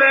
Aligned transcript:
وسهلا 0.00 0.10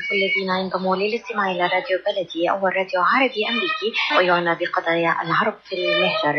بكل 0.00 0.16
الذين 0.16 0.50
ينضموا 0.60 0.96
للاستماع 0.96 1.50
إلى 1.50 1.62
راديو 1.62 1.98
بلدي 2.06 2.50
اول 2.50 2.76
راديو 2.76 3.00
عربي 3.00 3.40
أمريكي 3.48 3.90
ويعنى 4.16 4.58
بقضايا 4.60 5.16
العرب 5.22 5.54
في 5.68 5.74
المهجر. 5.74 6.36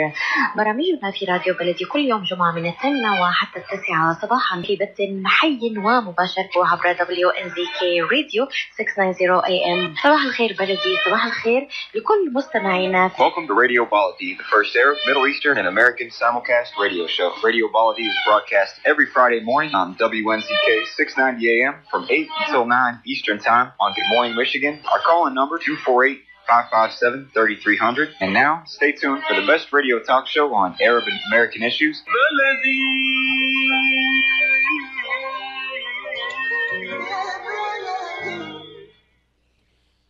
برامجنا 0.58 1.12
في 1.12 1.26
راديو 1.26 1.54
بلدي 1.54 1.86
كل 1.86 2.00
يوم 2.00 2.24
جمعة 2.24 2.52
من 2.52 2.66
الثامنة 2.70 3.22
وحتى 3.22 3.60
التاسعة 3.60 4.20
صباحا 4.22 4.62
في 4.62 4.76
بث 4.76 4.98
حي 5.26 5.60
ومباشر 5.78 6.42
عبر 6.56 6.92
دبليو 6.92 7.30
ان 7.30 7.50
زي 7.50 7.66
كي 7.80 8.02
راديو 8.02 8.48
690 8.78 9.46
اي 9.46 9.74
ام. 9.74 9.96
صباح 10.04 10.24
الخير 10.24 10.56
بلدي، 10.60 10.94
صباح 11.06 11.26
الخير 11.26 11.68
لكل 11.96 12.34
مستمعينا. 12.34 13.12
Welcome 13.18 13.48
to 13.48 13.54
Radio 13.54 13.84
Baladi, 13.86 14.30
the 14.42 14.48
first 14.54 14.76
Arab, 14.84 14.98
Middle 15.08 15.26
Eastern, 15.32 15.56
and 15.60 15.68
American 15.76 16.08
simulcast 16.20 16.70
radio 16.86 17.06
show. 17.16 17.30
Radio 17.50 17.66
Baladi 17.76 18.06
is 18.12 18.18
broadcast 18.28 18.74
every 18.92 19.08
Friday 19.16 19.42
morning 19.52 19.74
on 19.82 19.88
WNZK 20.08 20.68
690 20.98 21.48
AM 21.56 21.76
from 21.92 22.02
8 22.10 22.28
until 22.42 22.64
9 22.66 23.00
Eastern 23.06 23.38
Time 23.40 23.51
on 23.52 23.94
Good 23.94 24.08
Morning 24.10 24.36
Michigan. 24.36 24.80
Our 24.92 25.00
call-in 25.00 25.34
number 25.34 25.58
248 25.58 26.22
557 26.48 27.32
3300. 27.34 28.10
And 28.22 28.34
now, 28.34 28.64
stay 28.66 28.94
tuned 28.94 29.24
for 29.28 29.36
the 29.40 29.46
best 29.46 29.74
radio 29.74 30.00
talk 30.00 30.28
show 30.28 30.54
on 30.54 30.78
Arab 30.82 31.04
and 31.08 31.20
American 31.32 31.62
issues. 31.64 32.02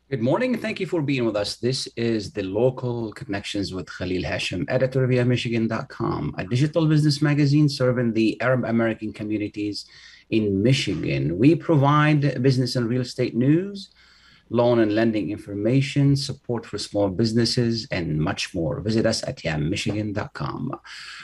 Good 0.10 0.22
morning. 0.22 0.58
Thank 0.58 0.80
you 0.80 0.86
for 0.86 1.02
being 1.02 1.26
with 1.26 1.36
us. 1.36 1.56
This 1.56 1.88
is 1.96 2.34
the 2.34 2.44
Local 2.44 3.12
Connections 3.14 3.74
with 3.74 3.88
Khalil 3.90 4.24
Hashim, 4.24 4.66
editor 4.68 5.08
via 5.08 5.26
Michigan.com, 5.26 6.36
a 6.38 6.44
digital 6.46 6.86
business 6.86 7.22
magazine 7.22 7.70
serving 7.70 8.14
the 8.14 8.40
Arab 8.42 8.66
American 8.66 9.14
communities 9.14 9.86
in 10.32 10.64
Michigan. 10.64 11.38
We 11.38 11.56
provide 11.56 12.42
business 12.42 12.76
and 12.76 12.90
real 12.90 13.02
estate 13.02 13.36
news, 13.36 13.92
loan 14.50 14.80
and 14.80 14.94
lending 14.94 15.30
information, 15.30 16.16
support 16.16 16.66
for 16.66 16.78
small 16.78 17.10
businesses, 17.10 17.88
and 17.92 18.20
much 18.20 18.54
more. 18.54 18.82
Visit 18.82 19.06
us 19.06 19.24
at 19.24 19.38
yammichigan.com. 19.38 20.80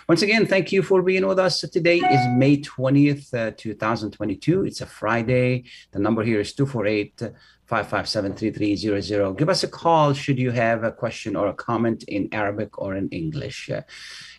Once 0.07 0.21
again, 0.21 0.45
thank 0.45 0.71
you 0.71 0.81
for 0.81 1.01
being 1.01 1.27
with 1.27 1.39
us. 1.39 1.61
Today 1.61 1.97
is 1.97 2.27
May 2.37 2.61
20th, 2.61 3.33
uh, 3.33 3.51
2022. 3.57 4.65
It's 4.65 4.81
a 4.81 4.85
Friday. 4.85 5.65
The 5.91 5.99
number 5.99 6.23
here 6.23 6.39
is 6.39 6.53
248 6.53 7.31
557 7.67 8.33
3300. 8.35 9.37
Give 9.37 9.49
us 9.49 9.61
a 9.63 9.67
call 9.67 10.13
should 10.13 10.39
you 10.39 10.51
have 10.51 10.85
a 10.85 10.91
question 10.91 11.35
or 11.35 11.47
a 11.47 11.53
comment 11.53 12.03
in 12.07 12.29
Arabic 12.31 12.79
or 12.79 12.95
in 12.95 13.09
English. 13.09 13.69
Uh, 13.69 13.81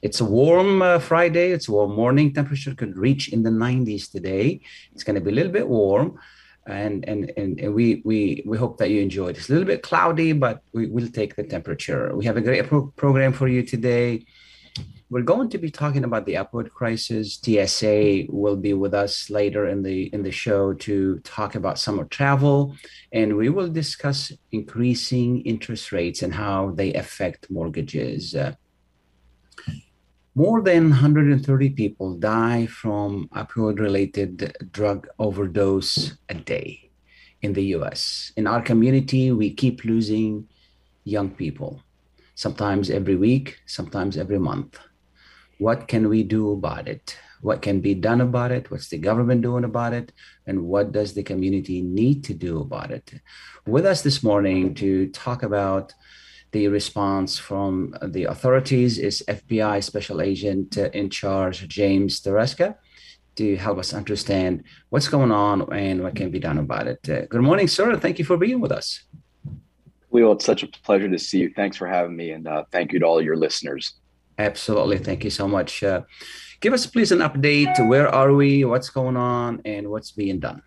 it's 0.00 0.20
a 0.20 0.24
warm 0.24 0.80
uh, 0.80 0.98
Friday. 0.98 1.50
It's 1.50 1.68
a 1.68 1.72
warm 1.72 1.94
morning. 1.94 2.32
Temperature 2.32 2.74
could 2.74 2.96
reach 2.96 3.28
in 3.28 3.42
the 3.42 3.50
90s 3.50 4.10
today. 4.10 4.62
It's 4.92 5.04
going 5.04 5.16
to 5.16 5.20
be 5.20 5.30
a 5.30 5.34
little 5.34 5.52
bit 5.52 5.68
warm. 5.68 6.18
And, 6.66 7.06
and, 7.06 7.30
and, 7.36 7.74
we, 7.74 8.00
we, 8.04 8.42
we 8.46 8.56
hope 8.56 8.78
that 8.78 8.90
you 8.90 9.02
enjoy 9.02 9.28
it. 9.28 9.38
It's 9.38 9.50
a 9.50 9.52
little 9.52 9.66
bit 9.66 9.82
cloudy, 9.82 10.32
but 10.32 10.62
we 10.72 10.86
will 10.86 11.08
take 11.08 11.36
the 11.36 11.44
temperature. 11.44 12.14
We 12.16 12.24
have 12.24 12.36
a 12.38 12.42
great 12.42 12.66
pro- 12.66 12.92
program 12.96 13.34
for 13.34 13.48
you 13.48 13.62
today. 13.62 14.24
We're 15.10 15.22
going 15.22 15.48
to 15.50 15.58
be 15.58 15.70
talking 15.70 16.04
about 16.04 16.26
the 16.26 16.34
opioid 16.34 16.70
crisis. 16.70 17.40
TSA 17.42 18.26
will 18.28 18.56
be 18.56 18.74
with 18.74 18.92
us 18.92 19.30
later 19.30 19.66
in 19.66 19.82
the 19.82 20.12
in 20.12 20.22
the 20.22 20.30
show 20.30 20.74
to 20.74 21.18
talk 21.20 21.54
about 21.54 21.78
summer 21.78 22.04
travel, 22.04 22.76
and 23.10 23.34
we 23.34 23.48
will 23.48 23.68
discuss 23.68 24.32
increasing 24.52 25.40
interest 25.46 25.92
rates 25.92 26.20
and 26.22 26.34
how 26.34 26.72
they 26.72 26.92
affect 26.92 27.50
mortgages. 27.50 28.34
Uh, 28.34 28.52
more 30.34 30.60
than 30.60 30.90
130 30.90 31.70
people 31.70 32.14
die 32.14 32.66
from 32.66 33.28
opioid 33.34 33.80
related 33.80 34.54
drug 34.72 35.08
overdose 35.18 36.18
a 36.28 36.34
day 36.34 36.90
in 37.40 37.54
the 37.54 37.64
US. 37.76 38.32
In 38.36 38.46
our 38.46 38.60
community, 38.60 39.32
we 39.32 39.54
keep 39.54 39.84
losing 39.84 40.46
young 41.04 41.30
people, 41.30 41.82
sometimes 42.34 42.90
every 42.90 43.16
week, 43.16 43.58
sometimes 43.64 44.18
every 44.18 44.38
month. 44.38 44.78
What 45.58 45.88
can 45.88 46.08
we 46.08 46.22
do 46.22 46.52
about 46.52 46.86
it? 46.86 47.16
What 47.40 47.62
can 47.62 47.80
be 47.80 47.94
done 47.94 48.20
about 48.20 48.52
it? 48.52 48.70
What's 48.70 48.88
the 48.88 48.98
government 48.98 49.42
doing 49.42 49.64
about 49.64 49.92
it? 49.92 50.12
And 50.46 50.64
what 50.64 50.92
does 50.92 51.14
the 51.14 51.22
community 51.22 51.82
need 51.82 52.24
to 52.24 52.34
do 52.34 52.60
about 52.60 52.92
it? 52.92 53.12
With 53.66 53.84
us 53.84 54.02
this 54.02 54.22
morning 54.22 54.74
to 54.74 55.08
talk 55.08 55.42
about 55.42 55.94
the 56.52 56.68
response 56.68 57.38
from 57.38 57.94
the 58.02 58.24
authorities 58.24 58.98
is 58.98 59.22
FBI 59.28 59.82
Special 59.82 60.22
Agent 60.22 60.76
in 60.76 61.10
charge, 61.10 61.68
James 61.68 62.20
Tarasca, 62.20 62.76
to 63.36 63.56
help 63.56 63.78
us 63.78 63.92
understand 63.92 64.62
what's 64.88 65.08
going 65.08 65.32
on 65.32 65.72
and 65.72 66.02
what 66.02 66.14
can 66.14 66.30
be 66.30 66.38
done 66.38 66.58
about 66.58 66.86
it. 66.86 67.00
Uh, 67.08 67.26
good 67.26 67.42
morning, 67.42 67.68
sir. 67.68 67.96
Thank 67.96 68.18
you 68.18 68.24
for 68.24 68.36
being 68.36 68.60
with 68.60 68.72
us. 68.72 69.04
Leo, 70.10 70.32
it's 70.32 70.44
such 70.44 70.62
a 70.62 70.68
pleasure 70.68 71.08
to 71.08 71.18
see 71.18 71.40
you. 71.40 71.52
Thanks 71.54 71.76
for 71.76 71.86
having 71.86 72.16
me, 72.16 72.30
and 72.30 72.48
uh, 72.48 72.64
thank 72.72 72.92
you 72.92 72.98
to 73.00 73.04
all 73.04 73.20
your 73.20 73.36
listeners. 73.36 73.94
Absolutely. 74.38 74.98
Thank 74.98 75.24
you 75.24 75.30
so 75.30 75.48
much. 75.48 75.82
Uh, 75.82 76.02
give 76.60 76.72
us, 76.72 76.86
please, 76.86 77.10
an 77.12 77.18
update. 77.18 77.86
Where 77.88 78.08
are 78.08 78.32
we? 78.32 78.64
What's 78.64 78.88
going 78.88 79.16
on? 79.16 79.60
And 79.64 79.88
what's 79.88 80.12
being 80.12 80.38
done? 80.38 80.62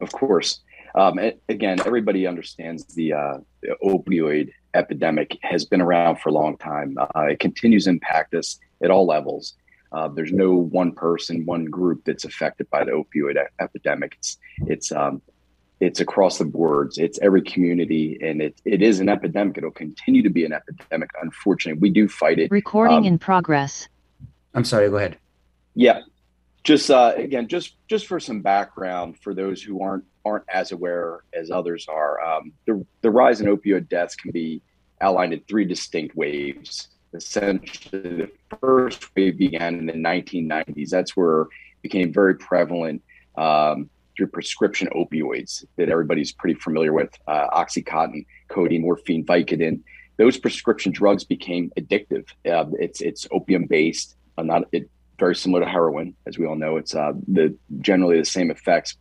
Of 0.00 0.10
course. 0.12 0.60
Um, 0.96 1.18
again, 1.48 1.78
everybody 1.86 2.26
understands 2.26 2.84
the, 2.94 3.12
uh, 3.12 3.38
the, 3.62 3.76
opioid 3.84 4.50
epidemic 4.74 5.36
has 5.42 5.64
been 5.64 5.80
around 5.80 6.16
for 6.20 6.30
a 6.30 6.32
long 6.32 6.56
time. 6.56 6.96
Uh, 6.98 7.26
it 7.30 7.38
continues 7.38 7.84
to 7.84 7.90
impact 7.90 8.34
us 8.34 8.58
at 8.82 8.90
all 8.90 9.06
levels. 9.06 9.54
Uh, 9.92 10.08
there's 10.08 10.32
no 10.32 10.54
one 10.54 10.92
person, 10.92 11.44
one 11.46 11.66
group 11.66 12.02
that's 12.04 12.24
affected 12.24 12.68
by 12.70 12.84
the 12.84 12.90
opioid 12.90 13.36
epidemic. 13.60 14.14
It's 14.18 14.38
it's 14.66 14.92
um, 14.92 15.22
it's 15.80 16.00
across 16.00 16.38
the 16.38 16.44
boards. 16.44 16.98
It's 16.98 17.18
every 17.20 17.42
community, 17.42 18.18
and 18.22 18.40
it 18.40 18.60
it 18.64 18.82
is 18.82 19.00
an 19.00 19.08
epidemic. 19.08 19.58
It'll 19.58 19.70
continue 19.70 20.22
to 20.22 20.30
be 20.30 20.44
an 20.44 20.52
epidemic. 20.52 21.10
Unfortunately, 21.20 21.80
we 21.80 21.90
do 21.90 22.08
fight 22.08 22.38
it. 22.38 22.50
Recording 22.50 22.98
um, 22.98 23.04
in 23.04 23.18
progress. 23.18 23.88
I'm 24.54 24.64
sorry. 24.64 24.88
Go 24.88 24.96
ahead. 24.96 25.18
Yeah, 25.74 26.00
just 26.64 26.90
uh, 26.90 27.12
again, 27.16 27.46
just 27.48 27.76
just 27.88 28.06
for 28.06 28.18
some 28.18 28.40
background 28.40 29.18
for 29.20 29.34
those 29.34 29.62
who 29.62 29.82
aren't 29.82 30.04
aren't 30.24 30.44
as 30.48 30.72
aware 30.72 31.20
as 31.32 31.50
others 31.50 31.86
are, 31.88 32.20
um, 32.20 32.52
the 32.66 32.84
the 33.02 33.10
rise 33.10 33.40
in 33.40 33.46
opioid 33.46 33.88
deaths 33.88 34.16
can 34.16 34.30
be 34.30 34.62
outlined 35.00 35.34
in 35.34 35.40
three 35.40 35.64
distinct 35.64 36.16
waves. 36.16 36.88
Essentially, 37.12 38.00
the 38.00 38.30
first 38.60 39.14
wave 39.14 39.38
began 39.38 39.78
in 39.78 39.86
the 39.86 39.92
1990s. 39.92 40.88
That's 40.88 41.16
where 41.16 41.42
it 41.42 41.48
became 41.82 42.12
very 42.12 42.34
prevalent 42.34 43.02
um, 43.36 43.88
through 44.16 44.28
prescription 44.28 44.88
opioids 44.94 45.64
that 45.76 45.88
everybody's 45.88 46.32
pretty 46.32 46.58
familiar 46.58 46.92
with: 46.92 47.10
uh, 47.26 47.48
OxyContin, 47.50 48.26
codeine, 48.48 48.82
morphine, 48.82 49.24
Vicodin. 49.24 49.80
Those 50.16 50.38
prescription 50.38 50.92
drugs 50.92 51.24
became 51.24 51.70
addictive. 51.78 52.28
Uh, 52.48 52.66
it's 52.78 53.00
it's 53.00 53.26
opium 53.30 53.66
based, 53.66 54.16
uh, 54.38 54.42
not 54.42 54.64
it, 54.72 54.88
very 55.18 55.34
similar 55.34 55.64
to 55.64 55.70
heroin, 55.70 56.14
as 56.26 56.38
we 56.38 56.46
all 56.46 56.56
know. 56.56 56.76
It's 56.76 56.94
uh, 56.94 57.12
the 57.28 57.56
generally 57.80 58.18
the 58.18 58.24
same 58.24 58.50
effects. 58.50 58.96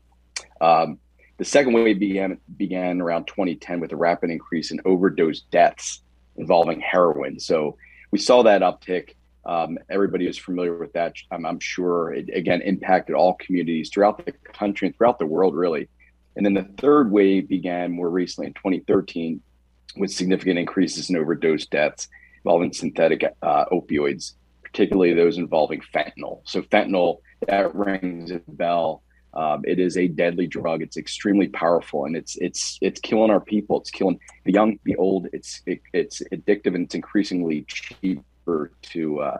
Um, 0.61 0.99
the 1.37 1.45
second 1.45 1.73
wave 1.73 1.99
began 1.99 2.37
began 2.57 3.01
around 3.01 3.27
2010 3.27 3.79
with 3.79 3.91
a 3.91 3.95
rapid 3.95 4.29
increase 4.29 4.71
in 4.71 4.79
overdose 4.85 5.41
deaths 5.51 6.01
involving 6.37 6.79
heroin. 6.79 7.39
So 7.39 7.77
we 8.11 8.19
saw 8.19 8.43
that 8.43 8.61
uptick. 8.61 9.15
Um, 9.45 9.77
everybody 9.89 10.27
is 10.27 10.37
familiar 10.37 10.77
with 10.77 10.93
that. 10.93 11.13
I'm, 11.31 11.45
I'm, 11.45 11.59
sure 11.59 12.13
it 12.13 12.29
again 12.33 12.61
impacted 12.61 13.15
all 13.15 13.35
communities 13.35 13.89
throughout 13.93 14.25
the 14.25 14.31
country 14.31 14.87
and 14.87 14.97
throughout 14.97 15.19
the 15.19 15.27
world, 15.27 15.55
really. 15.55 15.87
And 16.35 16.45
then 16.45 16.55
the 16.55 16.67
third 16.79 17.11
wave 17.11 17.47
began 17.47 17.91
more 17.91 18.09
recently 18.09 18.47
in 18.47 18.53
2013 18.53 19.41
with 19.97 20.11
significant 20.11 20.59
increases 20.59 21.09
in 21.09 21.15
overdose 21.15 21.67
deaths 21.67 22.07
involving 22.43 22.73
synthetic 22.73 23.23
uh, 23.41 23.65
opioids, 23.71 24.33
particularly 24.63 25.13
those 25.13 25.37
involving 25.37 25.81
fentanyl. 25.93 26.41
So 26.45 26.61
fentanyl 26.63 27.19
that 27.47 27.73
rings 27.75 28.31
a 28.31 28.41
bell. 28.47 29.03
Um, 29.33 29.63
it 29.65 29.79
is 29.79 29.97
a 29.97 30.07
deadly 30.07 30.47
drug. 30.47 30.81
It's 30.81 30.95
extremely 30.95 31.49
powerful, 31.49 32.05
and 32.05 32.15
it's 32.15 32.37
it's 32.37 32.77
it's 32.81 33.01
killing 33.01 33.31
our 33.31 33.41
people. 33.41 33.81
It's 33.81 33.91
killing 33.91 34.17
the 34.45 34.53
young, 34.53 34.79
the 34.85 34.95
old. 34.95 35.27
It's 35.33 35.61
it, 35.65 35.81
it's 35.93 36.21
addictive, 36.31 36.73
and 36.73 36.85
it's 36.85 36.95
increasingly 36.95 37.65
to 38.81 39.19
uh, 39.19 39.39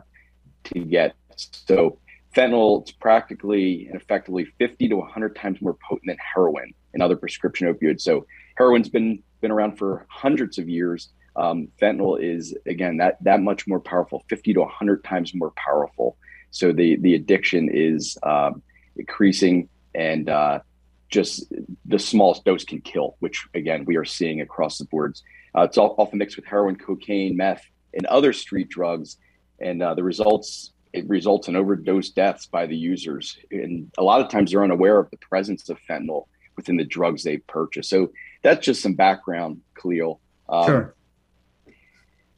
to 0.64 0.80
get. 0.80 1.14
So 1.36 1.98
fentanyl 2.34 2.82
it's 2.82 2.92
practically 2.92 3.86
and 3.86 4.00
effectively 4.00 4.44
50 4.58 4.88
to 4.88 4.96
100 4.96 5.36
times 5.36 5.60
more 5.62 5.76
potent 5.88 6.06
than 6.06 6.18
heroin 6.34 6.74
and 6.92 7.02
other 7.02 7.16
prescription 7.16 7.72
opioids. 7.72 8.02
So 8.02 8.26
heroin's 8.58 8.88
been 8.88 9.22
been 9.40 9.50
around 9.50 9.78
for 9.78 10.06
hundreds 10.08 10.58
of 10.58 10.68
years. 10.68 11.08
Um, 11.34 11.68
fentanyl 11.80 12.20
is 12.22 12.54
again 12.66 12.98
that 12.98 13.22
that 13.22 13.40
much 13.40 13.66
more 13.66 13.80
powerful, 13.80 14.24
50 14.28 14.54
to 14.54 14.60
100 14.60 15.04
times 15.04 15.34
more 15.34 15.52
powerful. 15.52 16.16
So 16.50 16.72
the 16.72 16.96
the 16.96 17.14
addiction 17.14 17.70
is 17.72 18.16
um, 18.22 18.62
increasing 18.96 19.68
and 19.94 20.28
uh, 20.28 20.60
just 21.08 21.52
the 21.84 21.98
smallest 21.98 22.44
dose 22.44 22.64
can 22.64 22.80
kill, 22.80 23.16
which 23.20 23.46
again 23.54 23.84
we 23.84 23.96
are 23.96 24.04
seeing 24.04 24.40
across 24.40 24.78
the 24.78 24.84
boards. 24.86 25.22
Uh, 25.56 25.62
it's 25.62 25.78
all, 25.78 25.94
often 25.96 26.18
mixed 26.18 26.36
with 26.36 26.44
heroin, 26.44 26.76
cocaine, 26.76 27.36
meth, 27.36 27.64
and 27.96 28.06
other 28.06 28.32
street 28.32 28.68
drugs, 28.68 29.16
and 29.58 29.82
uh, 29.82 29.94
the 29.94 30.04
results 30.04 30.72
it 30.92 31.08
results 31.08 31.48
in 31.48 31.56
overdose 31.56 32.10
deaths 32.10 32.46
by 32.46 32.66
the 32.66 32.76
users. 32.76 33.36
And 33.50 33.90
a 33.98 34.02
lot 34.02 34.20
of 34.22 34.30
times 34.30 34.50
they're 34.50 34.64
unaware 34.64 34.98
of 34.98 35.10
the 35.10 35.18
presence 35.18 35.68
of 35.68 35.78
fentanyl 35.88 36.26
within 36.56 36.76
the 36.78 36.84
drugs 36.84 37.22
they 37.22 37.36
purchase. 37.36 37.88
So 37.88 38.12
that's 38.42 38.64
just 38.64 38.82
some 38.82 38.94
background, 38.94 39.60
Khalil. 39.80 40.20
Um, 40.48 40.66
sure. 40.66 40.94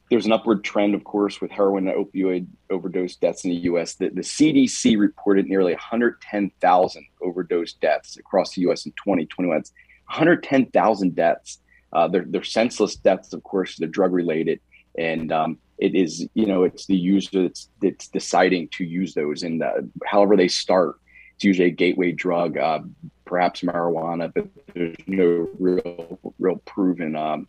There's 0.09 0.25
an 0.25 0.33
upward 0.33 0.63
trend, 0.63 0.95
of 0.95 1.03
course, 1.03 1.39
with 1.39 1.51
heroin 1.51 1.87
and 1.87 1.95
opioid 2.05 2.47
overdose 2.69 3.15
deaths 3.15 3.45
in 3.45 3.51
the 3.51 3.57
U.S. 3.57 3.93
The, 3.93 4.09
the 4.09 4.21
CDC 4.21 4.97
reported 4.97 5.45
nearly 5.45 5.73
110,000 5.73 7.05
overdose 7.21 7.73
deaths 7.73 8.17
across 8.17 8.55
the 8.55 8.61
U.S. 8.61 8.85
in 8.85 8.91
2021. 8.93 9.55
110,000 9.55 11.15
deaths. 11.15 11.59
Uh, 11.93 12.07
they're, 12.07 12.25
they're 12.27 12.43
senseless 12.43 12.95
deaths, 12.95 13.33
of 13.33 13.43
course. 13.43 13.77
They're 13.77 13.87
drug 13.87 14.11
related, 14.11 14.59
and 14.99 15.31
um, 15.31 15.57
it 15.77 15.95
is 15.95 16.27
you 16.33 16.45
know 16.45 16.63
it's 16.63 16.85
the 16.85 16.95
user 16.95 17.43
that's 17.43 17.69
that's 17.81 18.07
deciding 18.09 18.67
to 18.73 18.83
use 18.83 19.13
those, 19.13 19.43
and 19.43 19.63
uh, 19.63 19.81
however 20.05 20.35
they 20.35 20.47
start, 20.47 20.99
it's 21.35 21.43
usually 21.43 21.69
a 21.69 21.71
gateway 21.71 22.11
drug, 22.11 22.57
uh, 22.57 22.81
perhaps 23.25 23.61
marijuana, 23.61 24.31
but 24.33 24.47
there's 24.75 24.95
no 25.07 25.47
real 25.57 26.19
real 26.37 26.57
proven 26.65 27.15
um, 27.15 27.47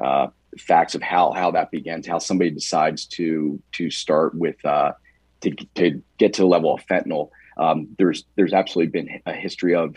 uh, 0.00 0.26
facts 0.58 0.94
of 0.94 1.02
how 1.02 1.32
how 1.32 1.50
that 1.52 1.70
begins, 1.70 2.06
how 2.06 2.18
somebody 2.18 2.50
decides 2.50 3.06
to 3.06 3.62
to 3.72 3.90
start 3.90 4.34
with 4.34 4.62
uh, 4.64 4.92
to 5.42 5.50
to 5.76 6.02
get 6.18 6.34
to 6.34 6.42
the 6.42 6.48
level 6.48 6.74
of 6.74 6.84
fentanyl. 6.86 7.30
Um, 7.56 7.88
there's 7.96 8.24
there's 8.34 8.52
absolutely 8.52 8.90
been 8.90 9.22
a 9.24 9.32
history 9.32 9.74
of 9.74 9.96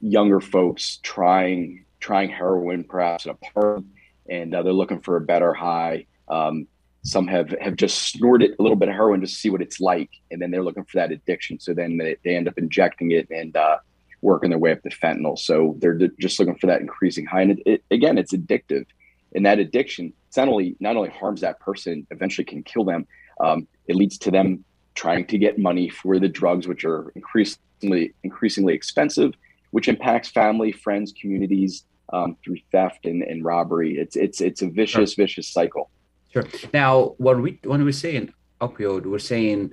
younger 0.00 0.40
folks 0.40 0.98
trying 1.02 1.84
trying 2.00 2.30
heroin 2.30 2.82
perhaps 2.82 3.26
at 3.26 3.36
a 3.36 3.52
party, 3.52 3.84
and 4.28 4.54
uh, 4.54 4.62
they're 4.62 4.72
looking 4.72 5.00
for 5.00 5.16
a 5.16 5.20
better 5.20 5.52
high. 5.52 6.06
Um, 6.28 6.66
some 7.02 7.26
have 7.28 7.54
have 7.60 7.76
just 7.76 8.12
snorted 8.12 8.54
a 8.58 8.62
little 8.62 8.76
bit 8.76 8.88
of 8.88 8.94
heroin 8.94 9.20
to 9.22 9.26
see 9.26 9.50
what 9.50 9.62
it's 9.62 9.80
like, 9.80 10.10
and 10.30 10.40
then 10.40 10.50
they're 10.50 10.62
looking 10.62 10.84
for 10.84 10.98
that 10.98 11.12
addiction. 11.12 11.58
So 11.58 11.72
then 11.72 11.96
they, 11.96 12.16
they 12.24 12.36
end 12.36 12.48
up 12.48 12.58
injecting 12.58 13.12
it 13.12 13.28
and 13.30 13.56
uh, 13.56 13.78
working 14.20 14.50
their 14.50 14.58
way 14.58 14.72
up 14.72 14.82
to 14.82 14.90
fentanyl. 14.90 15.38
So 15.38 15.76
they're 15.78 15.98
just 16.20 16.38
looking 16.38 16.56
for 16.56 16.66
that 16.66 16.80
increasing 16.80 17.24
high. 17.24 17.42
And 17.42 17.52
it, 17.52 17.62
it, 17.64 17.84
again, 17.90 18.18
it's 18.18 18.34
addictive, 18.34 18.86
and 19.34 19.46
that 19.46 19.58
addiction 19.58 20.12
not 20.36 20.48
only 20.48 20.76
not 20.80 20.96
only 20.96 21.10
harms 21.10 21.40
that 21.40 21.58
person, 21.60 22.06
eventually 22.10 22.44
can 22.44 22.62
kill 22.62 22.84
them. 22.84 23.06
Um, 23.40 23.66
it 23.86 23.96
leads 23.96 24.18
to 24.18 24.30
them 24.30 24.64
trying 24.94 25.26
to 25.28 25.38
get 25.38 25.58
money 25.58 25.88
for 25.88 26.18
the 26.18 26.28
drugs, 26.28 26.68
which 26.68 26.84
are 26.84 27.10
increasingly 27.14 28.12
increasingly 28.22 28.74
expensive, 28.74 29.32
which 29.70 29.88
impacts 29.88 30.28
family, 30.28 30.72
friends, 30.72 31.14
communities 31.18 31.84
um, 32.12 32.36
through 32.42 32.58
theft 32.72 33.06
and, 33.06 33.22
and 33.22 33.44
robbery. 33.44 33.98
It's 33.98 34.16
it's 34.16 34.40
it's 34.40 34.62
a 34.62 34.68
vicious, 34.68 35.14
vicious 35.14 35.48
cycle. 35.48 35.90
Sure. 36.32 36.44
Now, 36.72 37.14
when 37.18 37.42
we 37.42 37.58
when 37.64 37.84
we're 37.84 37.92
saying 37.92 38.32
opioid, 38.60 39.06
we're 39.06 39.18
saying 39.18 39.72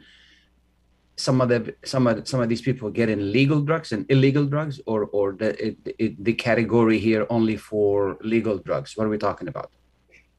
some 1.16 1.42
of 1.42 1.50
the 1.50 1.76
some 1.84 2.08
of 2.08 2.28
some 2.28 2.42
of 2.42 2.50
these 2.50 2.62
people 2.62 2.90
getting 2.90 3.32
legal 3.32 3.62
drugs 3.62 3.92
and 3.92 4.06
illegal 4.10 4.46
drugs, 4.46 4.80
or 4.86 5.06
or 5.06 5.34
the 5.34 5.68
it, 5.68 5.78
it, 6.00 6.24
the 6.24 6.34
category 6.34 7.00
here 7.00 7.26
only 7.30 7.58
for 7.58 8.18
legal 8.22 8.58
drugs. 8.58 8.96
What 8.96 9.06
are 9.06 9.10
we 9.10 9.18
talking 9.18 9.48
about? 9.48 9.72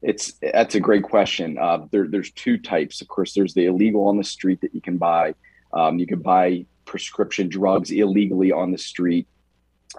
It's 0.01 0.33
that's 0.41 0.75
a 0.75 0.79
great 0.79 1.03
question. 1.03 1.57
Uh, 1.57 1.85
there, 1.91 2.07
there's 2.07 2.31
two 2.31 2.57
types. 2.57 3.01
Of 3.01 3.09
course, 3.09 3.33
there's 3.33 3.53
the 3.53 3.65
illegal 3.65 4.07
on 4.07 4.17
the 4.17 4.23
street 4.23 4.61
that 4.61 4.73
you 4.73 4.81
can 4.81 4.97
buy. 4.97 5.35
Um, 5.73 5.99
you 5.99 6.07
can 6.07 6.21
buy 6.21 6.65
prescription 6.85 7.49
drugs 7.49 7.91
illegally 7.91 8.51
on 8.51 8.71
the 8.71 8.77
street. 8.77 9.27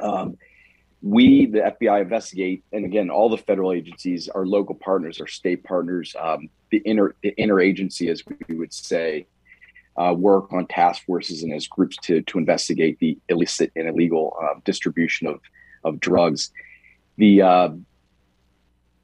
Um, 0.00 0.36
we, 1.02 1.46
the 1.46 1.74
FBI, 1.80 2.02
investigate, 2.02 2.64
and 2.72 2.84
again, 2.84 3.10
all 3.10 3.30
the 3.30 3.38
federal 3.38 3.72
agencies, 3.72 4.28
our 4.28 4.44
local 4.44 4.74
partners, 4.74 5.20
our 5.20 5.26
state 5.26 5.64
partners, 5.64 6.14
um, 6.20 6.50
the 6.70 6.78
inner 6.78 7.14
the 7.22 7.34
interagency, 7.38 8.10
as 8.10 8.22
we 8.48 8.56
would 8.56 8.72
say, 8.72 9.26
uh, 9.96 10.14
work 10.16 10.52
on 10.52 10.66
task 10.66 11.04
forces 11.04 11.42
and 11.42 11.52
as 11.54 11.66
groups 11.66 11.96
to 12.02 12.20
to 12.22 12.38
investigate 12.38 12.98
the 12.98 13.18
illicit 13.28 13.72
and 13.76 13.88
illegal 13.88 14.36
uh, 14.42 14.60
distribution 14.64 15.26
of 15.26 15.40
of 15.84 16.00
drugs. 16.00 16.50
The 17.16 17.42
uh, 17.42 17.70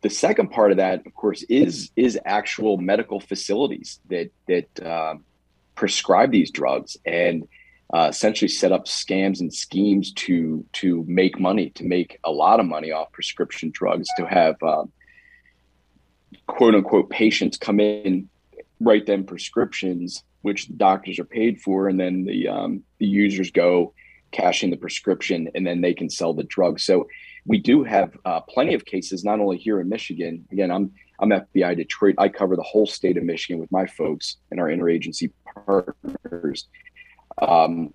the 0.02 0.10
second 0.10 0.50
part 0.50 0.70
of 0.72 0.76
that, 0.76 1.06
of 1.06 1.14
course, 1.14 1.42
is 1.44 1.90
is 1.96 2.18
actual 2.26 2.76
medical 2.76 3.20
facilities 3.20 4.00
that 4.10 4.30
that 4.48 4.86
um, 4.86 5.24
prescribe 5.74 6.30
these 6.30 6.50
drugs 6.50 6.96
and 7.06 7.48
uh, 7.94 8.08
essentially 8.10 8.48
set 8.48 8.72
up 8.72 8.86
scams 8.86 9.40
and 9.40 9.52
schemes 9.52 10.12
to 10.12 10.64
to 10.72 11.04
make 11.06 11.38
money, 11.38 11.70
to 11.70 11.84
make 11.84 12.18
a 12.24 12.30
lot 12.30 12.60
of 12.60 12.66
money 12.66 12.90
off 12.90 13.12
prescription 13.12 13.70
drugs, 13.70 14.08
to 14.16 14.26
have 14.26 14.56
uh, 14.62 14.84
quote 16.46 16.74
unquote 16.74 17.10
patients 17.10 17.56
come 17.56 17.80
in, 17.80 18.28
write 18.80 19.06
them 19.06 19.24
prescriptions, 19.24 20.24
which 20.42 20.66
the 20.66 20.74
doctors 20.74 21.18
are 21.18 21.24
paid 21.24 21.60
for, 21.60 21.88
and 21.88 21.98
then 22.00 22.24
the 22.24 22.48
um, 22.48 22.82
the 22.98 23.06
users 23.06 23.50
go 23.50 23.92
cash 24.32 24.64
in 24.64 24.70
the 24.70 24.76
prescription, 24.76 25.48
and 25.54 25.66
then 25.66 25.80
they 25.80 25.94
can 25.94 26.10
sell 26.10 26.34
the 26.34 26.44
drug. 26.44 26.80
So 26.80 27.06
we 27.46 27.58
do 27.58 27.84
have 27.84 28.16
uh, 28.24 28.40
plenty 28.40 28.74
of 28.74 28.84
cases, 28.84 29.24
not 29.24 29.38
only 29.38 29.56
here 29.56 29.80
in 29.80 29.88
Michigan. 29.88 30.44
Again, 30.50 30.70
I'm 30.70 30.92
I'm 31.20 31.30
FBI 31.30 31.76
Detroit. 31.76 32.16
I 32.18 32.28
cover 32.28 32.56
the 32.56 32.62
whole 32.62 32.86
state 32.86 33.16
of 33.16 33.24
Michigan 33.24 33.60
with 33.60 33.70
my 33.72 33.86
folks 33.86 34.36
and 34.50 34.60
our 34.60 34.66
interagency 34.66 35.30
partners. 35.64 36.66
Um, 37.40 37.92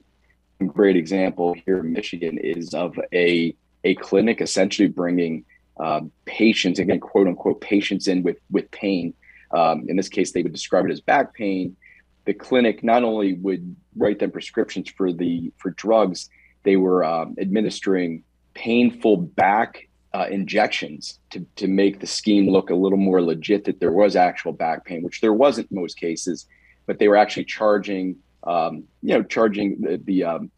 a 0.59 0.65
great 0.65 0.95
example 0.95 1.55
here 1.65 1.79
in 1.79 1.91
Michigan 1.91 2.37
is 2.37 2.73
of 2.73 2.99
a 3.13 3.55
a 3.83 3.95
clinic 3.95 4.41
essentially 4.41 4.87
bringing 4.87 5.43
uh, 5.79 6.01
patients 6.25 6.79
again 6.79 6.99
quote 6.99 7.27
unquote 7.27 7.61
patients 7.61 8.07
in 8.07 8.23
with 8.23 8.37
with 8.51 8.69
pain. 8.71 9.13
Um, 9.51 9.85
in 9.89 9.97
this 9.97 10.09
case, 10.09 10.31
they 10.31 10.43
would 10.43 10.53
describe 10.53 10.85
it 10.85 10.91
as 10.91 11.01
back 11.01 11.33
pain. 11.33 11.75
The 12.25 12.33
clinic 12.33 12.83
not 12.83 13.03
only 13.03 13.33
would 13.33 13.75
write 13.97 14.19
them 14.19 14.31
prescriptions 14.31 14.89
for 14.89 15.11
the 15.11 15.51
for 15.57 15.71
drugs, 15.71 16.29
they 16.63 16.77
were 16.77 17.03
um, 17.03 17.35
administering 17.39 18.23
painful 18.53 19.17
back 19.17 19.87
uh, 20.13 20.27
injections 20.29 21.19
to, 21.29 21.45
to 21.55 21.67
make 21.67 21.99
the 21.99 22.07
scheme 22.07 22.49
look 22.49 22.69
a 22.69 22.75
little 22.75 22.97
more 22.97 23.21
legit 23.21 23.63
that 23.63 23.79
there 23.79 23.93
was 23.93 24.15
actual 24.15 24.51
back 24.51 24.85
pain, 24.85 25.01
which 25.01 25.21
there 25.21 25.33
wasn't 25.33 25.71
in 25.71 25.79
most 25.79 25.97
cases, 25.97 26.47
but 26.85 26.99
they 26.99 27.07
were 27.07 27.15
actually 27.15 27.45
charging 27.45 28.15
um, 28.43 28.83
you 29.01 29.13
know, 29.13 29.23
charging 29.23 29.81
the 29.81 30.01
the, 30.03 30.23
um, 30.23 30.51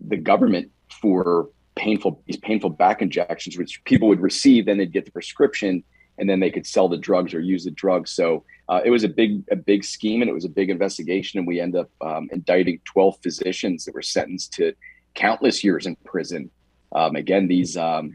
the 0.00 0.16
government 0.16 0.70
for 1.00 1.48
painful 1.76 2.22
these 2.26 2.36
painful 2.36 2.70
back 2.70 3.02
injections, 3.02 3.56
which 3.56 3.82
people 3.84 4.08
would 4.08 4.20
receive, 4.20 4.66
then 4.66 4.78
they'd 4.78 4.92
get 4.92 5.04
the 5.04 5.12
prescription, 5.12 5.82
and 6.18 6.28
then 6.28 6.40
they 6.40 6.50
could 6.50 6.66
sell 6.66 6.88
the 6.88 6.96
drugs 6.96 7.32
or 7.34 7.40
use 7.40 7.64
the 7.64 7.70
drugs. 7.70 8.10
So 8.10 8.44
uh, 8.68 8.80
it 8.84 8.90
was 8.90 9.04
a 9.04 9.08
big 9.08 9.42
a 9.50 9.56
big 9.56 9.84
scheme, 9.84 10.20
and 10.20 10.28
it 10.28 10.34
was 10.34 10.44
a 10.44 10.50
big 10.50 10.70
investigation, 10.70 11.38
and 11.38 11.46
we 11.46 11.60
end 11.60 11.76
up 11.76 11.90
um, 12.00 12.28
indicting 12.32 12.80
twelve 12.84 13.18
physicians 13.22 13.84
that 13.84 13.94
were 13.94 14.02
sentenced 14.02 14.52
to 14.54 14.74
countless 15.14 15.64
years 15.64 15.86
in 15.86 15.96
prison. 16.04 16.50
Um, 16.92 17.16
again, 17.16 17.48
these 17.48 17.76
um, 17.76 18.14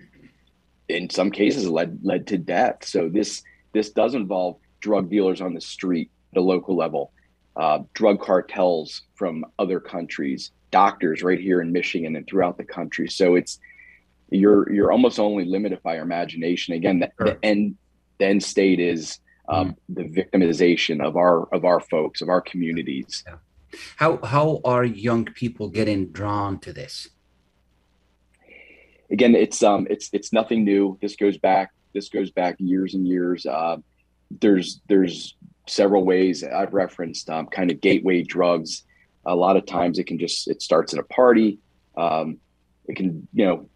in 0.90 1.10
some 1.10 1.32
cases 1.32 1.68
led 1.68 2.00
led 2.04 2.28
to 2.28 2.38
death. 2.38 2.86
So 2.86 3.10
this 3.10 3.44
this 3.74 3.92
does 3.92 4.14
involve 4.14 4.58
drug 4.80 5.10
dealers 5.10 5.42
on 5.42 5.54
the 5.54 5.62
street, 5.62 6.12
the 6.34 6.42
local 6.42 6.76
level 6.76 7.14
uh, 7.56 7.80
drug 7.94 8.22
cartels 8.22 9.04
from 9.16 9.46
other 9.60 9.80
countries, 9.80 10.52
doctors 10.72 11.24
right 11.24 11.40
here 11.40 11.62
in 11.62 11.72
Michigan 11.72 12.16
and 12.16 12.28
throughout 12.28 12.58
the 12.58 12.64
country. 12.64 13.08
So 13.08 13.36
it's 13.36 13.60
you're 14.30 14.72
you're 14.72 14.92
almost 14.92 15.20
only 15.20 15.46
limited 15.46 15.82
by 15.84 15.96
your 15.96 16.04
imagination. 16.04 16.74
Again, 16.74 17.00
the, 17.00 17.12
sure. 17.18 17.28
the 17.28 17.40
end 17.44 17.78
the 18.18 18.26
end 18.26 18.44
state 18.44 18.80
is 18.80 19.20
um, 19.48 19.70
mm. 19.70 19.76
the 19.90 20.22
victimization 20.22 21.04
of 21.04 21.16
our 21.16 21.54
of 21.54 21.66
our 21.66 21.80
folks 21.80 22.22
of 22.22 22.30
our 22.30 22.42
communities. 22.42 23.24
Yeah. 23.28 23.36
How 23.98 24.18
how 24.24 24.62
are 24.64 24.84
young 24.84 25.26
people 25.26 25.70
getting 25.70 26.08
drawn 26.08 26.60
to 26.60 26.74
this? 26.74 27.10
Again, 29.12 29.36
it's 29.36 29.62
um 29.62 29.86
it's 29.90 30.10
it's 30.14 30.34
nothing 30.34 30.64
new. 30.64 30.98
This 31.02 31.16
goes 31.16 31.38
back 31.38 31.72
this 31.94 32.10
goes 32.10 32.32
back 32.32 32.56
years 32.60 32.96
and 32.96 33.08
years. 33.08 33.46
Uh, 33.46 33.78
there's 34.42 34.82
there's 34.88 35.36
several 35.68 36.04
ways 36.04 36.44
I've 36.44 36.74
referenced 36.74 37.30
um, 37.30 37.48
kind 37.48 37.72
of 37.72 37.82
gateway 37.82 38.24
drugs. 38.24 38.84
A 39.26 39.36
lot 39.36 39.56
of 39.56 39.66
times 39.66 40.00
it 40.00 40.06
can 40.06 40.20
just 40.20 40.48
it 40.48 40.62
starts 40.62 40.94
at 40.94 41.00
a 41.00 41.04
party. 41.04 41.60
Um, 41.98 42.38
it 42.86 42.96
can 42.96 43.28
you 43.34 43.46
know 43.46 43.70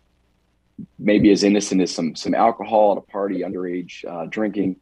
maybe 1.00 1.32
as 1.32 1.44
innocent 1.44 1.82
as 1.82 1.94
some 1.94 2.16
some 2.16 2.36
alcohol 2.36 2.94
at 2.94 2.98
a 2.98 3.12
party, 3.12 3.42
underage 3.42 4.06
uh, 4.06 4.26
drinking, 4.26 4.78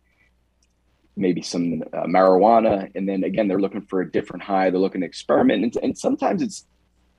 maybe 1.15 1.41
some 1.41 1.83
uh, 1.93 2.03
marijuana, 2.03 2.89
and 2.95 3.07
then 3.07 3.23
again 3.23 3.47
they're 3.47 3.59
looking 3.59 3.85
for 3.85 4.01
a 4.01 4.11
different 4.11 4.43
high. 4.43 4.69
They're 4.69 4.79
looking 4.79 5.01
to 5.01 5.07
experiment, 5.07 5.63
and, 5.63 5.77
and 5.83 5.97
sometimes 5.97 6.41
it's 6.41 6.65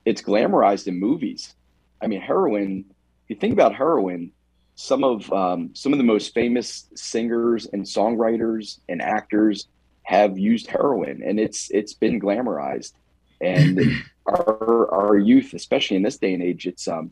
it's 0.05 0.23
glamorized 0.23 0.87
in 0.89 0.99
movies. 0.99 1.55
I 2.01 2.07
mean, 2.07 2.21
heroin. 2.21 2.85
If 3.25 3.31
you 3.31 3.37
think 3.37 3.53
about 3.53 3.75
heroin, 3.75 4.31
some 4.77 5.05
of 5.05 5.33
um, 5.33 5.71
some 5.75 5.93
of 5.93 5.99
the 5.99 6.05
most 6.05 6.35
famous 6.35 6.89
singers 6.95 7.67
and 7.73 7.85
songwriters 7.85 8.81
and 8.89 9.01
actors 9.01 9.69
have 10.07 10.39
used 10.39 10.69
heroin 10.69 11.21
and 11.27 11.41
it's 11.41 11.69
it's 11.73 11.93
been 11.93 12.21
glamorized 12.21 12.93
And 13.41 13.81
our 14.27 14.89
our 14.95 15.19
youth, 15.19 15.53
especially 15.53 15.97
in 15.97 16.05
this 16.05 16.17
day 16.19 16.33
and 16.33 16.43
age, 16.43 16.67
it's 16.67 16.89
um, 16.89 17.11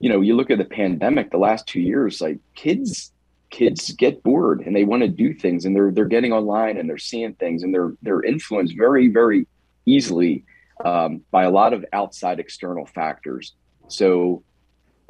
you 0.00 0.08
know, 0.08 0.20
you 0.20 0.34
look 0.34 0.50
at 0.50 0.58
the 0.58 0.64
pandemic, 0.64 1.30
the 1.30 1.38
last 1.38 1.66
two 1.68 1.80
years, 1.80 2.20
like 2.20 2.38
kids 2.54 3.12
kids 3.50 3.92
get 3.92 4.22
bored 4.22 4.62
and 4.62 4.74
they 4.74 4.82
want 4.82 5.02
to 5.02 5.08
do 5.08 5.32
things 5.34 5.64
and 5.64 5.76
they're 5.76 5.92
they're 5.92 6.06
getting 6.06 6.32
online 6.32 6.78
and 6.78 6.88
they're 6.88 6.98
seeing 6.98 7.34
things 7.34 7.62
and 7.62 7.72
they're 7.72 7.92
they're 8.02 8.24
influenced 8.24 8.74
very 8.76 9.08
very 9.08 9.46
easily 9.86 10.44
um, 10.84 11.20
by 11.30 11.44
a 11.44 11.50
lot 11.50 11.72
of 11.72 11.84
outside 11.92 12.40
external 12.40 12.86
factors. 12.86 13.54
So 13.88 14.42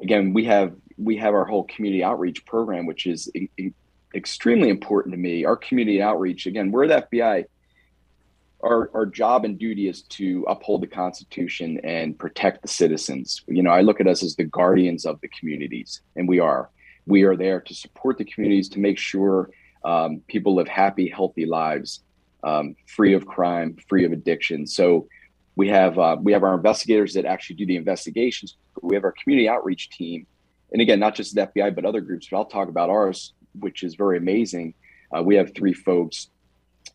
again, 0.02 0.34
we 0.34 0.44
have 0.44 0.74
we 0.98 1.16
have 1.16 1.32
our 1.32 1.46
whole 1.46 1.64
community 1.64 2.04
outreach 2.04 2.44
program, 2.44 2.84
which 2.84 3.06
is 3.06 3.30
extremely 4.14 4.68
important 4.68 5.12
to 5.12 5.18
me. 5.18 5.44
Our 5.44 5.56
community 5.56 6.02
outreach, 6.02 6.46
again, 6.46 6.70
we're 6.70 6.86
the 6.86 7.06
FBI. 7.12 7.44
Our, 8.62 8.90
our 8.94 9.06
job 9.06 9.44
and 9.44 9.58
duty 9.58 9.88
is 9.88 10.02
to 10.02 10.44
uphold 10.48 10.82
the 10.82 10.86
Constitution 10.86 11.80
and 11.82 12.16
protect 12.18 12.62
the 12.62 12.68
citizens. 12.68 13.42
You 13.48 13.62
know, 13.62 13.70
I 13.70 13.80
look 13.80 14.00
at 14.00 14.06
us 14.06 14.22
as 14.22 14.36
the 14.36 14.44
guardians 14.44 15.04
of 15.04 15.20
the 15.20 15.28
communities, 15.28 16.00
and 16.14 16.28
we 16.28 16.38
are. 16.38 16.70
We 17.06 17.24
are 17.24 17.36
there 17.36 17.60
to 17.60 17.74
support 17.74 18.18
the 18.18 18.24
communities 18.24 18.68
to 18.70 18.78
make 18.78 18.98
sure 18.98 19.50
um, 19.84 20.20
people 20.28 20.54
live 20.54 20.68
happy, 20.68 21.08
healthy 21.08 21.44
lives, 21.46 22.02
um, 22.44 22.76
free 22.86 23.14
of 23.14 23.26
crime, 23.26 23.76
free 23.88 24.04
of 24.04 24.12
addiction. 24.12 24.66
So 24.66 25.08
we 25.56 25.68
have 25.68 25.98
uh, 25.98 26.16
we 26.20 26.32
have 26.32 26.42
our 26.42 26.54
investigators 26.54 27.14
that 27.14 27.24
actually 27.24 27.56
do 27.56 27.66
the 27.66 27.76
investigations. 27.76 28.56
We 28.80 28.94
have 28.94 29.04
our 29.04 29.14
community 29.22 29.48
outreach 29.48 29.90
team, 29.90 30.26
and 30.72 30.80
again, 30.80 31.00
not 31.00 31.14
just 31.14 31.34
the 31.34 31.46
FBI 31.46 31.74
but 31.74 31.84
other 31.84 32.00
groups. 32.00 32.28
But 32.30 32.38
I'll 32.38 32.44
talk 32.46 32.68
about 32.68 32.90
ours, 32.90 33.32
which 33.58 33.82
is 33.82 33.94
very 33.94 34.16
amazing. 34.18 34.74
Uh, 35.16 35.22
we 35.22 35.36
have 35.36 35.54
three 35.54 35.74
folks, 35.74 36.28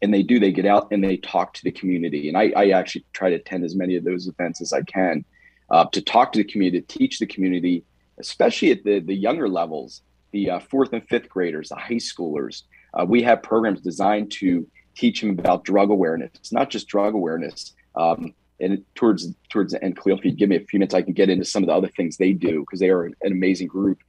and 0.01 0.13
they 0.13 0.23
do 0.23 0.39
they 0.39 0.51
get 0.51 0.65
out 0.65 0.87
and 0.91 1.03
they 1.03 1.17
talk 1.17 1.53
to 1.53 1.63
the 1.63 1.71
community. 1.71 2.27
And 2.27 2.37
I, 2.37 2.51
I 2.55 2.69
actually 2.69 3.05
try 3.13 3.29
to 3.29 3.35
attend 3.35 3.63
as 3.63 3.75
many 3.75 3.95
of 3.95 4.03
those 4.03 4.27
events 4.27 4.61
as 4.61 4.73
I 4.73 4.81
can 4.81 5.23
uh, 5.69 5.85
to 5.91 6.01
talk 6.01 6.31
to 6.33 6.39
the 6.39 6.51
community, 6.51 6.81
to 6.81 6.87
teach 6.87 7.19
the 7.19 7.25
community, 7.27 7.83
especially 8.19 8.71
at 8.71 8.83
the 8.83 8.99
the 8.99 9.15
younger 9.15 9.49
levels, 9.49 10.01
the 10.31 10.51
uh, 10.51 10.59
fourth 10.59 10.93
and 10.93 11.07
fifth 11.07 11.29
graders, 11.29 11.69
the 11.69 11.75
high 11.75 11.95
schoolers. 11.95 12.63
Uh, 12.93 13.05
we 13.05 13.21
have 13.21 13.43
programs 13.43 13.81
designed 13.81 14.31
to 14.31 14.67
teach 14.95 15.21
them 15.21 15.31
about 15.31 15.63
drug 15.63 15.89
awareness. 15.89 16.31
It's 16.35 16.51
not 16.51 16.69
just 16.69 16.87
drug 16.87 17.13
awareness. 17.13 17.73
Um, 17.95 18.33
and 18.59 18.83
towards 18.95 19.27
towards 19.49 19.73
the 19.73 19.83
end, 19.83 19.97
Khalil, 19.97 20.17
if 20.17 20.25
you 20.25 20.31
give 20.31 20.49
me 20.49 20.55
a 20.55 20.61
few 20.61 20.79
minutes, 20.79 20.95
I 20.95 21.01
can 21.01 21.13
get 21.13 21.29
into 21.29 21.45
some 21.45 21.63
of 21.63 21.67
the 21.67 21.73
other 21.73 21.89
things 21.89 22.17
they 22.17 22.33
do 22.33 22.61
because 22.61 22.79
they 22.79 22.89
are 22.89 23.05
an 23.05 23.13
amazing 23.23 23.67
group. 23.67 23.99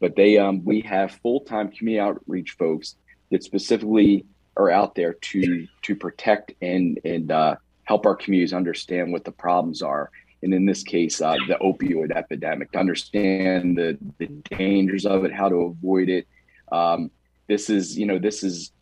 But 0.00 0.16
they, 0.16 0.38
um, 0.38 0.64
we 0.64 0.80
have 0.82 1.12
full 1.22 1.40
time 1.40 1.70
community 1.70 2.00
outreach 2.00 2.52
folks 2.52 2.96
that 3.30 3.42
specifically 3.42 4.24
are 4.56 4.70
out 4.70 4.94
there 4.94 5.14
to 5.14 5.66
to 5.82 5.94
protect 5.94 6.52
and 6.62 6.98
and 7.04 7.30
uh, 7.30 7.56
help 7.84 8.06
our 8.06 8.16
communities 8.16 8.52
understand 8.52 9.12
what 9.12 9.24
the 9.24 9.32
problems 9.32 9.82
are. 9.82 10.10
And 10.42 10.52
in 10.52 10.66
this 10.66 10.82
case, 10.82 11.20
uh, 11.20 11.36
the 11.48 11.54
opioid 11.54 12.14
epidemic, 12.14 12.72
to 12.72 12.78
understand 12.78 13.76
the 13.76 13.98
the 14.18 14.26
dangers 14.50 15.06
of 15.06 15.24
it, 15.24 15.32
how 15.32 15.48
to 15.48 15.56
avoid 15.56 16.08
it. 16.08 16.26
Um, 16.70 17.10
this 17.48 17.70
is, 17.70 17.96
you 17.96 18.06
know, 18.06 18.18
this 18.18 18.42
is 18.42 18.72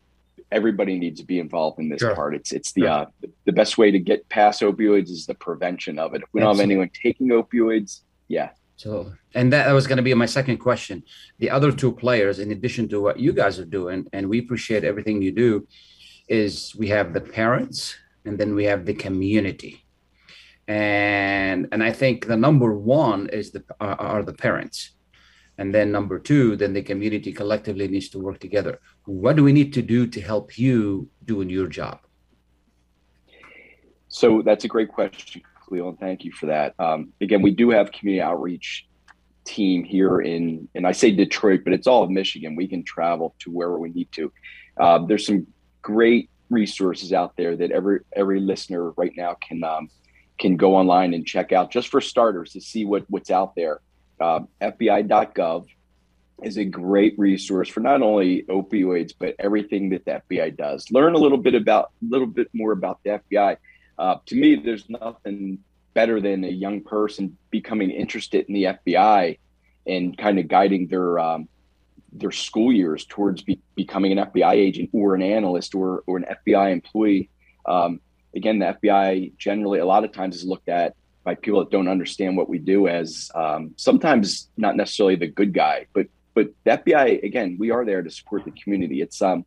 everybody 0.51 0.99
needs 0.99 1.21
to 1.21 1.27
be 1.27 1.39
involved 1.39 1.79
in 1.79 1.89
this 1.89 2.01
sure. 2.01 2.15
part. 2.15 2.35
It's 2.35 2.53
it's 2.53 2.73
the 2.73 2.83
sure. 2.83 2.91
uh, 2.91 3.07
the 3.45 3.53
best 3.53 3.79
way 3.79 3.91
to 3.91 3.99
get 3.99 4.29
past 4.29 4.63
opioids 4.63 5.11
is 5.11 5.27
the 5.27 5.35
prevention 5.35 5.99
of 5.99 6.15
it. 6.15 6.23
If 6.23 6.29
we 6.33 6.41
don't 6.41 6.55
have 6.55 6.63
anyone 6.63 6.91
taking 7.03 7.29
opioids, 7.29 8.01
yeah. 8.29 8.51
So, 8.77 9.13
and 9.35 9.53
that 9.53 9.73
was 9.73 9.87
going 9.87 9.99
to 9.99 10.03
be 10.03 10.15
my 10.15 10.27
second 10.27 10.59
question. 10.59 11.05
The 11.39 11.51
other 11.51 11.71
two 11.71 11.93
players, 11.93 12.39
in 12.39 12.51
addition 12.51 12.89
to 12.89 13.01
what 13.01 13.21
you 13.21 13.33
guys 13.33 13.59
are 13.59 13.65
doing, 13.65 14.09
and 14.13 14.29
we 14.29 14.41
appreciate 14.41 14.85
everything 14.85 15.23
you 15.23 15.33
do, 15.33 15.67
is 16.29 16.75
we 16.77 16.89
have 16.89 17.13
the 17.13 17.21
parents 17.21 17.97
and 18.25 18.39
then 18.39 18.55
we 18.55 18.65
have 18.65 18.85
the 18.85 18.95
community. 18.95 19.85
And 20.67 21.69
and 21.73 21.83
I 21.83 21.93
think 21.93 22.27
the 22.27 22.37
number 22.37 22.75
one 22.75 23.29
is 23.29 23.53
the 23.53 23.63
are, 23.81 24.01
are 24.01 24.23
the 24.23 24.33
parents 24.33 24.95
and 25.59 25.75
then 25.75 25.93
number 25.93 26.19
two 26.19 26.57
then 26.57 26.73
the 26.73 26.83
community 26.83 27.33
collectively 27.33 27.89
needs 27.89 28.09
to 28.09 28.19
work 28.19 28.39
together 28.39 28.81
what 29.05 29.37
do 29.37 29.45
we 29.45 29.53
need 29.53 29.73
to 29.73 29.83
do 29.83 30.07
to 30.07 30.21
help 30.21 30.59
you 30.59 31.09
doing 31.25 31.49
your 31.49 31.67
job 31.67 31.99
so 34.09 34.43
that's 34.43 34.65
a 34.65 34.69
great 34.69 34.89
question 34.89 35.43
And 35.81 35.99
thank 35.99 36.25
you 36.25 36.33
for 36.33 36.47
that 36.47 36.75
um, 36.79 37.13
again 37.21 37.43
we 37.43 37.51
do 37.51 37.71
have 37.71 37.93
community 37.93 38.23
outreach 38.23 38.87
team 39.45 39.85
here 39.85 40.21
in 40.21 40.69
and 40.75 40.87
i 40.87 40.93
say 40.93 41.11
detroit 41.11 41.63
but 41.65 41.73
it's 41.73 41.87
all 41.87 42.03
of 42.03 42.11
michigan 42.11 42.57
we 42.57 42.67
can 42.67 42.83
travel 42.83 43.35
to 43.39 43.51
wherever 43.51 43.79
we 43.79 43.91
need 43.91 44.11
to 44.13 44.33
uh, 44.79 45.05
there's 45.07 45.27
some 45.27 45.47
great 45.83 46.31
resources 46.51 47.13
out 47.13 47.37
there 47.37 47.57
that 47.57 47.71
every 47.71 48.01
every 48.15 48.41
listener 48.41 48.91
right 48.93 49.13
now 49.17 49.35
can 49.47 49.63
um, 49.65 49.89
can 50.39 50.57
go 50.57 50.75
online 50.75 51.15
and 51.15 51.27
check 51.27 51.53
out 51.53 51.71
just 51.71 51.89
for 51.89 52.01
starters 52.01 52.53
to 52.53 52.61
see 52.61 52.85
what 52.85 53.05
what's 53.09 53.31
out 53.31 53.55
there 53.55 53.81
uh, 54.21 54.41
FBI.gov 54.61 55.67
is 56.43 56.57
a 56.57 56.65
great 56.65 57.15
resource 57.19 57.69
for 57.69 57.81
not 57.81 58.03
only 58.03 58.43
opioids 58.45 59.13
but 59.19 59.35
everything 59.39 59.91
that 59.91 60.05
the 60.05 60.23
FBI 60.29 60.57
does. 60.57 60.91
Learn 60.91 61.15
a 61.15 61.19
little 61.19 61.39
bit 61.39 61.55
about 61.55 61.93
a 62.03 62.11
little 62.11 62.27
bit 62.27 62.49
more 62.53 62.73
about 62.73 63.01
the 63.05 63.21
FBI. 63.33 63.57
Uh, 63.99 64.17
to 64.27 64.35
me, 64.35 64.57
there's 64.57 64.89
nothing 64.89 65.59
better 65.95 66.21
than 66.21 66.45
a 66.45 66.49
young 66.49 66.83
person 66.83 67.37
becoming 67.51 67.91
interested 67.91 68.47
in 68.49 68.55
the 68.55 68.65
FBI 68.65 69.39
and 69.87 70.19
kind 70.19 70.39
of 70.39 70.49
guiding 70.49 70.89
their 70.89 71.19
um, 71.19 71.49
their 72.13 72.31
school 72.31 72.73
years 72.73 73.05
towards 73.05 73.43
be, 73.43 73.61
becoming 73.75 74.13
an 74.17 74.19
FBI 74.19 74.53
agent 74.53 74.91
or 74.93 75.15
an 75.15 75.23
analyst 75.23 75.75
or 75.75 76.03
or 76.07 76.17
an 76.17 76.27
FBI 76.47 76.73
employee. 76.73 77.31
Um, 77.67 78.01
again, 78.35 78.59
the 78.59 78.77
FBI 78.83 79.37
generally 79.37 79.79
a 79.79 79.87
lot 79.87 80.05
of 80.05 80.13
times 80.13 80.37
is 80.37 80.45
looked 80.45 80.69
at 80.69 80.95
by 81.23 81.35
people 81.35 81.61
that 81.61 81.71
don't 81.71 81.89
understand 81.89 82.37
what 82.37 82.49
we 82.49 82.59
do 82.59 82.87
as 82.87 83.31
um, 83.35 83.73
sometimes 83.77 84.51
not 84.57 84.77
necessarily 84.77 85.17
the 85.17 85.27
good 85.27 85.55
guy, 85.55 85.87
but 85.93 86.07
but 86.35 86.49
the 86.65 86.73
FBI 86.73 87.23
again, 87.23 87.57
we 87.59 87.71
are 87.71 87.85
there 87.85 88.03
to 88.03 88.11
support 88.11 88.45
the 88.45 88.51
community. 88.51 89.01
It's 89.01 89.23
um, 89.23 89.45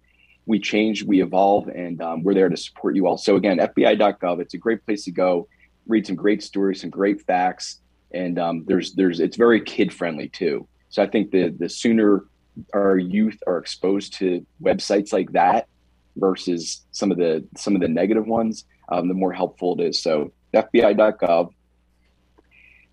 we 0.47 0.59
change, 0.59 1.03
we 1.03 1.21
evolve, 1.21 1.67
and 1.67 2.01
um, 2.01 2.23
we're 2.23 2.33
there 2.33 2.49
to 2.49 2.57
support 2.57 2.95
you 2.95 3.05
all. 3.05 3.17
So 3.17 3.35
again, 3.35 3.57
FBI.gov, 3.57 4.39
it's 4.39 4.53
a 4.53 4.57
great 4.57 4.83
place 4.85 5.03
to 5.03 5.11
go, 5.11 5.47
read 5.87 6.07
some 6.07 6.15
great 6.15 6.41
stories, 6.41 6.81
some 6.81 6.89
great 6.89 7.21
facts, 7.21 7.81
and 8.11 8.39
um, 8.39 8.63
there's 8.65 8.93
there's 8.93 9.19
it's 9.19 9.37
very 9.37 9.61
kid 9.61 9.93
friendly 9.93 10.29
too. 10.29 10.67
So 10.89 11.03
I 11.03 11.07
think 11.07 11.31
the 11.31 11.49
the 11.49 11.69
sooner 11.69 12.25
our 12.73 12.97
youth 12.97 13.37
are 13.45 13.57
exposed 13.57 14.13
to 14.15 14.43
websites 14.61 15.13
like 15.13 15.33
that 15.33 15.67
versus 16.15 16.85
some 16.91 17.11
of 17.11 17.17
the 17.17 17.45
some 17.57 17.75
of 17.75 17.81
the 17.81 17.89
negative 17.89 18.25
ones, 18.25 18.65
um, 18.89 19.09
the 19.09 19.13
more 19.13 19.33
helpful 19.33 19.79
it 19.79 19.83
is. 19.83 20.01
So 20.01 20.31
FBI.gov, 20.53 21.51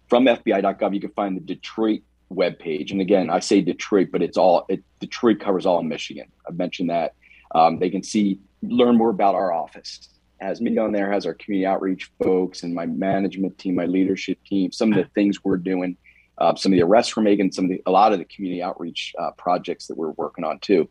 from 0.09 0.27
FBI.gov, 0.27 0.93
you 0.93 1.01
can 1.01 1.11
find 1.11 1.37
the 1.37 1.41
Detroit 1.41 2.03
webpage. 2.33 2.91
And 2.91 3.01
again, 3.01 3.31
I 3.31 3.39
say 3.39 3.61
Detroit, 3.61 4.09
but 4.11 4.23
it's 4.23 4.37
all 4.37 4.67
it, 4.69 4.83
Detroit 4.99 5.39
covers 5.39 5.67
all 5.67 5.79
of 5.79 5.85
Michigan. 5.85 6.27
I've 6.49 6.57
mentioned 6.57 6.91
that. 6.91 7.15
Um, 7.55 7.79
they 7.79 7.91
can 7.91 8.03
see, 8.03 8.41
learn 8.63 8.97
more 8.97 9.11
about 9.11 9.35
our 9.35 9.53
office. 9.53 10.09
Has 10.41 10.61
me 10.61 10.77
on 10.79 10.93
there, 10.93 11.11
has 11.11 11.27
our 11.27 11.35
community 11.35 11.67
outreach 11.67 12.11
folks 12.23 12.65
and 12.65 12.75
my 12.75 12.87
management 12.87 13.57
team, 13.59 13.77
my 13.77 13.87
leadership 13.87 14.39
team, 14.45 14.73
some 14.73 14.93
of 14.93 14.99
the 14.99 15.09
things 15.15 15.43
we're 15.45 15.57
doing, 15.57 15.97
uh, 16.39 16.55
some 16.57 16.73
of 16.73 16.77
the 16.77 16.83
arrests 16.83 17.17
we're 17.17 17.23
making, 17.23 17.53
some 17.53 17.67
of 17.67 17.71
the 17.71 17.83
a 17.87 17.91
lot 17.91 18.13
of 18.13 18.19
the 18.19 18.25
community 18.25 18.63
outreach 18.63 19.15
uh, 19.19 19.31
projects 19.33 19.87
that 19.87 19.97
we're 19.97 20.11
working 20.11 20.45
on 20.45 20.59
too. 20.59 20.89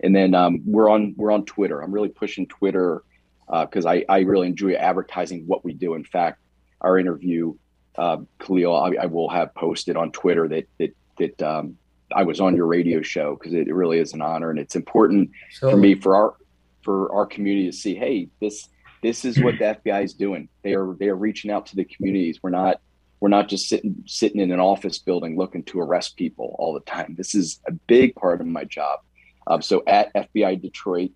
And 0.00 0.14
then 0.14 0.34
um, 0.34 0.60
we're 0.66 0.90
on 0.90 1.14
we're 1.16 1.30
on 1.30 1.44
Twitter. 1.44 1.80
I'm 1.80 1.92
really 1.92 2.08
pushing 2.08 2.46
Twitter 2.46 3.04
because 3.48 3.86
uh, 3.86 3.90
I 3.90 4.04
I 4.08 4.18
really 4.20 4.48
enjoy 4.48 4.74
advertising 4.74 5.44
what 5.46 5.64
we 5.64 5.72
do. 5.72 5.94
In 5.94 6.04
fact, 6.04 6.40
our 6.80 6.98
interview 6.98 7.54
uh, 7.96 8.18
Khalil, 8.40 8.74
I, 8.74 9.02
I, 9.02 9.06
will 9.06 9.28
have 9.28 9.54
posted 9.54 9.96
on 9.96 10.12
Twitter 10.12 10.48
that 10.48 10.66
that 10.78 10.96
that 11.18 11.42
um, 11.42 11.76
I 12.14 12.22
was 12.22 12.40
on 12.40 12.56
your 12.56 12.66
radio 12.66 13.02
show 13.02 13.36
because 13.36 13.54
it 13.54 13.72
really 13.72 13.98
is 13.98 14.12
an 14.12 14.22
honor 14.22 14.50
and 14.50 14.58
it's 14.58 14.76
important 14.76 15.30
so, 15.50 15.70
for 15.70 15.76
me 15.76 15.94
for 15.94 16.16
our 16.16 16.34
for 16.82 17.12
our 17.12 17.26
community 17.26 17.70
to 17.70 17.76
see. 17.76 17.94
Hey, 17.94 18.28
this 18.40 18.68
this 19.02 19.24
is 19.24 19.42
what 19.42 19.58
the 19.58 19.76
FBI 19.84 20.04
is 20.04 20.14
doing. 20.14 20.48
They 20.62 20.74
are 20.74 20.94
they 20.98 21.08
are 21.08 21.16
reaching 21.16 21.50
out 21.50 21.66
to 21.66 21.76
the 21.76 21.84
communities. 21.84 22.40
We're 22.42 22.50
not 22.50 22.80
we're 23.20 23.28
not 23.28 23.48
just 23.48 23.68
sitting 23.68 24.02
sitting 24.06 24.40
in 24.40 24.50
an 24.52 24.60
office 24.60 24.98
building 24.98 25.36
looking 25.36 25.62
to 25.64 25.80
arrest 25.80 26.16
people 26.16 26.56
all 26.58 26.74
the 26.74 26.80
time. 26.80 27.14
This 27.16 27.34
is 27.34 27.60
a 27.68 27.72
big 27.72 28.14
part 28.14 28.40
of 28.40 28.46
my 28.46 28.64
job. 28.64 29.00
Um, 29.46 29.60
so 29.60 29.82
at 29.86 30.14
FBI 30.14 30.62
Detroit, 30.62 31.10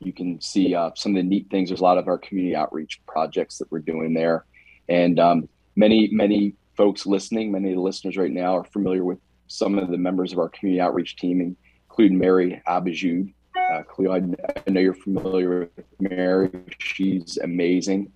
you 0.00 0.12
can 0.12 0.40
see 0.40 0.74
uh, 0.74 0.90
some 0.96 1.12
of 1.12 1.16
the 1.16 1.28
neat 1.28 1.48
things. 1.50 1.68
There's 1.68 1.80
a 1.80 1.84
lot 1.84 1.98
of 1.98 2.08
our 2.08 2.18
community 2.18 2.56
outreach 2.56 3.00
projects 3.06 3.58
that 3.58 3.70
we're 3.70 3.80
doing 3.80 4.14
there, 4.14 4.44
and 4.88 5.18
um, 5.18 5.48
many 5.76 6.08
many 6.12 6.54
folks 6.76 7.06
listening, 7.06 7.52
many 7.52 7.70
of 7.70 7.76
the 7.76 7.82
listeners 7.82 8.16
right 8.16 8.30
now 8.30 8.56
are 8.56 8.64
familiar 8.64 9.04
with 9.04 9.18
some 9.52 9.78
of 9.78 9.90
the 9.90 9.98
members 9.98 10.32
of 10.32 10.38
our 10.38 10.48
community 10.48 10.80
outreach 10.80 11.16
team, 11.16 11.56
including 11.88 12.18
Mary 12.18 12.62
Abajud. 12.66 13.32
Uh, 13.72 13.82
Cleo, 13.82 14.12
I, 14.12 14.22
I 14.66 14.70
know 14.70 14.80
you're 14.80 14.94
familiar 14.94 15.70
with 15.76 15.86
Mary. 16.00 16.50
She's 16.78 17.38
amazing. 17.38 18.12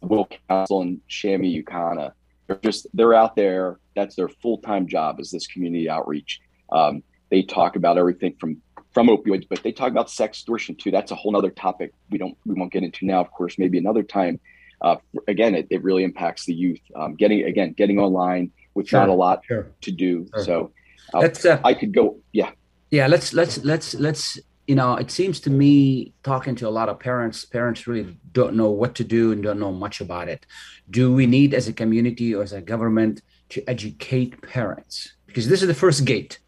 Will 0.00 0.28
Council 0.48 0.82
and 0.82 1.00
Shami 1.08 1.62
Ukana. 1.62 2.12
They're 2.46 2.56
just 2.62 2.86
they're 2.94 3.14
out 3.14 3.36
there. 3.36 3.78
That's 3.94 4.16
their 4.16 4.28
full 4.28 4.58
time 4.58 4.86
job 4.86 5.20
is 5.20 5.30
this 5.30 5.46
community 5.46 5.88
outreach. 5.88 6.40
Um, 6.72 7.02
they 7.30 7.42
talk 7.42 7.76
about 7.76 7.98
everything 7.98 8.34
from 8.40 8.62
from 8.92 9.08
opioids, 9.08 9.46
but 9.48 9.62
they 9.62 9.72
talk 9.72 9.90
about 9.90 10.10
sex 10.10 10.38
extortion 10.38 10.74
too. 10.74 10.90
That's 10.90 11.12
a 11.12 11.14
whole 11.14 11.36
other 11.36 11.50
topic 11.50 11.92
we 12.10 12.18
don't 12.18 12.36
we 12.46 12.54
won't 12.54 12.72
get 12.72 12.82
into 12.82 13.06
now, 13.06 13.20
of 13.20 13.30
course, 13.30 13.58
maybe 13.58 13.78
another 13.78 14.02
time. 14.02 14.40
uh, 14.82 14.96
again, 15.28 15.54
it, 15.54 15.66
it 15.70 15.82
really 15.82 16.04
impacts 16.04 16.46
the 16.46 16.54
youth. 16.54 16.80
Um, 16.94 17.14
getting 17.14 17.44
again, 17.44 17.72
getting 17.72 17.98
online 17.98 18.50
with 18.74 18.88
sure, 18.88 19.00
not 19.00 19.08
a 19.08 19.14
lot 19.14 19.42
sure. 19.46 19.70
to 19.80 19.90
do. 19.90 20.26
Sure. 20.34 20.44
So 20.44 20.72
uh, 21.14 21.28
uh, 21.44 21.58
I 21.64 21.74
could 21.74 21.92
go. 21.92 22.18
Yeah, 22.32 22.50
yeah. 22.90 23.06
Let's 23.06 23.32
let's 23.32 23.62
let's 23.64 23.94
let's. 23.94 24.38
You 24.66 24.76
know, 24.76 24.94
it 24.94 25.10
seems 25.10 25.40
to 25.40 25.50
me 25.50 26.12
talking 26.22 26.54
to 26.56 26.68
a 26.68 26.70
lot 26.70 26.88
of 26.88 27.00
parents, 27.00 27.44
parents 27.44 27.88
really 27.88 28.16
don't 28.30 28.54
know 28.54 28.70
what 28.70 28.94
to 28.96 29.04
do 29.04 29.32
and 29.32 29.42
don't 29.42 29.58
know 29.58 29.72
much 29.72 30.00
about 30.00 30.28
it. 30.28 30.46
Do 30.88 31.12
we 31.12 31.26
need, 31.26 31.54
as 31.54 31.66
a 31.66 31.72
community 31.72 32.36
or 32.36 32.44
as 32.44 32.52
a 32.52 32.60
government, 32.60 33.20
to 33.48 33.68
educate 33.68 34.40
parents? 34.42 35.14
Because 35.26 35.48
this 35.48 35.62
is 35.62 35.66
the 35.66 35.74
first 35.74 36.04
gate 36.04 36.38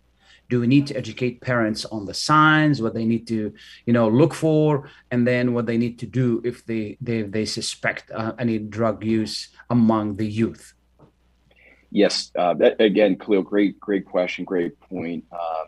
do 0.53 0.61
we 0.61 0.67
need 0.67 0.87
to 0.87 0.95
educate 0.95 1.41
parents 1.41 1.87
on 1.87 2.05
the 2.05 2.13
signs 2.13 2.83
what 2.83 2.93
they 2.93 3.07
need 3.07 3.27
to 3.27 3.55
you 3.87 3.93
know 3.97 4.07
look 4.07 4.35
for 4.35 4.91
and 5.11 5.27
then 5.27 5.55
what 5.55 5.65
they 5.65 5.79
need 5.79 5.99
to 5.99 6.07
do 6.07 6.43
if 6.45 6.67
they 6.67 6.99
they, 7.01 7.23
they 7.23 7.47
suspect 7.47 8.11
uh, 8.11 8.33
any 8.39 8.59
drug 8.59 9.03
use 9.03 9.49
among 9.71 10.17
the 10.17 10.27
youth 10.27 10.75
yes 11.93 12.33
uh, 12.37 12.55
that, 12.55 12.81
again 12.81 13.17
khalil 13.17 13.43
great 13.43 13.79
great 13.79 14.05
question 14.05 14.45
great 14.45 14.79
point 14.81 15.25
uh, 15.33 15.65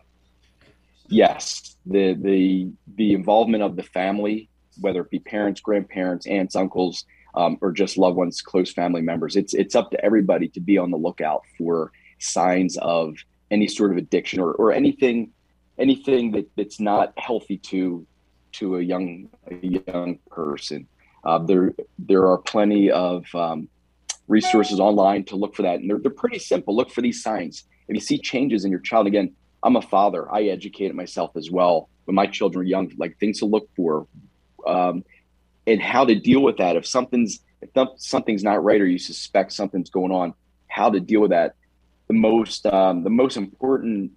yes 1.09 1.77
the 1.87 2.15
the 2.15 2.69
the 2.97 3.13
involvement 3.13 3.63
of 3.63 3.77
the 3.77 3.83
family 3.83 4.49
whether 4.81 5.03
it 5.03 5.11
be 5.11 5.21
parents 5.21 5.61
grandparents 5.61 6.27
aunts 6.27 6.57
uncles 6.57 7.05
um, 7.37 7.59
or 7.61 7.73
just 7.73 7.99
loved 7.99 8.17
ones 8.17 8.41
close 8.41 8.73
family 8.73 9.03
members 9.03 9.37
it's 9.37 9.55
it's 9.55 9.75
up 9.75 9.91
to 9.91 10.05
everybody 10.05 10.49
to 10.49 10.61
be 10.61 10.79
on 10.79 10.91
the 10.91 10.97
lookout 10.97 11.43
for 11.57 11.93
signs 12.19 12.77
of 12.79 13.15
any 13.51 13.69
sort 13.69 13.93
of 13.93 13.99
addiction 13.99 14.41
or, 14.41 14.53
or 14.53 14.73
anything 14.73 15.31
anything 15.79 16.33
that, 16.33 16.49
that's 16.57 16.81
not 16.81 17.13
healthy 17.17 17.59
to 17.59 18.07
to 18.53 18.77
a 18.77 18.83
young 18.83 19.29
a 19.51 19.67
young 19.67 20.19
person. 20.31 20.87
Uh, 21.25 21.39
there 21.39 21.75
there 21.99 22.27
are 22.27 22.39
plenty 22.39 22.91
of 22.91 23.25
um, 23.35 23.69
resources 24.29 24.81
online 24.81 25.25
to 25.25 25.37
look 25.37 25.55
for 25.55 25.63
that, 25.63 25.81
and 25.81 25.89
they're 25.89 25.99
they're 25.99 26.11
pretty 26.11 26.39
simple. 26.39 26.75
Look 26.75 26.91
for 26.91 27.03
these 27.03 27.23
signs. 27.23 27.65
If 27.89 27.95
you 27.95 28.01
see 28.01 28.19
changes 28.19 28.65
in 28.65 28.71
your 28.71 28.81
child, 28.81 29.07
again, 29.07 29.35
I'm 29.63 29.77
a 29.77 29.83
father. 29.83 30.33
I 30.33 30.45
educated 30.45 30.97
myself 30.97 31.37
as 31.37 31.51
well 31.51 31.89
when 32.05 32.15
my 32.15 32.27
children 32.27 32.61
were 32.61 32.69
young, 32.69 32.91
like 32.97 33.19
things 33.19 33.41
to 33.41 33.47
look 33.47 33.69
for, 33.77 34.07
um, 34.67 35.05
and 35.67 35.81
how 35.81 36.05
to 36.05 36.15
deal 36.15 36.41
with 36.41 36.59
that. 36.59 36.77
If 36.77 36.87
something's 36.87 37.41
if 37.61 37.71
something's 37.97 38.43
not 38.43 38.63
right 38.63 38.81
or 38.81 38.87
you 38.87 38.99
suspect 38.99 39.53
something's 39.53 39.91
going 39.91 40.13
on, 40.13 40.35
how 40.69 40.91
to 40.91 41.01
deal 41.01 41.21
with 41.21 41.31
that 41.31 41.55
the 42.09 42.15
most 42.15 42.67
um, 42.67 43.03
the 43.03 43.11
most 43.11 43.37
important 43.37 44.13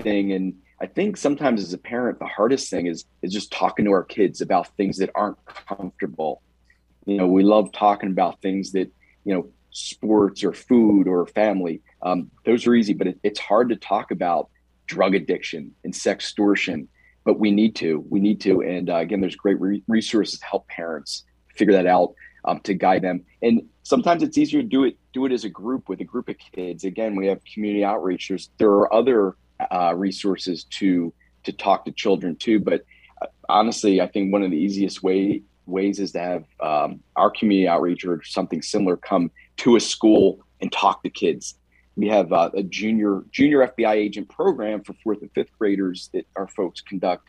thing 0.00 0.32
and 0.32 0.54
i 0.80 0.86
think 0.86 1.16
sometimes 1.16 1.62
as 1.62 1.72
a 1.72 1.78
parent 1.78 2.18
the 2.18 2.26
hardest 2.26 2.70
thing 2.70 2.86
is 2.86 3.04
is 3.22 3.32
just 3.32 3.52
talking 3.52 3.84
to 3.84 3.90
our 3.90 4.04
kids 4.04 4.40
about 4.40 4.68
things 4.76 4.98
that 4.98 5.10
aren't 5.14 5.36
comfortable 5.44 6.40
you 7.06 7.16
know 7.16 7.26
we 7.26 7.42
love 7.42 7.70
talking 7.72 8.10
about 8.10 8.40
things 8.40 8.72
that 8.72 8.90
you 9.24 9.34
know 9.34 9.48
sports 9.70 10.42
or 10.42 10.52
food 10.52 11.06
or 11.06 11.26
family 11.26 11.80
um, 12.02 12.30
those 12.44 12.66
are 12.66 12.74
easy 12.74 12.92
but 12.92 13.06
it, 13.06 13.18
it's 13.22 13.38
hard 13.38 13.68
to 13.68 13.76
talk 13.76 14.10
about 14.10 14.48
drug 14.86 15.14
addiction 15.14 15.72
and 15.84 15.94
sex 15.94 16.32
sextortion 16.32 16.86
but 17.24 17.38
we 17.38 17.50
need 17.50 17.76
to 17.76 18.04
we 18.10 18.18
need 18.18 18.40
to 18.40 18.62
and 18.62 18.90
uh, 18.90 18.96
again 18.96 19.20
there's 19.20 19.36
great 19.36 19.60
re- 19.60 19.82
resources 19.86 20.38
to 20.38 20.46
help 20.46 20.66
parents 20.68 21.24
figure 21.56 21.74
that 21.74 21.86
out 21.86 22.14
um, 22.44 22.60
to 22.60 22.74
guide 22.74 23.02
them. 23.02 23.24
And 23.42 23.62
sometimes 23.82 24.22
it's 24.22 24.38
easier 24.38 24.62
to 24.62 24.68
do 24.68 24.84
it 24.84 24.96
do 25.12 25.26
it 25.26 25.32
as 25.32 25.44
a 25.44 25.48
group 25.48 25.88
with 25.88 26.00
a 26.00 26.04
group 26.04 26.28
of 26.28 26.36
kids. 26.38 26.84
Again, 26.84 27.16
we 27.16 27.26
have 27.26 27.40
community 27.44 27.84
outreach. 27.84 28.28
There's 28.28 28.50
there 28.58 28.70
are 28.70 28.92
other 28.92 29.36
uh, 29.70 29.94
resources 29.96 30.64
to 30.78 31.12
to 31.44 31.52
talk 31.52 31.84
to 31.84 31.92
children 31.92 32.36
too. 32.36 32.60
But 32.60 32.84
uh, 33.20 33.26
honestly, 33.48 34.00
I 34.00 34.06
think 34.06 34.32
one 34.32 34.42
of 34.42 34.50
the 34.50 34.56
easiest 34.56 35.02
way 35.02 35.42
ways 35.70 36.00
is 36.00 36.12
to 36.12 36.20
have 36.20 36.44
um, 36.60 37.00
our 37.16 37.30
community 37.30 37.68
outreach 37.68 38.04
or 38.04 38.22
something 38.22 38.62
similar 38.62 38.96
come 38.96 39.30
to 39.58 39.76
a 39.76 39.80
school 39.80 40.40
and 40.60 40.70
talk 40.72 41.02
to 41.02 41.10
kids. 41.10 41.56
We 41.96 42.08
have 42.08 42.32
uh, 42.32 42.50
a 42.54 42.62
junior 42.62 43.22
junior 43.30 43.66
FBI 43.66 43.94
agent 43.94 44.28
program 44.28 44.82
for 44.82 44.94
fourth 45.04 45.22
and 45.22 45.30
fifth 45.32 45.50
graders 45.58 46.08
that 46.12 46.26
our 46.36 46.48
folks 46.48 46.80
conduct 46.80 47.28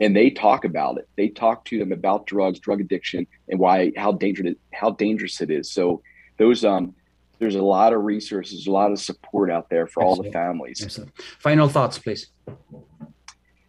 and 0.00 0.16
they 0.16 0.30
talk 0.30 0.64
about 0.64 0.98
it. 0.98 1.08
They 1.16 1.28
talk 1.28 1.64
to 1.66 1.78
them 1.78 1.92
about 1.92 2.26
drugs, 2.26 2.58
drug 2.58 2.80
addiction, 2.80 3.26
and 3.48 3.60
why 3.60 3.92
how 3.96 4.12
dangerous 4.12 4.56
how 4.72 4.90
dangerous 4.90 5.40
it 5.40 5.50
is. 5.50 5.70
So 5.70 6.02
those 6.38 6.64
um 6.64 6.94
there's 7.38 7.54
a 7.54 7.62
lot 7.62 7.92
of 7.92 8.04
resources, 8.04 8.66
a 8.66 8.70
lot 8.70 8.92
of 8.92 9.00
support 9.00 9.50
out 9.50 9.68
there 9.68 9.86
for 9.86 10.02
all 10.02 10.20
the 10.20 10.30
families. 10.30 10.82
Excellent. 10.82 11.12
Final 11.40 11.68
thoughts, 11.68 11.98
please. 11.98 12.28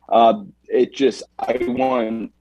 Uh, 0.10 0.44
it 0.68 0.94
just 0.94 1.24
I 1.40 1.58
want 1.62 2.32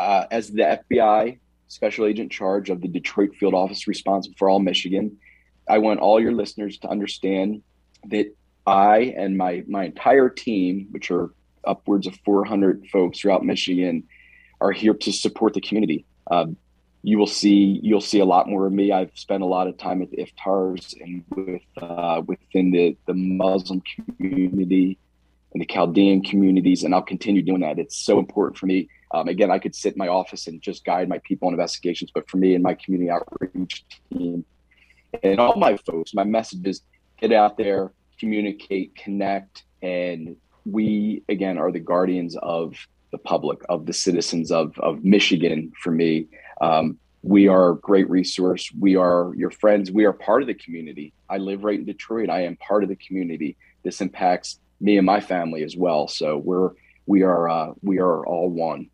uh, 0.00 0.26
as 0.30 0.48
the 0.48 0.80
FBI 0.90 1.38
special 1.68 2.06
agent 2.06 2.32
charge 2.32 2.70
of 2.70 2.80
the 2.80 2.88
Detroit 2.88 3.34
field 3.36 3.54
office 3.54 3.86
responsible 3.86 4.34
for 4.38 4.48
all 4.48 4.58
Michigan. 4.58 5.18
I 5.68 5.78
want 5.78 6.00
all 6.00 6.18
your 6.18 6.32
listeners 6.32 6.78
to 6.78 6.88
understand 6.88 7.62
that 8.06 8.34
I 8.66 9.14
and 9.16 9.36
my 9.36 9.62
my 9.68 9.84
entire 9.84 10.30
team, 10.30 10.88
which 10.90 11.10
are 11.10 11.30
upwards 11.64 12.06
of 12.06 12.16
400 12.24 12.88
folks 12.90 13.20
throughout 13.20 13.44
Michigan 13.44 14.04
are 14.60 14.72
here 14.72 14.94
to 14.94 15.12
support 15.12 15.52
the 15.52 15.60
community. 15.60 16.06
Uh, 16.30 16.46
you 17.02 17.18
will 17.18 17.26
see 17.26 17.78
you'll 17.82 18.00
see 18.00 18.20
a 18.20 18.24
lot 18.24 18.48
more 18.48 18.66
of 18.66 18.72
me. 18.72 18.92
I've 18.92 19.12
spent 19.14 19.42
a 19.42 19.46
lot 19.46 19.68
of 19.68 19.76
time 19.76 20.00
at 20.02 20.10
the 20.10 20.26
iftars 20.26 20.94
and 21.00 21.24
with 21.34 21.62
uh, 21.76 22.22
within 22.26 22.70
the 22.70 22.96
the 23.06 23.14
Muslim 23.14 23.82
community 24.16 24.98
and 25.52 25.60
the 25.60 25.66
Chaldean 25.66 26.22
communities, 26.22 26.84
and 26.84 26.94
I'll 26.94 27.02
continue 27.02 27.42
doing 27.42 27.60
that. 27.60 27.78
It's 27.78 27.96
so 27.96 28.18
important 28.18 28.56
for 28.56 28.66
me. 28.66 28.88
Um, 29.12 29.28
again, 29.28 29.50
I 29.50 29.58
could 29.58 29.74
sit 29.74 29.94
in 29.94 29.98
my 29.98 30.08
office 30.08 30.46
and 30.46 30.62
just 30.62 30.84
guide 30.84 31.08
my 31.08 31.18
people 31.18 31.48
on 31.48 31.54
investigations, 31.54 32.10
but 32.14 32.28
for 32.30 32.36
me 32.36 32.54
and 32.54 32.62
my 32.62 32.74
community 32.74 33.10
outreach 33.10 33.84
team 34.12 34.44
and 35.22 35.40
all 35.40 35.56
my 35.56 35.76
folks, 35.76 36.14
my 36.14 36.24
message 36.24 36.66
is 36.66 36.82
get 37.20 37.32
out 37.32 37.56
there, 37.56 37.92
communicate, 38.18 38.94
connect, 38.94 39.64
and 39.82 40.36
we 40.64 41.22
again 41.28 41.58
are 41.58 41.72
the 41.72 41.80
guardians 41.80 42.36
of 42.36 42.76
the 43.10 43.18
public, 43.18 43.60
of 43.68 43.86
the 43.86 43.92
citizens 43.92 44.52
of 44.52 44.78
of 44.78 45.04
Michigan. 45.04 45.72
For 45.82 45.90
me, 45.90 46.26
um, 46.60 46.98
we 47.22 47.48
are 47.48 47.70
a 47.70 47.76
great 47.76 48.08
resource. 48.08 48.70
We 48.78 48.96
are 48.96 49.32
your 49.36 49.50
friends. 49.50 49.90
We 49.90 50.04
are 50.04 50.12
part 50.12 50.42
of 50.42 50.46
the 50.46 50.54
community. 50.54 51.12
I 51.28 51.38
live 51.38 51.64
right 51.64 51.78
in 51.78 51.84
Detroit. 51.84 52.30
I 52.30 52.44
am 52.44 52.56
part 52.56 52.82
of 52.82 52.88
the 52.88 52.96
community. 52.96 53.56
This 53.82 54.00
impacts 54.00 54.58
me 54.80 54.96
and 54.96 55.06
my 55.06 55.20
family 55.20 55.62
as 55.62 55.76
well. 55.76 56.08
So 56.08 56.36
we're 56.38 56.70
we 57.06 57.22
are 57.22 57.48
uh, 57.48 57.72
we 57.82 57.98
are 57.98 58.24
all 58.24 58.48
one. 58.48 58.90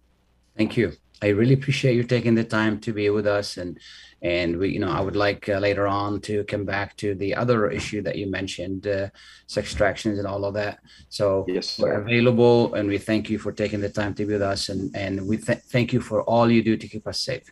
Thank 0.56 0.76
you. 0.76 0.92
I 1.22 1.28
really 1.28 1.54
appreciate 1.54 1.96
you 1.96 2.04
taking 2.04 2.34
the 2.34 2.44
time 2.44 2.78
to 2.80 2.92
be 2.92 3.08
with 3.10 3.26
us 3.26 3.56
and 3.56 3.78
and 4.22 4.56
we 4.58 4.70
you 4.70 4.78
know 4.78 4.90
i 4.90 5.00
would 5.00 5.14
like 5.14 5.46
uh, 5.48 5.58
later 5.58 5.86
on 5.86 6.20
to 6.22 6.42
come 6.44 6.64
back 6.64 6.96
to 6.96 7.14
the 7.14 7.34
other 7.34 7.68
issue 7.70 8.00
that 8.00 8.16
you 8.16 8.26
mentioned 8.30 8.86
uh, 8.86 9.08
sex 9.46 9.66
extractions 9.66 10.18
and 10.18 10.26
all 10.26 10.44
of 10.44 10.54
that. 10.54 10.78
So 11.10 11.44
yes, 11.48 11.78
we're 11.78 12.00
available 12.00 12.74
and 12.74 12.88
we 12.88 12.98
thank 12.98 13.28
you 13.28 13.38
for 13.38 13.52
taking 13.52 13.80
the 13.80 13.90
time 13.90 14.14
to 14.14 14.24
be 14.24 14.32
with 14.32 14.42
us 14.42 14.68
and 14.68 14.94
and 14.96 15.26
we 15.26 15.36
th- 15.36 15.58
thank 15.70 15.92
you 15.92 16.00
for 16.00 16.22
all 16.22 16.50
you 16.50 16.62
do 16.62 16.76
to 16.76 16.88
keep 16.88 17.06
us 17.06 17.20
safe. 17.20 17.46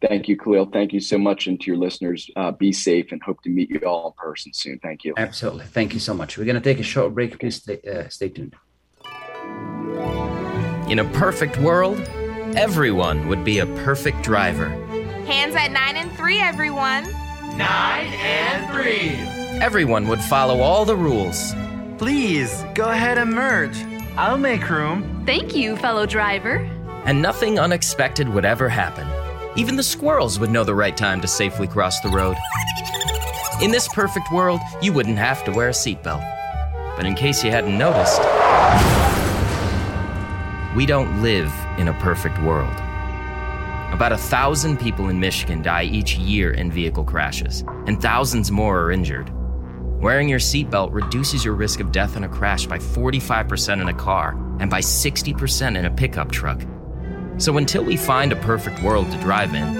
Thank 0.00 0.28
you 0.28 0.36
khalil. 0.36 0.66
Thank 0.66 0.92
you 0.92 1.00
so 1.00 1.18
much 1.18 1.46
and 1.46 1.60
to 1.60 1.66
your 1.70 1.76
listeners 1.76 2.30
uh, 2.36 2.52
be 2.52 2.72
safe 2.72 3.12
and 3.12 3.22
hope 3.22 3.42
to 3.42 3.50
meet 3.50 3.70
you 3.70 3.80
all 3.86 4.08
in 4.08 4.12
person 4.26 4.52
soon. 4.52 4.78
Thank 4.78 5.04
you. 5.04 5.14
Absolutely. 5.16 5.66
Thank 5.66 5.94
you 5.94 6.00
so 6.00 6.14
much. 6.14 6.36
We're 6.36 6.44
going 6.44 6.62
to 6.62 6.68
take 6.70 6.80
a 6.80 6.88
short 6.94 7.14
break. 7.14 7.38
Please 7.38 7.56
stay, 7.56 7.80
uh, 7.82 8.08
stay 8.08 8.28
tuned 8.28 8.54
in 10.90 10.98
a 10.98 11.04
perfect 11.04 11.58
world 11.58 11.98
everyone 12.56 13.26
would 13.28 13.44
be 13.44 13.58
a 13.58 13.66
perfect 13.66 14.22
driver 14.22 14.68
Hands 15.26 15.54
at 15.54 15.72
9 15.72 15.96
and 15.96 16.12
3, 16.12 16.38
everyone. 16.38 17.04
9 17.56 17.58
and 17.58 18.72
3. 18.74 19.60
Everyone 19.62 20.06
would 20.06 20.20
follow 20.20 20.60
all 20.60 20.84
the 20.84 20.94
rules. 20.94 21.54
Please, 21.96 22.62
go 22.74 22.90
ahead 22.90 23.16
and 23.16 23.32
merge. 23.32 23.82
I'll 24.18 24.36
make 24.36 24.68
room. 24.68 25.22
Thank 25.24 25.56
you, 25.56 25.76
fellow 25.76 26.04
driver. 26.04 26.56
And 27.06 27.22
nothing 27.22 27.58
unexpected 27.58 28.28
would 28.28 28.44
ever 28.44 28.68
happen. 28.68 29.08
Even 29.56 29.76
the 29.76 29.82
squirrels 29.82 30.38
would 30.38 30.50
know 30.50 30.62
the 30.62 30.74
right 30.74 30.96
time 30.96 31.22
to 31.22 31.26
safely 31.26 31.68
cross 31.68 32.00
the 32.00 32.10
road. 32.10 32.36
In 33.62 33.70
this 33.70 33.88
perfect 33.88 34.30
world, 34.30 34.60
you 34.82 34.92
wouldn't 34.92 35.16
have 35.16 35.42
to 35.44 35.52
wear 35.52 35.68
a 35.68 35.72
seatbelt. 35.72 36.22
But 36.96 37.06
in 37.06 37.14
case 37.14 37.42
you 37.42 37.50
hadn't 37.50 37.78
noticed, 37.78 38.20
we 40.74 40.86
don't 40.86 41.22
live 41.22 41.52
in 41.78 41.86
a 41.86 41.94
perfect 42.00 42.40
world. 42.42 42.74
About 43.92 44.10
a 44.10 44.18
thousand 44.18 44.80
people 44.80 45.08
in 45.08 45.20
Michigan 45.20 45.62
die 45.62 45.84
each 45.84 46.16
year 46.16 46.50
in 46.50 46.72
vehicle 46.72 47.04
crashes, 47.04 47.62
and 47.86 48.02
thousands 48.02 48.50
more 48.50 48.80
are 48.80 48.90
injured. 48.90 49.30
Wearing 50.02 50.28
your 50.28 50.40
seatbelt 50.40 50.92
reduces 50.92 51.44
your 51.44 51.54
risk 51.54 51.78
of 51.78 51.92
death 51.92 52.16
in 52.16 52.24
a 52.24 52.28
crash 52.28 52.66
by 52.66 52.78
45% 52.78 53.80
in 53.80 53.88
a 53.88 53.94
car 53.94 54.32
and 54.58 54.68
by 54.68 54.80
60% 54.80 55.78
in 55.78 55.84
a 55.84 55.90
pickup 55.92 56.32
truck. 56.32 56.60
So 57.38 57.56
until 57.56 57.84
we 57.84 57.96
find 57.96 58.32
a 58.32 58.36
perfect 58.36 58.82
world 58.82 59.10
to 59.12 59.18
drive 59.18 59.54
in, 59.54 59.74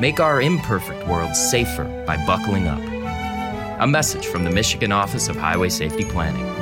make 0.00 0.20
our 0.20 0.40
imperfect 0.40 1.06
world 1.06 1.36
safer 1.36 1.84
by 2.06 2.16
buckling 2.26 2.66
up. 2.66 2.80
A 3.80 3.86
message 3.86 4.26
from 4.26 4.44
the 4.44 4.50
Michigan 4.50 4.90
Office 4.90 5.28
of 5.28 5.36
Highway 5.36 5.68
Safety 5.68 6.04
Planning. 6.04 6.61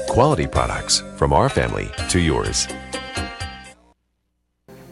quality 0.17 0.45
products 0.45 0.95
from 1.15 1.31
our 1.31 1.47
family 1.47 1.87
to 2.09 2.19
yours. 2.19 2.67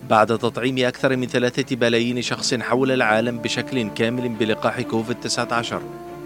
بعد 0.10 0.38
تطعيم 0.38 0.78
أكثر 0.78 1.16
من 1.16 1.28
ثلاثة 1.28 1.76
بلايين 1.76 2.22
شخص 2.22 2.54
حول 2.54 2.92
العالم 2.92 3.38
بشكل 3.38 3.90
كامل 3.90 4.30
بلقاح 4.30 4.82
كوفيد-19 4.82 5.74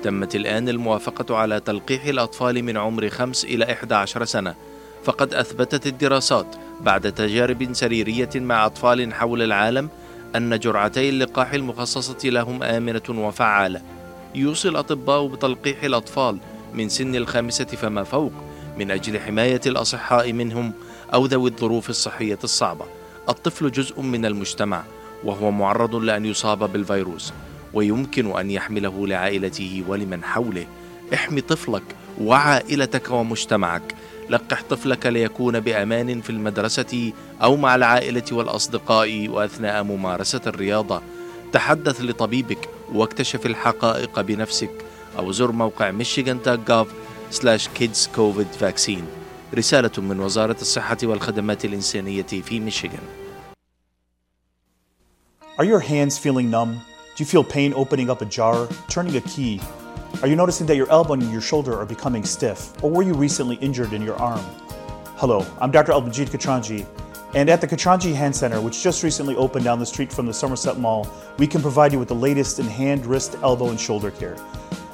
تمت 0.03 0.35
الآن 0.35 0.69
الموافقة 0.69 1.37
على 1.37 1.59
تلقيح 1.59 2.05
الأطفال 2.05 2.63
من 2.63 2.77
عمر 2.77 3.09
5 3.09 3.47
إلى 3.47 3.73
11 3.73 4.25
سنة 4.25 4.55
فقد 5.03 5.33
أثبتت 5.33 5.87
الدراسات 5.87 6.55
بعد 6.81 7.11
تجارب 7.11 7.73
سريرية 7.73 8.29
مع 8.35 8.65
أطفال 8.65 9.13
حول 9.13 9.41
العالم 9.41 9.89
أن 10.35 10.59
جرعتي 10.59 11.09
اللقاح 11.09 11.53
المخصصة 11.53 12.29
لهم 12.29 12.63
آمنة 12.63 13.09
وفعالة 13.09 13.81
يوصي 14.35 14.69
الأطباء 14.69 15.27
بتلقيح 15.27 15.83
الأطفال 15.83 16.39
من 16.73 16.89
سن 16.89 17.15
الخامسة 17.15 17.65
فما 17.65 18.03
فوق 18.03 18.33
من 18.77 18.91
أجل 18.91 19.19
حماية 19.19 19.61
الأصحاء 19.65 20.33
منهم 20.33 20.73
أو 21.13 21.25
ذوي 21.25 21.49
الظروف 21.49 21.89
الصحية 21.89 22.39
الصعبة. 22.43 22.85
الطفل 23.29 23.71
جزء 23.71 24.01
من 24.01 24.25
المجتمع 24.25 24.83
وهو 25.23 25.51
معرض 25.51 25.95
لأن 25.95 26.25
يصاب 26.25 26.71
بالفيروس 26.73 27.33
ويمكن 27.73 28.37
أن 28.37 28.51
يحمله 28.51 29.07
لعائلته 29.07 29.83
ولمن 29.87 30.23
حوله. 30.23 30.65
احمي 31.13 31.41
طفلك 31.41 31.83
وعائلتك 32.21 33.11
ومجتمعك. 33.11 33.95
لقح 34.29 34.63
طفلك 34.69 35.05
ليكون 35.05 35.59
بأمان 35.59 36.21
في 36.21 36.29
المدرسة 36.29 37.11
أو 37.43 37.55
مع 37.55 37.75
العائلة 37.75 38.23
والأصدقاء 38.31 39.27
وأثناء 39.27 39.83
ممارسة 39.83 40.41
الرياضة. 40.47 41.01
تحدث 41.53 42.01
لطبيبك 42.01 42.69
واكتشف 42.93 43.45
الحقائق 43.45 44.21
بنفسك. 44.21 44.71
أو 45.17 45.31
زر 45.31 45.51
موقع 45.51 45.91
michigan.gov 45.91 46.87
سلاش 47.33 47.67
كيدز 47.67 48.09
كوفيد 48.15 48.47
فاكسين 48.47 49.05
رسالة 49.53 49.91
من 49.97 50.19
وزارة 50.19 50.55
الصحة 50.61 50.97
والخدمات 51.03 51.65
الإنسانية 51.65 52.23
في 52.23 52.59
ميشيغان 52.59 53.03
Are 55.57 55.65
your 55.65 55.79
hands 55.79 56.17
feeling 56.17 56.49
numb? 56.49 56.81
Do 57.15 57.23
you 57.23 57.25
feel 57.25 57.43
pain 57.43 57.73
opening 57.75 58.09
up 58.09 58.21
a 58.21 58.25
jar, 58.25 58.67
turning 58.87 59.15
a 59.17 59.21
key? 59.21 59.61
Are 60.21 60.27
you 60.27 60.35
noticing 60.35 60.67
that 60.67 60.77
your 60.77 60.89
elbow 60.89 61.13
and 61.13 61.31
your 61.31 61.41
shoulder 61.41 61.73
are 61.79 61.85
becoming 61.85 62.23
stiff? 62.23 62.59
Or 62.83 62.89
were 62.91 63.03
you 63.03 63.13
recently 63.13 63.55
injured 63.67 63.93
in 63.93 64.01
your 64.01 64.15
arm? 64.15 64.45
Hello, 65.21 65.45
I'm 65.61 65.71
Dr. 65.71 65.91
Abdalmajid 65.91 66.29
Katranji, 66.35 66.85
and 67.35 67.49
at 67.49 67.61
the 67.61 67.67
Katranji 67.67 68.13
Hand 68.13 68.35
Center, 68.35 68.61
which 68.61 68.83
just 68.83 69.01
recently 69.03 69.35
opened 69.35 69.65
down 69.65 69.79
the 69.79 69.85
street 69.85 70.11
from 70.13 70.27
the 70.27 70.33
Somerset 70.33 70.77
Mall, 70.77 71.07
we 71.37 71.47
can 71.47 71.61
provide 71.61 71.93
you 71.93 71.99
with 71.99 72.09
the 72.09 72.21
latest 72.27 72.59
in 72.59 72.67
hand, 72.67 73.05
wrist, 73.07 73.35
elbow, 73.41 73.69
and 73.69 73.79
shoulder 73.79 74.11
care. 74.11 74.35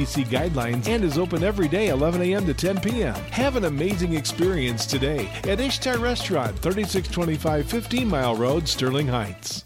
CDC 0.00 0.26
guidelines 0.26 0.88
and 0.88 1.04
is 1.04 1.18
open 1.18 1.42
every 1.42 1.68
day 1.68 1.88
11 1.88 2.22
a.m. 2.22 2.46
to 2.46 2.54
10 2.54 2.80
p.m. 2.80 3.14
Have 3.32 3.56
an 3.56 3.64
amazing 3.64 4.14
experience 4.14 4.86
today 4.86 5.28
at 5.44 5.60
Ishtar 5.60 5.98
Restaurant, 5.98 6.58
3625 6.58 7.66
15 7.68 8.08
Mile 8.08 8.34
Road, 8.34 8.66
Sterling 8.66 9.06
Heights. 9.06 9.64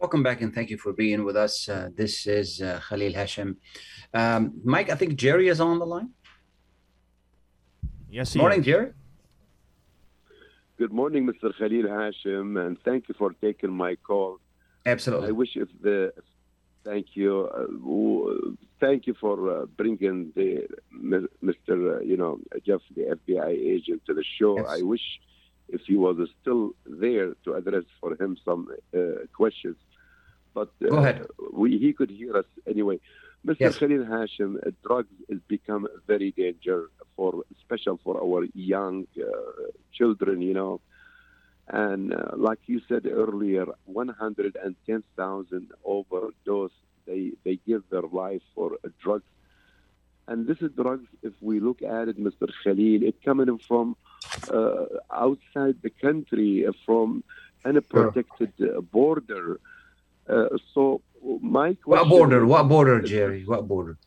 Welcome 0.00 0.24
back 0.24 0.40
and 0.40 0.52
thank 0.52 0.70
you 0.70 0.78
for 0.78 0.92
being 0.92 1.24
with 1.24 1.36
us. 1.36 1.68
Uh, 1.68 1.90
this 1.96 2.26
is 2.26 2.60
uh, 2.60 2.80
Khalil 2.88 3.12
Hashem. 3.12 3.56
Um, 4.12 4.60
Mike, 4.64 4.90
I 4.90 4.96
think 4.96 5.14
Jerry 5.14 5.46
is 5.48 5.60
on 5.60 5.78
the 5.78 5.86
line. 5.86 6.10
Yes, 8.10 8.34
Morning, 8.34 8.60
is. 8.60 8.66
Jerry. 8.66 8.92
Good 10.78 10.92
morning, 10.92 11.26
Mr. 11.26 11.56
Khalil 11.56 11.84
Hashim, 11.84 12.66
and 12.66 12.76
thank 12.84 13.08
you 13.08 13.14
for 13.16 13.32
taking 13.40 13.70
my 13.70 13.94
call. 13.94 14.38
Absolutely. 14.84 15.28
I 15.28 15.30
wish 15.30 15.50
if 15.54 15.68
the 15.80 16.12
thank 16.84 17.14
you, 17.14 17.48
uh, 17.54 18.50
thank 18.82 19.06
you 19.06 19.14
for 19.24 19.36
uh, 19.54 19.66
bringing 19.80 20.18
the 20.34 20.50
Mr. 21.48 21.74
Uh, 21.96 22.00
you 22.10 22.16
know 22.16 22.32
Jeff, 22.66 22.82
the 22.96 23.04
FBI 23.18 23.50
agent, 23.74 24.00
to 24.06 24.12
the 24.14 24.24
show. 24.38 24.54
Yes. 24.58 24.66
I 24.76 24.82
wish 24.82 25.06
if 25.76 25.82
he 25.86 25.96
was 25.96 26.16
still 26.40 26.64
there 26.84 27.30
to 27.44 27.54
address 27.54 27.86
for 28.00 28.10
him 28.20 28.36
some 28.44 28.62
uh, 28.94 28.98
questions, 29.40 29.76
but 30.52 30.70
uh, 30.84 30.88
Go 30.88 30.96
ahead. 30.96 31.26
we 31.52 31.78
he 31.78 31.92
could 31.98 32.10
hear 32.10 32.36
us 32.42 32.50
anyway. 32.68 32.98
Mr. 33.46 33.56
Yes. 33.66 33.78
Khalil 33.78 34.04
Hashim, 34.04 34.50
uh, 34.64 34.70
drugs 34.86 35.16
has 35.28 35.40
become 35.48 35.88
very 36.06 36.30
dangerous 36.30 36.92
for, 37.16 37.42
special 37.60 37.98
for 38.04 38.14
our 38.22 38.46
young 38.54 39.04
uh, 39.18 39.26
children, 39.92 40.40
you 40.42 40.54
know. 40.54 40.80
And 41.66 42.14
uh, 42.14 42.36
like 42.36 42.60
you 42.66 42.80
said 42.88 43.04
earlier, 43.06 43.66
110,000 43.86 45.70
overdose, 45.84 46.70
they, 47.06 47.32
they 47.44 47.58
give 47.66 47.82
their 47.90 48.02
life 48.02 48.42
for 48.54 48.74
uh, 48.84 48.88
drugs. 49.02 49.24
And 50.28 50.46
this 50.46 50.58
is 50.62 50.70
drugs, 50.72 51.08
if 51.22 51.32
we 51.40 51.60
look 51.60 51.82
at 51.82 52.08
it, 52.08 52.18
Mr. 52.18 52.48
Khalil, 52.62 53.02
it 53.02 53.22
coming 53.24 53.58
from 53.58 53.96
uh, 54.52 54.84
outside 55.10 55.76
the 55.82 55.90
country, 55.90 56.66
uh, 56.66 56.72
from 56.86 57.24
unprotected 57.64 58.52
uh, 58.60 58.80
border. 58.80 59.60
Uh, 60.28 60.48
so 60.72 61.02
my 61.40 61.74
question... 61.74 62.08
What 62.08 62.08
border? 62.08 62.46
What 62.46 62.68
border, 62.68 63.00
Jerry? 63.00 63.44
What 63.44 63.66
border? 63.66 63.98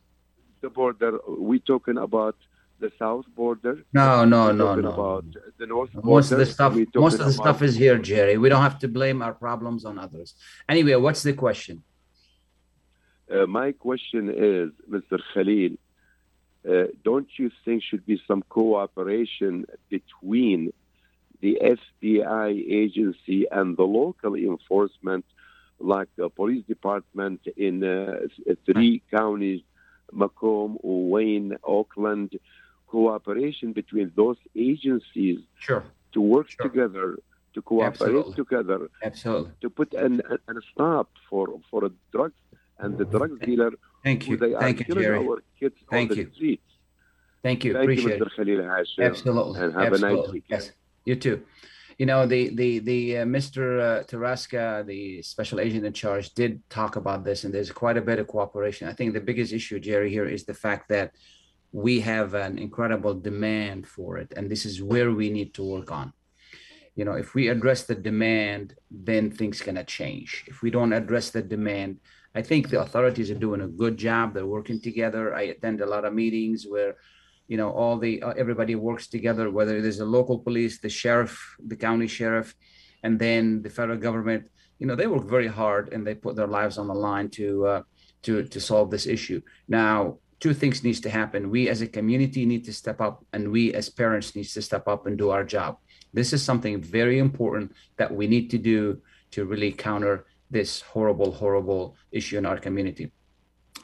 The 0.62 0.70
border, 0.70 1.20
we're 1.28 1.60
talking 1.60 1.98
about 1.98 2.38
the 2.80 2.92
south 2.98 3.26
border? 3.36 3.84
No, 3.94 4.26
no, 4.26 4.52
no, 4.52 4.68
talking 4.68 4.84
no. 4.84 4.92
about 4.92 5.26
the 5.58 5.66
north 5.66 5.92
border? 5.94 6.08
Most 6.08 6.32
of 6.32 6.38
the 6.38 6.46
stuff, 6.46 6.76
most 6.96 7.20
of 7.20 7.26
the 7.26 7.34
stuff 7.34 7.62
is 7.62 7.76
here, 7.76 7.98
Jerry. 7.98 8.38
We 8.38 8.50
don't 8.50 8.62
have 8.62 8.80
to 8.80 8.88
blame 8.88 9.22
our 9.22 9.34
problems 9.34 9.86
on 9.86 9.98
others. 10.00 10.36
Anyway, 10.68 10.96
what's 10.96 11.24
the 11.24 11.34
question? 11.34 11.84
Uh, 13.32 13.46
my 13.48 13.72
question 13.72 14.30
is, 14.30 14.70
Mr. 14.90 15.20
Khalil, 15.34 15.78
uh, 16.70 16.88
don't 17.04 17.28
you 17.38 17.52
think 17.64 17.84
should 17.84 18.06
be 18.06 18.22
some 18.28 18.44
cooperation 18.50 19.66
between 19.90 20.74
the 21.42 21.60
FBI 21.62 22.50
agency 22.84 23.46
and 23.52 23.78
the 23.78 23.84
local 23.84 24.36
enforcement, 24.36 25.26
like 25.80 26.08
the 26.16 26.30
police 26.30 26.64
department 26.66 27.42
in 27.58 27.84
uh, 27.84 28.20
three 28.66 29.02
counties, 29.12 29.62
Macomb, 30.12 30.78
Wayne, 30.82 31.58
Oakland, 31.64 32.40
cooperation 32.88 33.74
between 33.74 34.12
those 34.16 34.38
agencies 34.56 35.40
Sure. 35.60 35.84
to 36.14 36.22
work 36.22 36.50
together, 36.62 37.18
to 37.54 37.62
cooperate 37.62 38.16
Absolutely. 38.16 38.34
together, 38.36 38.90
Absolutely. 39.04 39.52
to 39.62 39.70
put 39.70 39.94
an, 39.94 40.22
an, 40.30 40.38
an 40.48 40.62
stop 40.72 41.10
for 41.30 41.60
for 41.70 41.86
a 41.86 41.92
drugs 42.12 42.36
and 42.80 42.98
the 42.98 43.06
drug 43.06 43.40
dealer 43.42 43.72
Thank 44.04 44.28
you. 44.28 44.38
they 44.38 44.54
are 44.54 44.62
Thank 44.62 44.88
you, 44.88 44.96
Jerry. 44.96 45.18
our 45.28 45.44
kids 45.60 45.76
Thank 45.90 46.12
on 46.12 46.18
the 46.18 46.24
you. 46.24 46.32
streets. 46.34 46.64
Thank 47.44 47.64
you. 47.64 47.74
Thank 47.74 47.84
Appreciate 47.84 48.20
you, 48.20 48.26
Mr. 48.26 48.36
Khalil 48.36 48.62
Hashim. 48.74 49.06
Absolutely. 49.06 49.60
And 49.62 49.74
have 49.74 49.94
Absolutely. 49.94 50.18
a 50.18 50.22
nice 50.24 50.32
weekend. 50.34 50.62
Yes. 50.64 50.72
You 51.06 51.16
too. 51.16 51.44
you 52.00 52.06
know 52.06 52.26
the 52.26 52.42
the 52.56 52.80
the 52.80 53.02
uh, 53.20 53.26
Mr. 53.26 53.62
Uh, 53.88 54.04
Tarasca, 54.04 54.86
the 54.86 55.22
special 55.22 55.60
agent 55.60 55.86
in 55.86 55.94
charge, 55.94 56.34
did 56.34 56.62
talk 56.70 56.96
about 56.96 57.24
this, 57.24 57.44
and 57.44 57.54
there's 57.54 57.72
quite 57.72 57.98
a 57.98 58.02
bit 58.10 58.20
of 58.20 58.28
cooperation. 58.28 58.88
I 58.88 58.94
think 58.94 59.14
the 59.14 59.22
biggest 59.30 59.54
issue, 59.54 59.80
Jerry, 59.80 60.10
here 60.10 60.26
is 60.26 60.44
the 60.46 60.54
fact 60.66 60.90
that 60.90 61.12
we 61.72 62.00
have 62.02 62.34
an 62.34 62.58
incredible 62.58 63.14
demand 63.14 63.88
for 63.88 64.18
it, 64.18 64.34
and 64.36 64.50
this 64.50 64.66
is 64.66 64.82
where 64.82 65.12
we 65.12 65.30
need 65.30 65.54
to 65.56 65.64
work 65.64 65.92
on. 65.92 66.14
You 66.96 67.06
know, 67.06 67.14
if 67.24 67.36
we 67.36 67.50
address 67.50 67.84
the 67.84 67.96
demand, 67.96 68.76
then 68.90 69.30
things 69.32 69.62
gonna 69.62 69.84
change. 69.84 70.30
If 70.48 70.62
we 70.64 70.70
don't 70.72 70.94
address 70.94 71.30
the 71.32 71.42
demand, 71.42 72.00
I 72.36 72.42
think 72.42 72.70
the 72.70 72.82
authorities 72.82 73.32
are 73.32 73.36
doing 73.36 73.62
a 73.62 73.68
good 73.68 73.98
job. 73.98 74.34
They're 74.34 74.46
working 74.46 74.82
together. 74.82 75.34
I 75.34 75.44
attend 75.44 75.80
a 75.80 75.86
lot 75.86 76.04
of 76.04 76.14
meetings 76.14 76.66
where 76.68 76.96
you 77.48 77.58
know 77.58 77.72
all 77.72 77.98
the 77.98 78.22
uh, 78.22 78.34
everybody 78.38 78.76
works 78.76 79.08
together 79.08 79.52
whether 79.52 79.82
there's 79.82 80.00
a 80.00 80.06
local 80.06 80.40
police 80.40 80.80
the 80.80 80.90
sheriff 80.90 81.56
the 81.68 81.76
county 81.76 82.08
sheriff 82.08 82.56
and 83.04 83.20
then 83.20 83.62
the 83.62 83.70
federal 83.70 83.98
government 83.98 84.50
you 84.80 84.88
know 84.88 84.96
they 84.96 85.08
work 85.08 85.26
very 85.26 85.48
hard 85.48 85.94
and 85.94 86.06
they 86.06 86.16
put 86.16 86.36
their 86.36 86.48
lives 86.48 86.78
on 86.78 86.88
the 86.88 86.94
line 86.94 87.30
to 87.30 87.66
uh, 87.68 87.82
to 88.24 88.44
to 88.44 88.60
solve 88.60 88.90
this 88.90 89.06
issue 89.06 89.40
now 89.68 90.18
two 90.40 90.54
things 90.54 90.84
needs 90.84 91.00
to 91.00 91.10
happen 91.10 91.50
we 91.50 91.70
as 91.70 91.82
a 91.82 91.88
community 91.88 92.46
need 92.46 92.64
to 92.66 92.74
step 92.74 93.00
up 93.00 93.24
and 93.34 93.52
we 93.52 93.74
as 93.74 93.90
parents 93.90 94.36
needs 94.36 94.54
to 94.54 94.62
step 94.62 94.88
up 94.88 95.06
and 95.06 95.18
do 95.18 95.30
our 95.30 95.44
job 95.44 95.78
this 96.14 96.34
is 96.34 96.44
something 96.44 96.82
very 96.82 97.20
important 97.20 97.72
that 97.98 98.12
we 98.12 98.26
need 98.26 98.50
to 98.50 98.58
do 98.58 99.00
to 99.32 99.46
really 99.46 99.72
counter 99.72 100.26
this 100.52 100.82
horrible 100.82 101.32
horrible 101.32 101.96
issue 102.12 102.38
in 102.38 102.46
our 102.46 102.58
community 102.58 103.12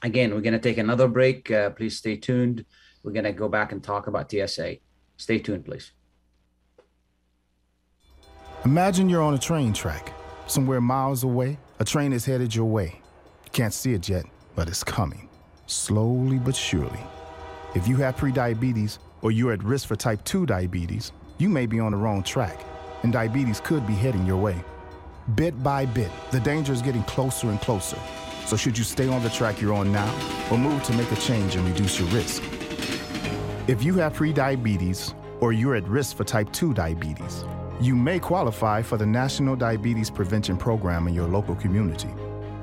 again 0.04 0.34
we're 0.34 0.42
going 0.42 0.54
to 0.54 0.60
take 0.60 0.78
another 0.78 1.08
break 1.08 1.50
uh, 1.52 1.70
please 1.72 1.98
stay 1.98 2.16
tuned 2.16 2.66
we're 3.04 3.12
going 3.12 3.26
to 3.26 3.32
go 3.32 3.50
back 3.50 3.72
and 3.72 3.84
talk 3.84 4.08
about 4.08 4.32
TSA. 4.32 4.78
Stay 5.18 5.40
tuned, 5.40 5.66
please. 5.66 5.92
Imagine 8.66 9.10
you're 9.10 9.24
on 9.24 9.34
a 9.34 9.40
train 9.40 9.74
track. 9.74 10.14
Somewhere 10.48 10.82
miles 10.82 11.24
away, 11.24 11.58
a 11.80 11.86
train 11.86 12.14
is 12.14 12.26
headed 12.26 12.54
your 12.54 12.66
way. 12.66 13.02
You 13.46 13.52
can't 13.52 13.74
see 13.74 13.94
it 13.94 14.08
yet, 14.08 14.26
but 14.56 14.68
it's 14.68 14.84
coming. 14.84 15.30
Slowly 15.66 16.38
but 16.38 16.56
surely. 16.56 17.00
If 17.74 17.88
you 17.88 17.96
have 17.98 18.18
prediabetes 18.18 19.00
or 19.22 19.32
you're 19.32 19.54
at 19.54 19.64
risk 19.64 19.88
for 19.88 19.96
type 19.96 20.24
2 20.26 20.46
diabetes, 20.46 21.12
you 21.38 21.50
may 21.50 21.66
be 21.66 21.80
on 21.80 21.92
the 21.92 21.98
wrong 21.98 22.22
track, 22.22 22.64
and 23.04 23.12
diabetes 23.12 23.60
could 23.60 23.88
be 23.88 23.94
heading 23.94 24.26
your 24.28 24.38
way. 24.38 24.64
Bit 25.36 25.62
by 25.62 25.86
bit, 25.86 26.10
the 26.32 26.40
danger 26.40 26.74
is 26.74 26.82
getting 26.82 27.04
closer 27.04 27.50
and 27.50 27.62
closer. 27.62 27.98
So, 28.48 28.58
should 28.58 28.76
you 28.76 28.84
stay 28.84 29.08
on 29.08 29.22
the 29.22 29.30
track 29.30 29.62
you're 29.62 29.74
on 29.74 29.92
now 29.92 30.12
or 30.52 30.58
move 30.58 30.82
to 30.84 30.94
make 30.94 31.12
a 31.12 31.16
change 31.16 31.56
and 31.56 31.66
reduce 31.68 32.00
your 32.00 32.10
risk? 32.10 32.42
If 33.68 33.84
you 33.84 33.94
have 33.96 34.14
prediabetes 34.14 35.14
or 35.40 35.54
you're 35.54 35.76
at 35.76 35.88
risk 35.88 36.18
for 36.18 36.24
type 36.24 36.52
2 36.52 36.74
diabetes, 36.74 37.46
you 37.80 37.96
may 37.96 38.20
qualify 38.20 38.82
for 38.82 38.98
the 38.98 39.06
National 39.06 39.56
Diabetes 39.56 40.10
Prevention 40.10 40.58
Program 40.58 41.08
in 41.08 41.14
your 41.14 41.28
local 41.28 41.56
community. 41.56 42.10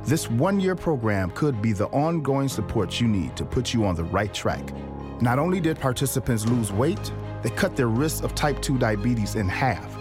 This 0.02 0.28
one 0.28 0.58
year 0.58 0.74
program 0.74 1.30
could 1.30 1.62
be 1.62 1.72
the 1.72 1.86
ongoing 1.86 2.48
support 2.48 3.00
you 3.00 3.06
need 3.06 3.36
to 3.36 3.44
put 3.44 3.72
you 3.72 3.84
on 3.84 3.94
the 3.94 4.04
right 4.04 4.34
track. 4.34 4.74
Not 5.22 5.38
only 5.38 5.60
did 5.60 5.78
participants 5.78 6.44
lose 6.44 6.72
weight, 6.72 7.12
they 7.42 7.50
cut 7.50 7.76
their 7.76 7.88
risk 7.88 8.24
of 8.24 8.34
type 8.34 8.60
2 8.60 8.78
diabetes 8.78 9.36
in 9.36 9.48
half. 9.48 9.97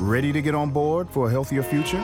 Ready 0.00 0.32
to 0.32 0.42
get 0.42 0.54
on 0.54 0.70
board 0.70 1.08
for 1.10 1.28
a 1.28 1.30
healthier 1.30 1.62
future? 1.62 2.02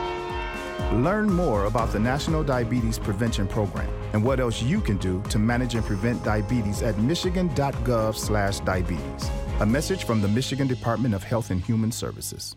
Learn 0.93 1.33
more 1.33 1.67
about 1.67 1.93
the 1.93 1.99
National 1.99 2.43
Diabetes 2.43 2.99
Prevention 2.99 3.47
Program 3.47 3.89
and 4.13 4.25
what 4.25 4.41
else 4.41 4.63
you 4.63 4.81
can 4.81 4.97
do 4.97 5.23
to 5.29 5.39
manage 5.39 5.75
and 5.75 5.85
prevent 5.85 6.25
diabetes 6.25 6.81
at 6.83 6.97
michigan.gov/diabetes. 6.99 9.31
A 9.61 9.67
message 9.67 10.05
from 10.05 10.23
the 10.23 10.29
Michigan 10.29 10.67
Department 10.67 11.15
of 11.15 11.23
Health 11.23 11.51
and 11.51 11.61
Human 11.61 11.93
Services. 11.93 12.57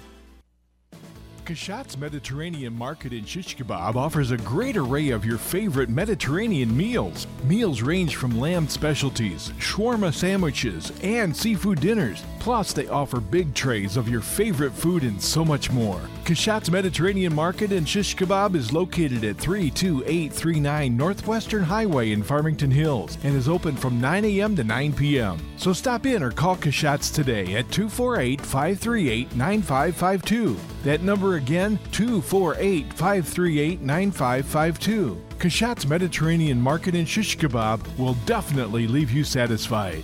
Kashat's 1.51 1.97
Mediterranean 1.97 2.73
Market 2.73 3.11
in 3.11 3.25
Shish 3.25 3.57
Kebab 3.57 3.97
offers 3.97 4.31
a 4.31 4.37
great 4.37 4.77
array 4.77 5.09
of 5.09 5.25
your 5.25 5.37
favorite 5.37 5.89
Mediterranean 5.89 6.75
meals. 6.77 7.27
Meals 7.43 7.81
range 7.81 8.15
from 8.15 8.39
lamb 8.39 8.69
specialties, 8.69 9.51
shawarma 9.59 10.13
sandwiches, 10.13 10.93
and 11.03 11.35
seafood 11.35 11.81
dinners. 11.81 12.23
Plus, 12.39 12.71
they 12.71 12.87
offer 12.87 13.19
big 13.19 13.53
trays 13.53 13.97
of 13.97 14.07
your 14.07 14.21
favorite 14.21 14.71
food 14.71 15.03
and 15.03 15.21
so 15.21 15.43
much 15.43 15.69
more. 15.71 15.99
Kashat's 16.23 16.71
Mediterranean 16.71 17.35
Market 17.35 17.73
in 17.73 17.83
Shish 17.83 18.15
Kebab 18.15 18.55
is 18.55 18.71
located 18.71 19.25
at 19.25 19.37
32839 19.37 20.95
Northwestern 20.95 21.63
Highway 21.63 22.13
in 22.13 22.23
Farmington 22.23 22.71
Hills 22.71 23.17
and 23.25 23.35
is 23.35 23.49
open 23.49 23.75
from 23.75 23.99
9 23.99 24.23
a.m. 24.23 24.55
to 24.55 24.63
9 24.63 24.93
p.m. 24.93 25.50
So 25.61 25.73
stop 25.73 26.07
in 26.07 26.23
or 26.23 26.31
call 26.31 26.55
Kashat's 26.55 27.11
today 27.11 27.53
at 27.53 27.69
248 27.69 28.41
538 28.41 29.35
9552. 29.35 30.57
That 30.83 31.03
number 31.03 31.35
again, 31.35 31.77
248 31.91 32.91
538 32.91 33.81
9552. 33.81 35.21
Kashat's 35.37 35.85
Mediterranean 35.85 36.59
Market 36.59 36.95
and 36.95 37.07
Shish 37.07 37.37
Kebab 37.37 37.79
will 37.99 38.15
definitely 38.25 38.87
leave 38.87 39.11
you 39.11 39.23
satisfied. 39.23 40.03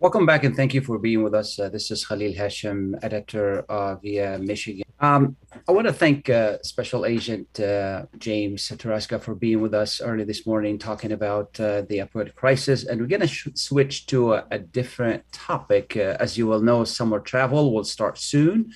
Welcome 0.00 0.24
back 0.24 0.44
and 0.44 0.56
thank 0.56 0.72
you 0.72 0.80
for 0.80 0.98
being 0.98 1.22
with 1.22 1.34
us. 1.34 1.58
Uh, 1.58 1.68
this 1.68 1.90
is 1.90 2.06
Khalil 2.06 2.32
Hashem, 2.32 2.96
editor 3.02 3.66
of 3.68 4.00
Via 4.00 4.38
Michigan. 4.38 4.87
Um, 5.00 5.36
I 5.68 5.72
want 5.72 5.86
to 5.86 5.92
thank 5.92 6.28
uh, 6.28 6.58
Special 6.62 7.06
Agent 7.06 7.60
uh, 7.60 8.06
James 8.18 8.68
Tarasca 8.68 9.22
for 9.22 9.34
being 9.34 9.60
with 9.60 9.72
us 9.72 10.00
early 10.00 10.24
this 10.24 10.44
morning, 10.44 10.76
talking 10.78 11.12
about 11.12 11.58
uh, 11.60 11.82
the 11.82 11.98
opioid 11.98 12.34
crisis. 12.34 12.84
And 12.84 13.00
we're 13.00 13.06
going 13.06 13.20
to 13.20 13.28
sh- 13.28 13.48
switch 13.54 14.06
to 14.06 14.34
a, 14.34 14.46
a 14.50 14.58
different 14.58 15.22
topic. 15.30 15.96
Uh, 15.96 16.16
as 16.18 16.36
you 16.36 16.48
will 16.48 16.60
know, 16.60 16.82
summer 16.82 17.20
travel 17.20 17.72
will 17.72 17.84
start 17.84 18.18
soon 18.18 18.72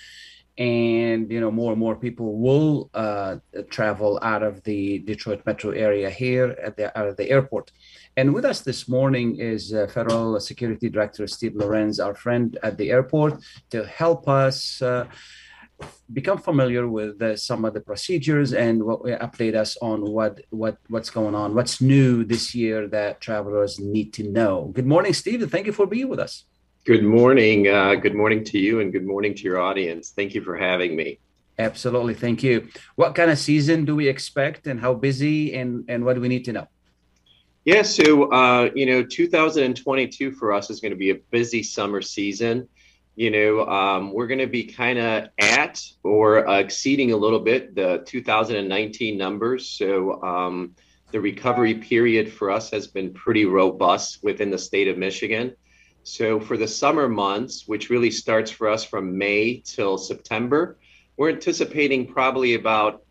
and 0.58 1.30
you 1.32 1.40
know 1.40 1.50
more 1.50 1.72
and 1.72 1.80
more 1.80 1.96
people 1.96 2.38
will 2.38 2.90
uh, 2.92 3.36
travel 3.70 4.18
out 4.20 4.42
of 4.42 4.62
the 4.64 4.98
Detroit 4.98 5.40
metro 5.46 5.70
area 5.70 6.10
here 6.10 6.54
at 6.62 6.76
the 6.76 6.96
out 6.96 7.08
of 7.08 7.16
the 7.16 7.30
airport. 7.30 7.72
And 8.18 8.34
with 8.34 8.44
us 8.44 8.60
this 8.60 8.86
morning 8.86 9.36
is 9.38 9.72
uh, 9.72 9.86
Federal 9.86 10.38
Security 10.40 10.90
Director 10.90 11.26
Steve 11.26 11.52
Lorincz, 11.52 12.04
our 12.04 12.14
friend 12.14 12.58
at 12.62 12.76
the 12.76 12.90
airport, 12.90 13.42
to 13.70 13.86
help 13.86 14.28
us. 14.28 14.82
Uh, 15.82 15.86
become 16.12 16.38
familiar 16.38 16.86
with 16.88 17.20
uh, 17.22 17.36
some 17.36 17.64
of 17.64 17.74
the 17.74 17.80
procedures 17.80 18.52
and 18.52 18.82
what, 18.82 19.02
update 19.02 19.54
us 19.54 19.76
on 19.78 20.04
what 20.04 20.40
what 20.50 20.76
what's 20.88 21.10
going 21.10 21.34
on 21.34 21.54
what's 21.54 21.80
new 21.80 22.24
this 22.24 22.54
year 22.54 22.86
that 22.88 23.20
travelers 23.20 23.78
need 23.78 24.12
to 24.12 24.22
know 24.22 24.70
good 24.74 24.86
morning 24.86 25.12
steve 25.12 25.40
and 25.42 25.50
thank 25.50 25.66
you 25.66 25.72
for 25.72 25.86
being 25.86 26.08
with 26.08 26.20
us 26.20 26.44
Good 26.84 27.04
morning. 27.04 27.68
Uh, 27.68 27.94
good 27.94 28.16
morning 28.16 28.42
to 28.42 28.58
you, 28.58 28.80
and 28.80 28.92
good 28.92 29.06
morning 29.06 29.36
to 29.36 29.42
your 29.44 29.60
audience. 29.60 30.10
Thank 30.10 30.34
you 30.34 30.42
for 30.42 30.56
having 30.56 30.96
me. 30.96 31.20
Absolutely. 31.56 32.14
Thank 32.14 32.42
you. 32.42 32.66
What 32.96 33.14
kind 33.14 33.30
of 33.30 33.38
season 33.38 33.84
do 33.84 33.94
we 33.94 34.08
expect, 34.08 34.66
and 34.66 34.80
how 34.80 34.94
busy, 34.94 35.54
and, 35.54 35.84
and 35.86 36.04
what 36.04 36.14
do 36.14 36.20
we 36.20 36.26
need 36.26 36.44
to 36.46 36.52
know? 36.52 36.66
Yeah, 37.64 37.82
so, 37.82 38.32
uh, 38.32 38.70
you 38.74 38.86
know, 38.86 39.04
2022 39.04 40.32
for 40.32 40.52
us 40.52 40.70
is 40.70 40.80
going 40.80 40.90
to 40.90 40.96
be 40.96 41.10
a 41.10 41.20
busy 41.30 41.62
summer 41.62 42.02
season. 42.02 42.66
You 43.14 43.30
know, 43.30 43.66
um, 43.66 44.12
we're 44.12 44.26
going 44.26 44.38
to 44.38 44.46
be 44.46 44.64
kind 44.64 44.98
of 44.98 45.28
at 45.38 45.82
or 46.02 46.48
uh, 46.48 46.58
exceeding 46.58 47.12
a 47.12 47.16
little 47.16 47.40
bit 47.40 47.74
the 47.74 48.02
2019 48.06 49.18
numbers. 49.18 49.68
So, 49.68 50.22
um, 50.22 50.74
the 51.10 51.20
recovery 51.20 51.74
period 51.74 52.32
for 52.32 52.50
us 52.50 52.70
has 52.70 52.86
been 52.86 53.12
pretty 53.12 53.44
robust 53.44 54.24
within 54.24 54.50
the 54.50 54.56
state 54.56 54.88
of 54.88 54.96
Michigan. 54.96 55.54
So, 56.04 56.40
for 56.40 56.56
the 56.56 56.66
summer 56.66 57.06
months, 57.06 57.68
which 57.68 57.90
really 57.90 58.10
starts 58.10 58.50
for 58.50 58.68
us 58.68 58.82
from 58.82 59.18
May 59.18 59.62
till 59.64 59.98
September, 59.98 60.78
we're 61.18 61.28
anticipating 61.28 62.06
probably 62.06 62.54
about 62.54 63.02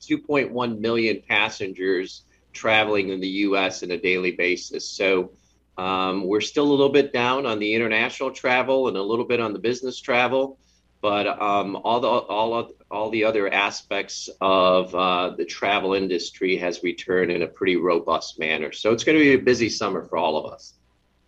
2.1 0.00 0.80
million 0.80 1.22
passengers 1.28 2.24
traveling 2.52 3.10
in 3.10 3.20
the 3.20 3.28
US 3.28 3.84
on 3.84 3.92
a 3.92 3.96
daily 3.96 4.32
basis. 4.32 4.90
So, 4.90 5.30
um, 5.78 6.26
we're 6.26 6.40
still 6.40 6.64
a 6.64 6.70
little 6.70 6.90
bit 6.90 7.12
down 7.12 7.46
on 7.46 7.58
the 7.58 7.74
international 7.74 8.30
travel 8.30 8.88
and 8.88 8.96
a 8.96 9.02
little 9.02 9.24
bit 9.24 9.40
on 9.40 9.52
the 9.52 9.58
business 9.58 10.00
travel, 10.00 10.58
but 11.00 11.26
um, 11.26 11.76
all 11.76 12.00
the 12.00 12.08
all 12.08 12.70
all 12.90 13.10
the 13.10 13.24
other 13.24 13.52
aspects 13.52 14.28
of 14.40 14.94
uh, 14.94 15.30
the 15.30 15.44
travel 15.44 15.94
industry 15.94 16.56
has 16.56 16.82
returned 16.82 17.32
in 17.32 17.42
a 17.42 17.46
pretty 17.46 17.76
robust 17.76 18.38
manner. 18.38 18.70
So 18.72 18.92
it's 18.92 19.02
going 19.02 19.18
to 19.18 19.24
be 19.24 19.32
a 19.32 19.38
busy 19.38 19.70
summer 19.70 20.04
for 20.04 20.18
all 20.18 20.36
of 20.36 20.52
us. 20.52 20.74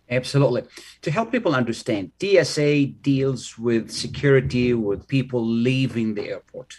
Absolutely. 0.09 0.63
To 1.01 1.09
help 1.09 1.31
people 1.31 1.55
understand, 1.55 2.11
TSA 2.21 2.85
deals 3.01 3.57
with 3.57 3.89
security 3.89 4.75
with 4.75 5.07
people 5.07 5.43
leaving 5.43 6.13
the 6.13 6.29
airport. 6.29 6.75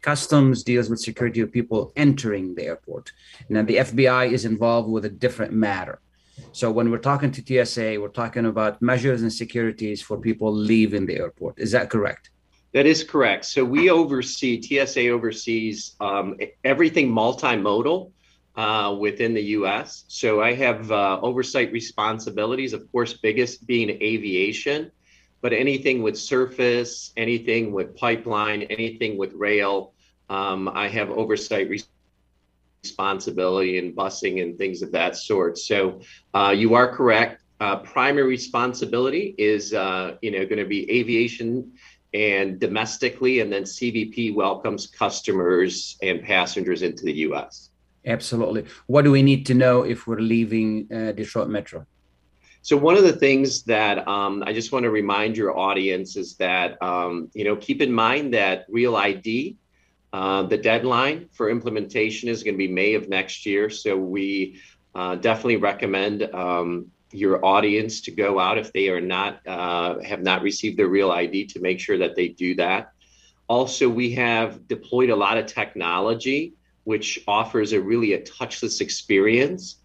Customs 0.00 0.62
deals 0.62 0.88
with 0.88 1.00
security 1.00 1.40
of 1.40 1.52
people 1.52 1.92
entering 1.94 2.54
the 2.54 2.64
airport. 2.64 3.12
Now, 3.50 3.62
the 3.62 3.76
FBI 3.76 4.32
is 4.32 4.46
involved 4.46 4.88
with 4.88 5.04
a 5.04 5.10
different 5.10 5.52
matter. 5.52 6.00
So, 6.52 6.70
when 6.70 6.90
we're 6.90 6.98
talking 6.98 7.30
to 7.30 7.64
TSA, 7.64 8.00
we're 8.00 8.08
talking 8.08 8.46
about 8.46 8.80
measures 8.82 9.22
and 9.22 9.32
securities 9.32 10.02
for 10.02 10.18
people 10.18 10.52
leaving 10.52 11.06
the 11.06 11.16
airport. 11.18 11.58
Is 11.58 11.72
that 11.72 11.90
correct? 11.90 12.30
That 12.72 12.86
is 12.86 13.02
correct. 13.04 13.44
So, 13.44 13.64
we 13.64 13.90
oversee, 13.90 14.60
TSA 14.60 15.08
oversees 15.08 15.96
um, 16.00 16.36
everything 16.64 17.10
multimodal 17.10 18.12
uh, 18.58 18.92
within 18.98 19.34
the 19.34 19.42
US. 19.58 20.04
So 20.08 20.42
I 20.42 20.52
have 20.54 20.90
uh, 20.90 21.20
oversight 21.22 21.70
responsibilities, 21.70 22.72
of 22.72 22.90
course, 22.90 23.12
biggest 23.12 23.66
being 23.68 23.88
aviation, 23.88 24.90
but 25.40 25.52
anything 25.52 26.02
with 26.02 26.18
surface, 26.18 27.12
anything 27.16 27.70
with 27.70 27.96
pipeline, 27.96 28.62
anything 28.64 29.16
with 29.16 29.32
rail, 29.34 29.94
um, 30.28 30.68
I 30.68 30.88
have 30.88 31.08
oversight 31.10 31.68
responsibility 32.82 33.78
and 33.78 33.94
busing 33.94 34.42
and 34.42 34.56
things 34.56 34.82
of 34.82 34.92
that 34.92 35.16
sort. 35.16 35.58
So 35.58 36.00
uh, 36.34 36.54
you 36.56 36.74
are 36.74 36.88
correct. 36.94 37.42
Uh, 37.60 37.76
primary 37.76 38.28
responsibility 38.28 39.34
is, 39.36 39.74
uh, 39.74 40.16
you 40.22 40.30
know, 40.30 40.44
going 40.44 40.58
to 40.58 40.64
be 40.64 40.90
aviation 40.90 41.72
and 42.14 42.58
domestically, 42.58 43.40
and 43.40 43.52
then 43.52 43.64
CBP 43.64 44.34
welcomes 44.34 44.86
customers 44.86 45.98
and 46.02 46.22
passengers 46.22 46.82
into 46.82 47.04
the 47.04 47.12
U.S. 47.28 47.70
Absolutely. 48.06 48.64
What 48.86 49.02
do 49.02 49.10
we 49.10 49.22
need 49.22 49.44
to 49.46 49.54
know 49.54 49.82
if 49.82 50.06
we're 50.06 50.20
leaving 50.20 50.88
uh, 50.92 51.12
Detroit 51.12 51.48
Metro? 51.48 51.84
So 52.62 52.76
one 52.76 52.96
of 52.96 53.02
the 53.02 53.12
things 53.12 53.62
that 53.64 54.06
um, 54.08 54.42
I 54.46 54.52
just 54.52 54.72
want 54.72 54.84
to 54.84 54.90
remind 54.90 55.36
your 55.36 55.58
audience 55.58 56.16
is 56.16 56.36
that 56.36 56.80
um, 56.82 57.30
you 57.34 57.44
know 57.44 57.56
keep 57.56 57.82
in 57.82 57.92
mind 57.92 58.32
that 58.34 58.66
Real 58.68 58.96
ID, 58.96 59.56
uh, 60.12 60.42
the 60.44 60.56
deadline 60.56 61.28
for 61.32 61.50
implementation 61.50 62.28
is 62.28 62.42
going 62.42 62.54
to 62.54 62.58
be 62.58 62.68
May 62.68 62.94
of 62.94 63.08
next 63.08 63.44
year. 63.44 63.68
So 63.70 63.96
we 63.96 64.60
uh, 64.94 65.16
definitely 65.16 65.56
recommend 65.56 66.22
um, 66.34 66.86
your 67.12 67.44
audience 67.44 68.00
to 68.02 68.10
go 68.10 68.38
out 68.38 68.58
if 68.58 68.72
they 68.72 68.88
are 68.88 69.00
not 69.00 69.46
uh, 69.46 70.00
have 70.00 70.22
not 70.22 70.42
received 70.42 70.78
their 70.78 70.88
Real 70.88 71.10
ID 71.10 71.46
to 71.46 71.60
make 71.60 71.80
sure 71.80 71.98
that 71.98 72.16
they 72.16 72.28
do 72.28 72.54
that. 72.56 72.92
Also, 73.48 73.88
we 73.88 74.12
have 74.12 74.68
deployed 74.68 75.10
a 75.10 75.16
lot 75.16 75.38
of 75.38 75.46
technology 75.46 76.54
which 76.88 77.20
offers 77.28 77.74
a 77.74 77.80
really 77.80 78.14
a 78.14 78.22
touchless 78.22 78.80
experience. 78.80 79.76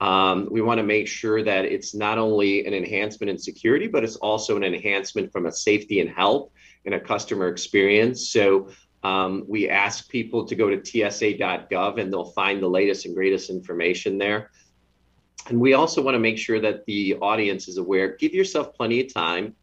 Um, 0.00 0.46
we 0.48 0.62
want 0.62 0.78
to 0.78 0.84
make 0.84 1.08
sure 1.08 1.42
that 1.42 1.64
it's 1.64 1.92
not 1.92 2.18
only 2.18 2.64
an 2.66 2.72
enhancement 2.72 3.30
in 3.30 3.36
security, 3.36 3.88
but 3.88 4.04
it's 4.04 4.14
also 4.14 4.56
an 4.56 4.62
enhancement 4.62 5.32
from 5.32 5.46
a 5.46 5.50
safety 5.50 5.98
and 5.98 6.08
health 6.08 6.50
and 6.84 6.94
a 6.94 7.00
customer 7.00 7.48
experience. 7.48 8.28
So 8.28 8.68
um, 9.02 9.44
we 9.48 9.68
ask 9.68 10.08
people 10.08 10.46
to 10.46 10.54
go 10.54 10.70
to 10.70 10.78
tsa.gov 10.84 12.00
and 12.00 12.12
they'll 12.12 12.32
find 12.32 12.62
the 12.62 12.68
latest 12.68 13.06
and 13.06 13.14
greatest 13.14 13.50
information 13.50 14.18
there. 14.18 14.50
And 15.48 15.60
we 15.60 15.74
also 15.74 16.02
want 16.02 16.14
to 16.14 16.20
make 16.20 16.38
sure 16.38 16.60
that 16.60 16.84
the 16.86 17.16
audience 17.16 17.66
is 17.66 17.78
aware. 17.78 18.16
Give 18.16 18.32
yourself 18.32 18.74
plenty 18.74 19.00
of 19.00 19.12
time 19.12 19.56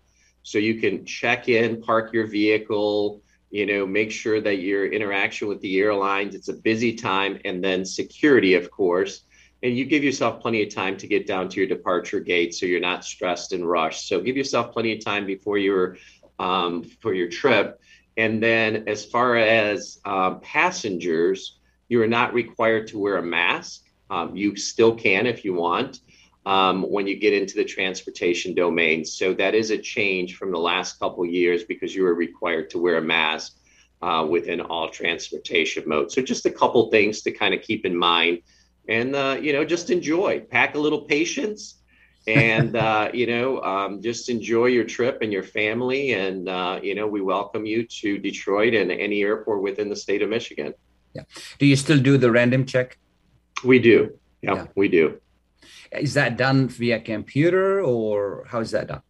so 0.44 0.58
you 0.58 0.76
can 0.82 1.06
check 1.06 1.48
in, 1.48 1.82
park 1.82 2.12
your 2.12 2.28
vehicle, 2.28 3.22
you 3.50 3.66
know 3.66 3.86
make 3.86 4.12
sure 4.12 4.40
that 4.42 4.60
your 4.60 4.92
interaction 4.92 5.48
with 5.48 5.60
the 5.62 5.80
airlines 5.80 6.36
it's 6.36 6.50
a 6.50 6.54
busy 6.54 6.94
time 6.94 7.40
and 7.46 7.64
then 7.64 7.84
security 7.84 8.54
of 8.54 8.70
course 8.70 9.24
and 9.64 9.78
you 9.78 9.86
give 9.86 10.04
yourself 10.04 10.42
plenty 10.42 10.64
of 10.64 10.74
time 10.74 10.96
to 10.96 11.08
get 11.08 11.28
down 11.28 11.50
to 11.50 11.60
your 11.60 11.68
departure 11.68 12.20
gate 12.20 12.54
so 12.54 12.66
you're 12.66 12.80
not 12.80 13.04
stressed 13.04 13.54
and 13.54 13.68
rushed 13.68 14.08
so 14.08 14.20
give 14.22 14.38
yourself 14.38 14.72
plenty 14.72 14.94
of 14.94 15.04
time 15.04 15.26
before 15.26 15.58
your 15.58 15.98
um, 16.38 16.84
for 16.84 17.14
your 17.14 17.28
trip 17.28 17.82
and 18.18 18.42
then 18.42 18.88
as 18.88 19.06
far 19.06 19.38
as 19.38 20.00
um, 20.06 20.40
passengers 20.42 21.60
you 21.88 22.02
are 22.02 22.08
not 22.08 22.34
required 22.34 22.88
to 22.88 23.00
wear 23.00 23.18
a 23.18 23.24
mask 23.24 23.84
um, 24.10 24.36
you 24.36 24.56
still 24.56 24.96
can 24.96 25.28
if 25.28 25.46
you 25.46 25.54
want 25.54 26.00
um, 26.46 26.84
when 26.84 27.06
you 27.06 27.16
get 27.16 27.34
into 27.34 27.56
the 27.56 27.64
transportation 27.64 28.56
domain. 28.56 29.06
So 29.06 29.34
that 29.36 29.54
is 29.54 29.72
a 29.72 29.78
change 29.78 30.36
from 30.36 30.52
the 30.52 30.58
last 30.58 31.00
couple 31.00 31.26
years 31.26 31.64
because 31.64 31.96
you 31.96 32.04
were 32.04 32.16
required 32.16 32.70
to 32.72 32.80
wear 32.80 32.98
a 32.98 33.02
mask 33.02 33.58
uh, 34.02 34.26
within 34.30 34.62
all 34.62 34.90
transportation 34.90 35.84
modes. 35.86 36.16
So 36.16 36.22
just 36.22 36.46
a 36.46 36.52
couple 36.52 36.90
things 36.90 37.22
to 37.24 37.32
kind 37.32 37.54
of 37.54 37.62
keep 37.62 37.86
in 37.86 37.96
mind, 37.96 38.42
and 38.88 39.16
uh, 39.16 39.38
you 39.40 39.54
know, 39.54 39.66
just 39.66 39.90
enjoy. 39.90 40.40
Pack 40.40 40.76
a 40.76 40.80
little 40.80 41.02
patience. 41.02 41.79
And 42.28 42.76
uh, 42.76 43.10
you 43.14 43.28
know 43.28 43.62
um, 43.62 44.02
just 44.02 44.30
enjoy 44.30 44.66
your 44.66 44.84
trip 44.84 45.20
and 45.22 45.32
your 45.32 45.44
family 45.44 46.14
and 46.14 46.50
uh, 46.50 46.80
you 46.82 46.96
know 46.96 47.08
we 47.08 47.22
welcome 47.22 47.66
you 47.66 47.86
to 47.86 48.18
detroit 48.18 48.74
and 48.74 48.92
any 48.92 49.22
airport 49.24 49.62
within 49.62 49.90
the 49.90 49.96
state 49.96 50.22
of 50.22 50.30
michigan 50.30 50.74
yeah 51.14 51.24
do 51.60 51.66
you 51.66 51.76
still 51.76 52.00
do 52.00 52.18
the 52.18 52.30
random 52.30 52.66
check 52.66 52.98
we 53.64 53.80
do 53.80 54.10
yeah, 54.42 54.56
yeah. 54.56 54.66
we 54.76 54.88
do 54.88 55.20
is 55.92 56.14
that 56.14 56.38
done 56.38 56.68
via 56.68 57.00
computer 57.00 57.82
or 57.82 58.46
how 58.48 58.60
is 58.60 58.72
that 58.72 58.88
done? 58.88 59.02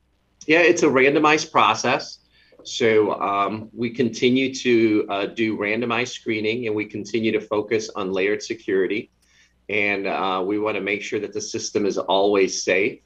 Yeah, 0.48 0.60
it's 0.60 0.84
a 0.84 0.88
randomized 0.88 1.52
process. 1.52 2.20
So 2.64 3.20
um, 3.22 3.70
we 3.74 3.90
continue 3.90 4.54
to 4.56 5.06
uh, 5.10 5.26
do 5.28 5.58
randomized 5.58 6.10
screening 6.10 6.68
and 6.68 6.76
we 6.76 6.86
continue 6.86 7.32
to 7.32 7.42
focus 7.42 7.90
on 7.96 8.12
layered 8.12 8.42
security. 8.42 9.12
And 9.70 10.08
uh, 10.08 10.44
we 10.46 10.60
want 10.60 10.76
to 10.76 10.82
make 10.82 11.02
sure 11.02 11.20
that 11.20 11.34
the 11.34 11.42
system 11.42 11.86
is 11.86 11.98
always 11.98 12.64
safe. 12.64 13.00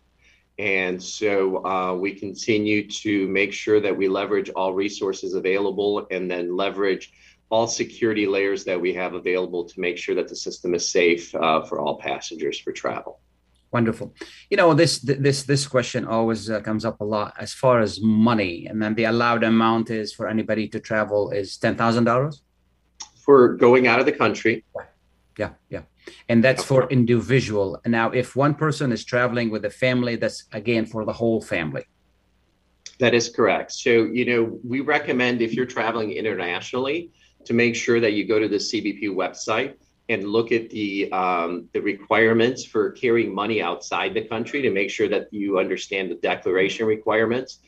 And 0.60 1.02
so 1.02 1.65
uh, 1.65 1.95
we 1.95 2.13
continue 2.13 2.88
to 2.88 3.28
make 3.28 3.52
sure 3.54 3.80
that 3.82 3.95
we 3.95 4.08
leverage 4.08 4.49
all 4.49 4.73
resources 4.73 5.34
available 5.34 6.08
and 6.12 6.30
then 6.30 6.56
leverage 6.56 7.12
all 7.49 7.67
security 7.67 8.26
layers 8.26 8.63
that 8.63 8.80
we 8.80 8.93
have 8.93 9.13
available 9.13 9.63
to 9.65 9.80
make 9.80 9.97
sure 9.97 10.15
that 10.15 10.28
the 10.28 10.36
system 10.36 10.73
is 10.73 10.88
safe 10.89 11.34
uh, 11.36 11.63
for 11.63 11.80
all 11.80 11.97
passengers 11.97 12.60
for 12.60 12.71
travel. 12.71 13.19
Wonderful. 13.71 14.13
You 14.52 14.58
know 14.58 14.76
this 14.76 14.99
this 14.99 15.43
this 15.43 15.65
question 15.65 16.06
always 16.06 16.47
uh, 16.47 16.62
comes 16.62 16.86
up 16.86 17.02
a 17.02 17.04
lot 17.04 17.34
as 17.39 17.54
far 17.54 17.80
as 17.80 17.99
money, 18.02 18.67
and 18.67 18.80
then 18.80 18.93
the 18.93 19.06
allowed 19.06 19.43
amount 19.43 19.89
is 19.89 20.13
for 20.13 20.28
anybody 20.28 20.67
to 20.67 20.80
travel 20.80 21.32
is 21.32 21.58
ten 21.58 21.76
thousand 21.76 22.04
dollars 22.04 22.43
for 23.26 23.56
going 23.56 23.88
out 23.88 23.99
of 23.99 24.06
the 24.06 24.12
country. 24.12 24.63
Yeah, 25.39 25.54
yeah, 25.69 25.82
and 26.29 26.43
that's 26.43 26.63
for 26.63 26.87
individual. 26.89 27.79
Now, 27.85 28.12
if 28.12 28.35
one 28.35 28.56
person 28.56 28.91
is 28.91 29.04
traveling 29.04 29.49
with 29.49 29.65
a 29.65 29.69
family, 29.69 30.15
that's 30.15 30.45
again 30.51 30.85
for 30.85 31.06
the 31.06 31.13
whole 31.13 31.41
family. 31.41 31.85
That 32.99 33.13
is 33.13 33.29
correct. 33.29 33.71
So 33.71 33.89
you 33.89 34.25
know 34.25 34.60
we 34.63 34.79
recommend 34.81 35.41
if 35.41 35.54
you're 35.54 35.65
traveling 35.65 36.12
internationally 36.12 37.12
to 37.45 37.54
make 37.54 37.75
sure 37.75 37.99
that 37.99 38.13
you 38.13 38.25
go 38.25 38.39
to 38.39 38.47
the 38.47 38.58
CBP 38.58 39.10
website 39.10 39.75
and 40.10 40.25
look 40.25 40.51
at 40.51 40.69
the 40.69 41.12
um, 41.12 41.69
the 41.73 41.81
requirements 41.81 42.65
for 42.65 42.91
carrying 42.91 43.33
money 43.33 43.62
outside 43.62 44.13
the 44.13 44.23
country 44.23 44.62
to 44.62 44.69
make 44.69 44.89
sure 44.89 45.08
that 45.08 45.27
you 45.31 45.60
understand 45.60 46.12
the 46.12 46.15
declaration 46.15 46.85
requirements, 46.85 47.60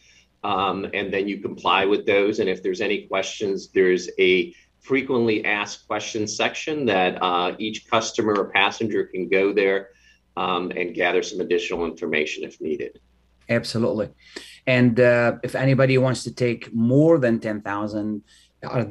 um, 0.43 0.86
and 0.93 1.13
then 1.13 1.27
you 1.27 1.39
comply 1.39 1.86
with 1.86 2.05
those. 2.05 2.39
And 2.39 2.49
if 2.49 2.61
there's 2.61 2.81
any 2.81 3.07
questions, 3.07 3.69
there's 3.69 4.09
a 4.19 4.53
frequently 4.86 5.43
asked 5.45 5.88
questions 5.88 6.36
section 6.36 6.86
that 6.86 7.17
uh, 7.21 7.55
each 7.57 7.89
customer 7.89 8.33
or 8.36 8.45
passenger 8.45 9.05
can 9.05 9.27
go 9.27 9.51
there 9.51 9.89
um, 10.38 10.71
and 10.71 10.93
gather 10.93 11.23
some 11.23 11.39
additional 11.41 11.86
information 11.86 12.43
if 12.43 12.61
needed. 12.61 12.99
Absolutely. 13.49 14.09
And 14.67 14.99
uh, 14.99 15.38
if 15.43 15.55
anybody 15.55 15.97
wants 15.97 16.23
to 16.23 16.33
take 16.33 16.73
more 16.73 17.19
than 17.19 17.39
10,000, 17.39 18.23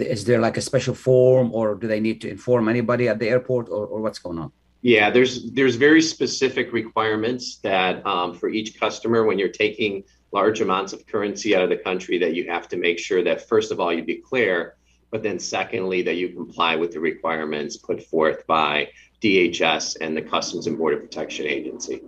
is 0.00 0.24
there 0.24 0.40
like 0.40 0.56
a 0.56 0.60
special 0.60 0.94
form 0.94 1.52
or 1.52 1.74
do 1.74 1.86
they 1.86 2.00
need 2.00 2.20
to 2.22 2.30
inform 2.30 2.68
anybody 2.68 3.08
at 3.08 3.18
the 3.18 3.28
airport 3.28 3.68
or, 3.68 3.86
or 3.86 4.00
what's 4.00 4.18
going 4.18 4.38
on? 4.38 4.52
Yeah, 4.82 5.08
there's 5.10 5.50
there's 5.52 5.76
very 5.76 6.02
specific 6.02 6.70
requirements 6.70 7.56
that 7.62 8.04
um, 8.06 8.34
for 8.34 8.50
each 8.50 8.78
customer 8.78 9.24
when 9.24 9.38
you're 9.38 9.56
taking 9.66 10.04
large 10.30 10.60
amounts 10.60 10.92
of 10.92 11.06
currency 11.06 11.56
out 11.56 11.62
of 11.62 11.70
the 11.70 11.78
country 11.78 12.18
that 12.18 12.34
you 12.34 12.50
have 12.50 12.68
to 12.68 12.76
make 12.76 12.98
sure 12.98 13.24
that 13.24 13.48
first 13.48 13.72
of 13.72 13.80
all 13.80 13.94
you 13.94 14.02
declare, 14.02 14.74
but 15.14 15.22
then 15.22 15.38
secondly 15.38 16.02
that 16.02 16.16
you 16.16 16.30
comply 16.30 16.74
with 16.74 16.90
the 16.90 16.98
requirements 16.98 17.76
put 17.76 18.02
forth 18.02 18.44
by 18.48 18.88
DHS 19.22 19.98
and 20.00 20.16
the 20.16 20.22
Customs 20.22 20.66
and 20.66 20.76
Border 20.76 20.96
Protection 20.96 21.46
Agency 21.46 22.02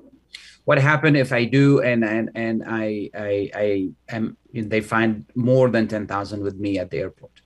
what 0.66 0.78
happened 0.78 1.16
if 1.16 1.32
I 1.32 1.44
do 1.44 1.80
and 1.80 2.04
and 2.04 2.30
and 2.34 2.64
I 2.66 3.08
I 3.14 3.50
I 3.54 3.88
am 4.08 4.36
they 4.52 4.80
find 4.80 5.24
more 5.36 5.70
than 5.70 5.86
ten 5.86 6.08
thousand 6.08 6.42
with 6.42 6.56
me 6.56 6.78
at 6.80 6.90
the 6.90 6.98
airport? 6.98 7.40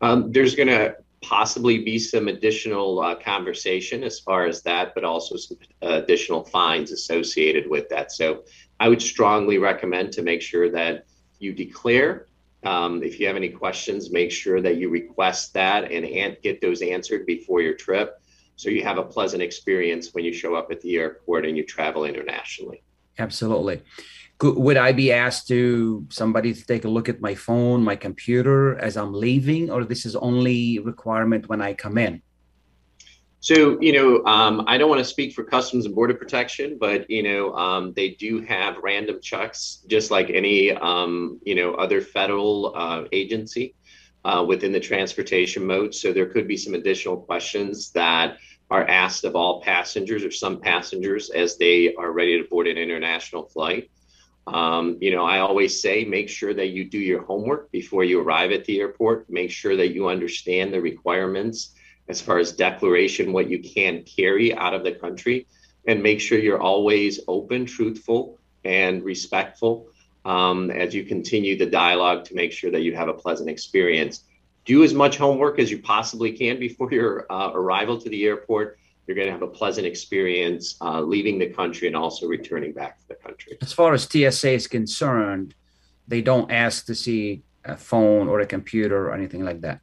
Um, 0.00 0.30
there's 0.30 0.54
going 0.54 0.68
to 0.68 0.96
possibly 1.20 1.78
be 1.78 1.98
some 1.98 2.28
additional 2.28 3.00
uh, 3.00 3.16
conversation 3.16 4.04
as 4.04 4.20
far 4.20 4.46
as 4.46 4.62
that, 4.62 4.94
but 4.94 5.02
also 5.04 5.36
some 5.36 5.58
additional 5.82 6.44
fines 6.44 6.92
associated 6.92 7.68
with 7.68 7.88
that. 7.88 8.12
So 8.12 8.44
I 8.78 8.88
would 8.88 9.02
strongly 9.02 9.58
recommend 9.58 10.12
to 10.12 10.22
make 10.22 10.40
sure 10.40 10.70
that 10.70 11.06
you 11.40 11.52
declare. 11.52 12.28
Um, 12.62 13.02
if 13.02 13.18
you 13.18 13.26
have 13.26 13.36
any 13.36 13.48
questions, 13.48 14.10
make 14.10 14.30
sure 14.30 14.60
that 14.60 14.76
you 14.76 14.90
request 14.90 15.54
that 15.54 15.90
and, 15.90 16.36
get 16.42 16.60
those 16.60 16.82
answered 16.82 17.24
before 17.26 17.62
your 17.62 17.74
trip 17.74 18.20
so 18.56 18.68
you 18.68 18.82
have 18.84 18.98
a 18.98 19.02
pleasant 19.02 19.42
experience 19.42 20.12
when 20.12 20.24
you 20.24 20.32
show 20.32 20.54
up 20.54 20.70
at 20.70 20.82
the 20.82 20.96
airport 20.96 21.46
and 21.46 21.56
you 21.56 21.64
travel 21.64 22.04
internationally. 22.04 22.82
Absolutely. 23.18 23.82
Could, 24.36 24.56
would 24.56 24.76
I 24.76 24.92
be 24.92 25.12
asked 25.12 25.48
to 25.48 26.06
somebody 26.10 26.52
to 26.52 26.66
take 26.66 26.84
a 26.84 26.88
look 26.88 27.08
at 27.08 27.22
my 27.22 27.34
phone, 27.34 27.82
my 27.82 27.96
computer 27.96 28.78
as 28.78 28.96
I'm 28.96 29.14
leaving, 29.14 29.70
or 29.70 29.84
this 29.84 30.04
is 30.04 30.14
only 30.16 30.78
requirement 30.78 31.48
when 31.48 31.62
I 31.62 31.72
come 31.72 31.96
in? 31.96 32.22
So, 33.42 33.80
you 33.80 33.94
know, 33.94 34.24
um, 34.26 34.64
I 34.66 34.76
don't 34.76 34.90
want 34.90 34.98
to 34.98 35.04
speak 35.04 35.32
for 35.32 35.44
Customs 35.44 35.86
and 35.86 35.94
Border 35.94 36.12
Protection, 36.12 36.76
but, 36.78 37.08
you 37.10 37.22
know, 37.22 37.54
um, 37.54 37.94
they 37.94 38.10
do 38.10 38.42
have 38.42 38.76
random 38.82 39.18
checks, 39.22 39.82
just 39.88 40.10
like 40.10 40.28
any, 40.28 40.72
um, 40.72 41.40
you 41.42 41.54
know, 41.54 41.72
other 41.74 42.02
federal 42.02 42.74
uh, 42.76 43.04
agency 43.12 43.74
uh, 44.26 44.44
within 44.46 44.72
the 44.72 44.80
transportation 44.80 45.66
mode. 45.66 45.94
So 45.94 46.12
there 46.12 46.26
could 46.26 46.46
be 46.46 46.58
some 46.58 46.74
additional 46.74 47.16
questions 47.16 47.90
that 47.92 48.36
are 48.70 48.86
asked 48.86 49.24
of 49.24 49.34
all 49.34 49.62
passengers 49.62 50.22
or 50.22 50.30
some 50.30 50.60
passengers 50.60 51.30
as 51.30 51.56
they 51.56 51.94
are 51.94 52.12
ready 52.12 52.40
to 52.40 52.46
board 52.46 52.66
an 52.66 52.76
international 52.76 53.44
flight. 53.44 53.90
Um, 54.46 54.98
you 55.00 55.12
know, 55.12 55.24
I 55.24 55.38
always 55.38 55.80
say 55.80 56.04
make 56.04 56.28
sure 56.28 56.52
that 56.52 56.68
you 56.68 56.84
do 56.84 56.98
your 56.98 57.22
homework 57.22 57.72
before 57.72 58.04
you 58.04 58.20
arrive 58.20 58.52
at 58.52 58.66
the 58.66 58.80
airport. 58.80 59.30
Make 59.30 59.50
sure 59.50 59.76
that 59.76 59.94
you 59.94 60.08
understand 60.08 60.74
the 60.74 60.80
requirements 60.80 61.74
as 62.10 62.20
far 62.20 62.38
as 62.38 62.52
declaration, 62.52 63.32
what 63.32 63.48
you 63.48 63.60
can 63.60 64.02
carry 64.02 64.54
out 64.54 64.74
of 64.74 64.82
the 64.82 64.92
country, 64.92 65.46
and 65.86 66.02
make 66.02 66.20
sure 66.20 66.38
you're 66.38 66.60
always 66.60 67.20
open, 67.28 67.64
truthful, 67.64 68.38
and 68.64 69.02
respectful 69.02 69.86
um, 70.24 70.70
as 70.70 70.92
you 70.92 71.04
continue 71.04 71.56
the 71.56 71.64
dialogue 71.64 72.24
to 72.26 72.34
make 72.34 72.52
sure 72.52 72.70
that 72.70 72.82
you 72.82 72.94
have 72.94 73.08
a 73.08 73.14
pleasant 73.14 73.48
experience 73.48 74.24
do 74.66 74.84
as 74.84 74.92
much 74.92 75.16
homework 75.16 75.58
as 75.58 75.70
you 75.70 75.78
possibly 75.80 76.32
can 76.32 76.58
before 76.58 76.92
your 76.92 77.26
uh, 77.32 77.50
arrival 77.52 77.98
to 77.98 78.08
the 78.08 78.24
airport. 78.24 78.78
You're 79.06 79.16
going 79.16 79.26
to 79.26 79.32
have 79.32 79.42
a 79.42 79.48
pleasant 79.48 79.86
experience 79.86 80.76
uh, 80.80 81.00
leaving 81.00 81.38
the 81.38 81.48
country 81.48 81.88
and 81.88 81.96
also 81.96 82.28
returning 82.28 82.72
back 82.72 83.00
to 83.00 83.08
the 83.08 83.14
country. 83.14 83.56
As 83.62 83.72
far 83.72 83.94
as 83.94 84.04
TSA 84.04 84.50
is 84.50 84.66
concerned, 84.66 85.54
they 86.06 86.22
don't 86.22 86.50
ask 86.50 86.86
to 86.86 86.94
see 86.94 87.42
a 87.64 87.76
phone 87.76 88.28
or 88.28 88.40
a 88.40 88.46
computer 88.46 89.08
or 89.08 89.14
anything 89.14 89.44
like 89.44 89.60
that. 89.62 89.80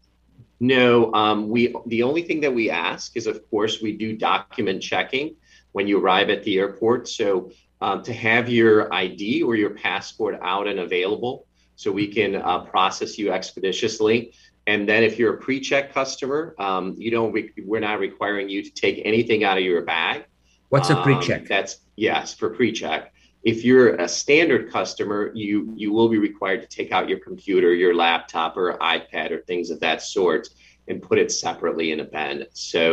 No, 0.59 1.13
um, 1.13 1.49
we 1.49 1.75
the 1.85 2.03
only 2.03 2.23
thing 2.23 2.41
that 2.41 2.53
we 2.53 2.69
ask 2.69 3.15
is, 3.15 3.27
of 3.27 3.47
course, 3.49 3.81
we 3.81 3.93
do 3.93 4.15
document 4.17 4.81
checking 4.81 5.35
when 5.71 5.87
you 5.87 5.99
arrive 5.99 6.29
at 6.29 6.43
the 6.43 6.57
airport. 6.57 7.07
So 7.07 7.51
um, 7.79 8.01
to 8.03 8.13
have 8.13 8.49
your 8.49 8.91
ID 8.91 9.43
or 9.43 9.55
your 9.55 9.71
passport 9.71 10.39
out 10.41 10.67
and 10.67 10.79
available, 10.79 11.45
so 11.75 11.91
we 11.91 12.07
can 12.07 12.35
uh, 12.35 12.59
process 12.61 13.17
you 13.19 13.31
expeditiously. 13.31 14.33
And 14.65 14.89
then 14.89 15.03
if 15.03 15.17
you're 15.17 15.35
a 15.35 15.37
pre-check 15.37 15.93
customer, 15.93 16.53
um, 16.59 16.95
you 16.97 17.11
don't 17.11 17.31
re- 17.31 17.53
we're 17.63 17.79
not 17.79 17.99
requiring 17.99 18.49
you 18.49 18.63
to 18.63 18.71
take 18.71 19.01
anything 19.05 19.43
out 19.43 19.57
of 19.57 19.63
your 19.63 19.83
bag. 19.83 20.25
What's 20.69 20.89
a 20.89 21.01
pre-check? 21.01 21.41
Um, 21.41 21.47
that's 21.47 21.77
yes 21.95 22.33
for 22.33 22.49
pre-check. 22.49 23.13
If 23.53 23.63
you're 23.63 23.95
a 23.95 24.09
standard 24.09 24.63
customer, 24.77 25.31
you 25.33 25.55
you 25.81 25.89
will 25.95 26.09
be 26.09 26.17
required 26.17 26.61
to 26.63 26.67
take 26.77 26.91
out 26.95 27.07
your 27.07 27.21
computer, 27.29 27.69
your 27.73 27.95
laptop, 27.95 28.57
or 28.57 28.77
iPad, 28.95 29.31
or 29.31 29.39
things 29.43 29.69
of 29.69 29.79
that 29.79 29.99
sort, 30.01 30.49
and 30.89 31.01
put 31.01 31.17
it 31.17 31.31
separately 31.31 31.87
in 31.93 32.01
a 32.01 32.03
bin. 32.15 32.45
So 32.51 32.83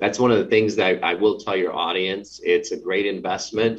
that's 0.00 0.18
one 0.18 0.32
of 0.34 0.38
the 0.42 0.50
things 0.54 0.74
that 0.80 1.04
I, 1.10 1.14
will 1.14 1.38
tell 1.38 1.56
your 1.64 1.74
audience. 1.88 2.40
It's 2.42 2.72
a 2.72 2.78
great 2.86 3.06
investment. 3.06 3.76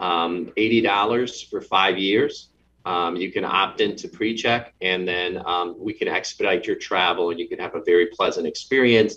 Um, 0.00 0.32
Eighty 0.56 0.80
dollars 0.80 1.30
for 1.50 1.60
five 1.60 1.96
years. 1.96 2.50
Um, 2.84 3.14
you 3.14 3.30
can 3.30 3.44
opt 3.44 3.80
into 3.80 4.08
pre-check, 4.08 4.74
and 4.80 5.06
then 5.06 5.30
um, 5.52 5.76
we 5.78 5.92
can 5.92 6.08
expedite 6.08 6.66
your 6.66 6.78
travel, 6.88 7.30
and 7.30 7.38
you 7.38 7.48
can 7.52 7.60
have 7.60 7.76
a 7.76 7.82
very 7.92 8.06
pleasant 8.18 8.46
experience. 8.52 9.12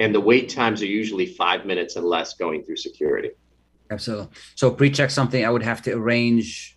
And 0.00 0.14
the 0.14 0.24
wait 0.30 0.48
times 0.48 0.80
are 0.80 0.86
usually 1.02 1.26
five 1.26 1.66
minutes 1.66 1.96
and 1.96 2.06
less 2.06 2.30
going 2.44 2.64
through 2.64 2.80
security. 2.88 3.32
Absolutely. 3.90 4.28
So 4.54 4.70
pre-check 4.70 5.10
something 5.10 5.44
I 5.44 5.50
would 5.50 5.62
have 5.62 5.82
to 5.82 5.92
arrange. 5.92 6.76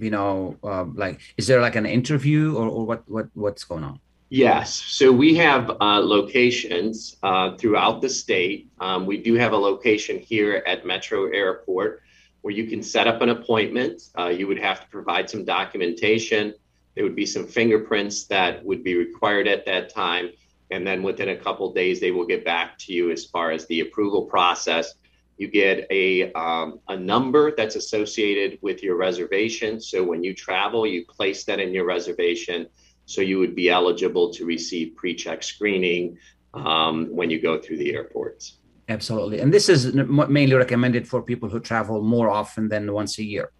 You 0.00 0.10
know, 0.10 0.56
uh, 0.64 0.84
like 0.94 1.20
is 1.36 1.46
there 1.46 1.60
like 1.60 1.76
an 1.76 1.86
interview 1.86 2.56
or, 2.56 2.68
or 2.68 2.84
what 2.84 3.08
what 3.08 3.28
what's 3.34 3.62
going 3.62 3.84
on? 3.84 4.00
Yes. 4.28 4.74
So 4.74 5.12
we 5.12 5.36
have 5.36 5.70
uh, 5.80 6.00
locations 6.00 7.16
uh, 7.22 7.56
throughout 7.56 8.02
the 8.02 8.08
state. 8.08 8.68
Um, 8.80 9.06
we 9.06 9.18
do 9.18 9.34
have 9.34 9.52
a 9.52 9.56
location 9.56 10.18
here 10.18 10.64
at 10.66 10.84
Metro 10.84 11.26
Airport 11.30 12.02
where 12.42 12.52
you 12.52 12.66
can 12.66 12.82
set 12.82 13.06
up 13.06 13.22
an 13.22 13.28
appointment. 13.28 14.02
Uh, 14.18 14.28
you 14.28 14.46
would 14.48 14.58
have 14.58 14.80
to 14.80 14.86
provide 14.88 15.30
some 15.30 15.44
documentation. 15.44 16.54
There 16.94 17.04
would 17.04 17.16
be 17.16 17.26
some 17.26 17.46
fingerprints 17.46 18.24
that 18.24 18.64
would 18.64 18.82
be 18.82 18.96
required 18.96 19.46
at 19.46 19.64
that 19.66 19.92
time. 19.94 20.30
And 20.70 20.84
then 20.84 21.02
within 21.02 21.28
a 21.28 21.36
couple 21.36 21.72
days, 21.72 22.00
they 22.00 22.10
will 22.10 22.26
get 22.26 22.44
back 22.44 22.78
to 22.78 22.92
you 22.92 23.10
as 23.10 23.24
far 23.24 23.52
as 23.52 23.66
the 23.66 23.80
approval 23.80 24.22
process. 24.22 24.94
You 25.36 25.48
get 25.48 25.86
a, 25.90 26.32
um, 26.32 26.80
a 26.88 26.96
number 26.96 27.54
that's 27.54 27.76
associated 27.76 28.58
with 28.62 28.82
your 28.82 28.96
reservation. 28.96 29.80
So 29.80 30.02
when 30.02 30.24
you 30.24 30.34
travel, 30.34 30.86
you 30.86 31.04
place 31.06 31.44
that 31.44 31.60
in 31.60 31.74
your 31.74 31.84
reservation. 31.84 32.66
So 33.04 33.20
you 33.20 33.38
would 33.38 33.54
be 33.54 33.68
eligible 33.68 34.32
to 34.32 34.44
receive 34.44 34.96
pre 34.96 35.14
check 35.14 35.42
screening 35.42 36.18
um, 36.54 37.06
when 37.10 37.30
you 37.30 37.40
go 37.40 37.58
through 37.58 37.78
the 37.78 37.94
airports. 37.94 38.58
Absolutely. 38.88 39.40
And 39.40 39.52
this 39.52 39.68
is 39.68 39.94
mainly 39.94 40.54
recommended 40.54 41.08
for 41.08 41.20
people 41.20 41.48
who 41.48 41.60
travel 41.60 42.02
more 42.02 42.30
often 42.30 42.68
than 42.68 42.92
once 42.92 43.18
a 43.18 43.24
year. 43.24 43.50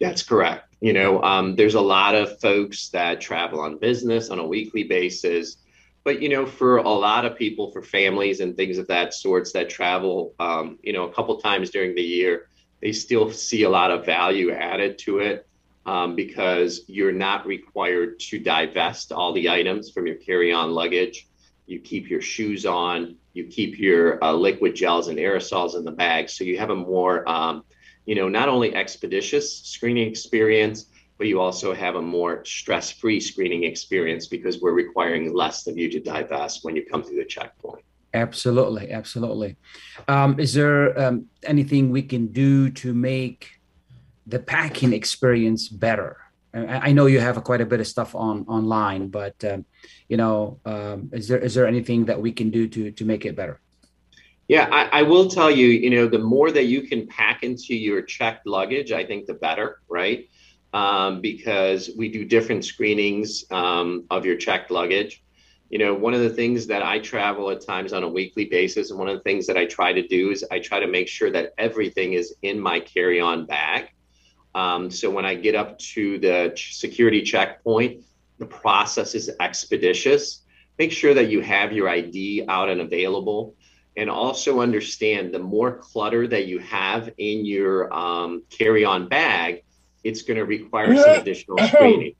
That's 0.00 0.22
correct. 0.22 0.74
You 0.80 0.92
know, 0.92 1.22
um, 1.22 1.54
there's 1.54 1.74
a 1.74 1.80
lot 1.80 2.14
of 2.14 2.40
folks 2.40 2.88
that 2.88 3.20
travel 3.20 3.60
on 3.60 3.78
business 3.78 4.30
on 4.30 4.38
a 4.38 4.46
weekly 4.46 4.82
basis. 4.82 5.58
But, 6.04 6.20
you 6.20 6.28
know, 6.28 6.46
for 6.46 6.78
a 6.78 6.88
lot 6.88 7.24
of 7.24 7.36
people, 7.36 7.70
for 7.70 7.82
families 7.82 8.40
and 8.40 8.56
things 8.56 8.78
of 8.78 8.88
that 8.88 9.14
sorts 9.14 9.52
that 9.52 9.70
travel, 9.70 10.34
um, 10.40 10.78
you 10.82 10.92
know, 10.92 11.04
a 11.04 11.12
couple 11.12 11.36
times 11.40 11.70
during 11.70 11.94
the 11.94 12.02
year, 12.02 12.48
they 12.80 12.92
still 12.92 13.30
see 13.30 13.62
a 13.62 13.70
lot 13.70 13.92
of 13.92 14.04
value 14.04 14.50
added 14.50 14.98
to 14.98 15.18
it 15.18 15.46
um, 15.86 16.16
because 16.16 16.80
you're 16.88 17.12
not 17.12 17.46
required 17.46 18.18
to 18.18 18.38
divest 18.40 19.12
all 19.12 19.32
the 19.32 19.48
items 19.48 19.90
from 19.90 20.06
your 20.06 20.16
carry 20.16 20.52
on 20.52 20.72
luggage. 20.72 21.28
You 21.66 21.78
keep 21.78 22.10
your 22.10 22.20
shoes 22.20 22.66
on 22.66 23.16
you 23.32 23.44
keep 23.44 23.78
your 23.78 24.22
uh, 24.22 24.32
liquid 24.32 24.74
gels 24.74 25.08
and 25.08 25.18
aerosols 25.18 25.76
in 25.76 25.84
the 25.84 25.90
bag 25.90 26.28
so 26.28 26.44
you 26.44 26.58
have 26.58 26.70
a 26.70 26.76
more 26.76 27.28
um, 27.28 27.64
you 28.04 28.14
know 28.14 28.28
not 28.28 28.48
only 28.48 28.74
expeditious 28.74 29.60
screening 29.62 30.08
experience 30.08 30.86
but 31.18 31.26
you 31.26 31.40
also 31.40 31.72
have 31.72 31.94
a 31.94 32.02
more 32.02 32.44
stress-free 32.44 33.20
screening 33.20 33.64
experience 33.64 34.26
because 34.26 34.60
we're 34.60 34.72
requiring 34.72 35.32
less 35.34 35.66
of 35.66 35.76
you 35.76 35.90
to 35.90 36.00
divest 36.00 36.64
when 36.64 36.74
you 36.76 36.84
come 36.84 37.02
through 37.02 37.16
the 37.16 37.24
checkpoint 37.24 37.84
absolutely 38.14 38.90
absolutely 38.90 39.56
um, 40.08 40.38
is 40.38 40.52
there 40.54 40.98
um, 40.98 41.26
anything 41.44 41.90
we 41.90 42.02
can 42.02 42.26
do 42.28 42.70
to 42.70 42.92
make 42.92 43.60
the 44.26 44.38
packing 44.38 44.92
experience 44.92 45.68
better 45.68 46.18
I 46.54 46.92
know 46.92 47.06
you 47.06 47.18
have 47.18 47.42
quite 47.44 47.62
a 47.62 47.66
bit 47.66 47.80
of 47.80 47.86
stuff 47.86 48.14
on 48.14 48.44
online, 48.46 49.08
but 49.08 49.42
um, 49.44 49.64
you 50.08 50.18
know, 50.18 50.60
um, 50.66 51.08
is 51.12 51.26
there 51.26 51.38
is 51.38 51.54
there 51.54 51.66
anything 51.66 52.04
that 52.06 52.20
we 52.20 52.30
can 52.30 52.50
do 52.50 52.68
to 52.68 52.90
to 52.90 53.04
make 53.06 53.24
it 53.24 53.34
better? 53.34 53.60
Yeah, 54.48 54.68
I, 54.70 55.00
I, 55.00 55.02
will 55.02 55.30
tell 55.30 55.50
you. 55.50 55.68
You 55.68 55.88
know, 55.88 56.06
the 56.08 56.18
more 56.18 56.50
that 56.50 56.64
you 56.64 56.82
can 56.82 57.06
pack 57.06 57.42
into 57.42 57.74
your 57.74 58.02
checked 58.02 58.46
luggage, 58.46 58.92
I 58.92 59.02
think 59.06 59.26
the 59.26 59.34
better, 59.34 59.80
right? 59.88 60.28
Um, 60.72 61.20
because 61.20 61.90
we 61.96 62.08
do 62.08 62.24
different 62.24 62.64
screenings 62.64 63.44
um, 63.50 64.04
of 64.10 64.24
your 64.26 64.36
checked 64.36 64.70
luggage. 64.70 65.22
You 65.70 65.78
know, 65.78 65.94
one 65.94 66.14
of 66.14 66.20
the 66.20 66.30
things 66.30 66.66
that 66.68 66.82
I 66.82 66.98
travel 66.98 67.50
at 67.50 67.64
times 67.66 67.92
on 67.92 68.02
a 68.04 68.08
weekly 68.08 68.46
basis, 68.46 68.90
and 68.90 68.98
one 68.98 69.08
of 69.08 69.16
the 69.16 69.22
things 69.22 69.46
that 69.46 69.56
I 69.56 69.66
try 69.66 69.92
to 69.92 70.06
do 70.06 70.30
is 70.30 70.44
I 70.50 70.60
try 70.60 70.80
to 70.80 70.86
make 70.86 71.08
sure 71.08 71.30
that 71.30 71.52
everything 71.58 72.14
is 72.14 72.34
in 72.42 72.60
my 72.60 72.80
carry-on 72.80 73.46
bag 73.46 73.88
Um, 74.54 74.90
so 74.90 75.10
when 75.10 75.24
I 75.24 75.34
get 75.34 75.54
up 75.54 75.78
to 75.94 76.18
the 76.18 76.52
security 76.56 77.22
checkpoint, 77.22 78.02
the 78.38 78.46
process 78.46 79.14
is 79.14 79.30
expeditious. 79.40 80.42
Make 80.78 80.92
sure 80.92 81.14
that 81.14 81.30
you 81.30 81.40
have 81.42 81.72
your 81.72 81.88
ID 81.88 82.44
out 82.48 82.68
and 82.68 82.80
available. 82.80 83.56
And 83.96 84.10
also 84.10 84.60
understand 84.60 85.32
the 85.34 85.38
more 85.38 85.76
clutter 85.78 86.26
that 86.28 86.46
you 86.46 86.58
have 86.60 87.10
in 87.18 87.44
your 87.44 87.92
um, 87.92 88.44
carry 88.50 88.84
on 88.84 89.08
bag, 89.08 89.64
it's 90.04 90.22
going 90.22 90.38
to 90.38 90.44
require 90.44 90.96
some 90.96 91.20
additional 91.20 91.58
screening. 91.58 92.14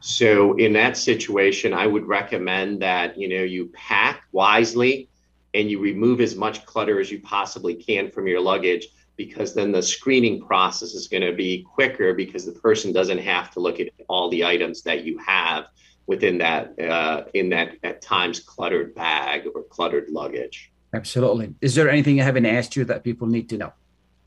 So 0.00 0.54
in 0.54 0.72
that 0.72 0.96
situation, 0.96 1.72
I 1.72 1.86
would 1.86 2.06
recommend 2.06 2.82
that 2.82 3.18
you 3.18 3.28
know 3.28 3.42
you 3.42 3.66
pack 3.72 4.22
wisely 4.32 5.08
and 5.54 5.70
you 5.70 5.78
remove 5.78 6.20
as 6.20 6.34
much 6.34 6.66
clutter 6.66 7.00
as 7.00 7.10
you 7.10 7.20
possibly 7.20 7.74
can 7.74 8.10
from 8.10 8.26
your 8.26 8.40
luggage 8.40 8.88
because 9.16 9.54
then 9.54 9.70
the 9.70 9.82
screening 9.82 10.40
process 10.40 10.94
is 10.94 11.06
going 11.06 11.22
to 11.22 11.32
be 11.32 11.62
quicker 11.62 12.14
because 12.14 12.46
the 12.46 12.52
person 12.52 12.92
doesn't 12.92 13.18
have 13.18 13.50
to 13.52 13.60
look 13.60 13.78
at 13.78 13.88
all 14.08 14.30
the 14.30 14.44
items 14.44 14.82
that 14.82 15.04
you 15.04 15.18
have 15.18 15.66
within 16.06 16.38
that 16.38 16.78
uh, 16.80 17.24
in 17.34 17.50
that 17.50 17.76
at 17.82 18.02
times 18.02 18.40
cluttered 18.40 18.94
bag 18.94 19.46
or 19.54 19.62
cluttered 19.64 20.08
luggage. 20.10 20.72
Absolutely. 20.94 21.54
Is 21.60 21.74
there 21.74 21.88
anything 21.88 22.20
I 22.20 22.24
haven't 22.24 22.46
asked 22.46 22.76
you 22.76 22.84
that 22.86 23.04
people 23.04 23.26
need 23.26 23.48
to 23.50 23.56
know? 23.56 23.72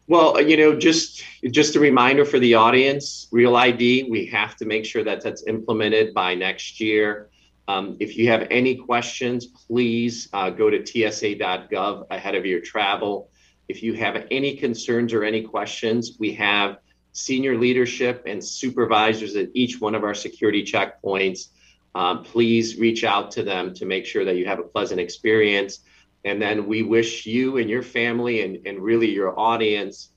Well, 0.07 0.39
you 0.39 0.55
know, 0.55 0.77
just 0.77 1.23
just 1.49 1.75
a 1.75 1.79
reminder 1.79 2.25
for 2.25 2.37
the 2.37 2.53
audience: 2.53 3.27
Real 3.31 3.55
ID. 3.55 4.03
We 4.03 4.27
have 4.27 4.55
to 4.57 4.65
make 4.65 4.85
sure 4.85 5.03
that 5.03 5.21
that's 5.21 5.47
implemented 5.47 6.13
by 6.13 6.35
next 6.35 6.79
year. 6.79 7.29
Um, 7.67 7.97
if 7.99 8.15
you 8.15 8.27
have 8.29 8.47
any 8.51 8.75
questions, 8.75 9.47
please 9.47 10.29
uh, 10.31 10.51
go 10.51 10.69
to 10.69 10.83
tsa.gov 10.83 12.05
ahead 12.11 12.35
of 12.35 12.45
your 12.45 12.61
travel. 12.61 13.31
If 13.67 13.81
you 13.81 13.93
have 13.95 14.27
any 14.29 14.55
concerns 14.55 15.11
or 15.11 15.23
any 15.23 15.41
questions, 15.41 16.17
we 16.19 16.33
have 16.33 16.77
senior 17.13 17.57
leadership 17.57 18.23
and 18.27 18.43
supervisors 18.43 19.35
at 19.35 19.49
each 19.55 19.81
one 19.81 19.95
of 19.95 20.03
our 20.03 20.13
security 20.13 20.63
checkpoints. 20.63 21.47
Um, 21.95 22.23
please 22.23 22.77
reach 22.77 23.03
out 23.03 23.31
to 23.31 23.43
them 23.43 23.73
to 23.75 23.85
make 23.85 24.05
sure 24.05 24.25
that 24.25 24.35
you 24.35 24.45
have 24.45 24.59
a 24.59 24.63
pleasant 24.63 24.99
experience. 24.99 25.79
And 26.25 26.41
then 26.41 26.65
we 26.65 26.81
wish 26.81 27.25
you 27.27 27.57
and 27.57 27.69
your 27.69 27.83
family 27.83 28.41
and, 28.41 28.65
and 28.65 28.79
really 28.79 29.09
your 29.09 29.39
audience 29.39 30.09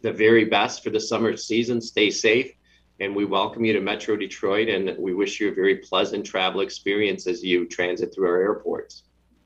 the 0.00 0.12
very 0.12 0.44
best 0.44 0.84
for 0.84 0.90
the 0.90 1.00
summer 1.00 1.36
season. 1.36 1.80
Stay 1.80 2.10
safe. 2.10 2.52
And 3.00 3.14
we 3.14 3.24
welcome 3.24 3.64
you 3.64 3.72
to 3.72 3.80
Metro 3.80 4.16
Detroit 4.16 4.68
and 4.68 4.96
we 4.96 5.12
wish 5.12 5.40
you 5.40 5.50
a 5.50 5.54
very 5.54 5.78
pleasant 5.78 6.24
travel 6.24 6.60
experience 6.60 7.26
as 7.26 7.42
you 7.42 7.66
transit 7.66 8.14
through 8.14 8.28
our 8.28 8.40
airports. 8.40 9.02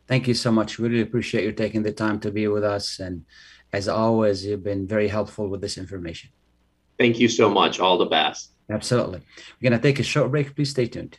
Thank 0.06 0.28
you 0.28 0.34
so 0.34 0.52
much. 0.52 0.78
Really 0.78 1.00
appreciate 1.00 1.44
you 1.44 1.52
taking 1.52 1.82
the 1.82 1.92
time 1.92 2.20
to 2.20 2.30
be 2.30 2.46
with 2.46 2.62
us. 2.62 2.98
And 2.98 3.24
as 3.72 3.88
always, 3.88 4.44
you've 4.44 4.62
been 4.62 4.86
very 4.86 5.08
helpful 5.08 5.48
with 5.48 5.62
this 5.62 5.78
information. 5.78 6.30
Thank 6.98 7.18
you 7.18 7.28
so 7.28 7.48
much. 7.48 7.80
All 7.80 7.96
the 7.96 8.04
best. 8.04 8.50
Absolutely. 8.68 9.20
We're 9.60 9.70
going 9.70 9.80
to 9.80 9.88
take 9.88 9.98
a 9.98 10.02
short 10.02 10.30
break. 10.30 10.54
Please 10.54 10.70
stay 10.70 10.86
tuned. 10.86 11.18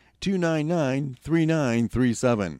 299 0.21 1.15
3937. 1.23 2.59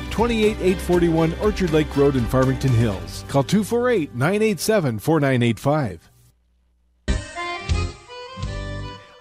28841 0.11 1.33
Orchard 1.39 1.71
Lake 1.71 1.97
Road 1.97 2.15
in 2.15 2.25
Farmington 2.25 2.71
Hills. 2.71 3.25
Call 3.27 3.43
248 3.43 4.13
987 4.13 4.99
4985. 4.99 6.09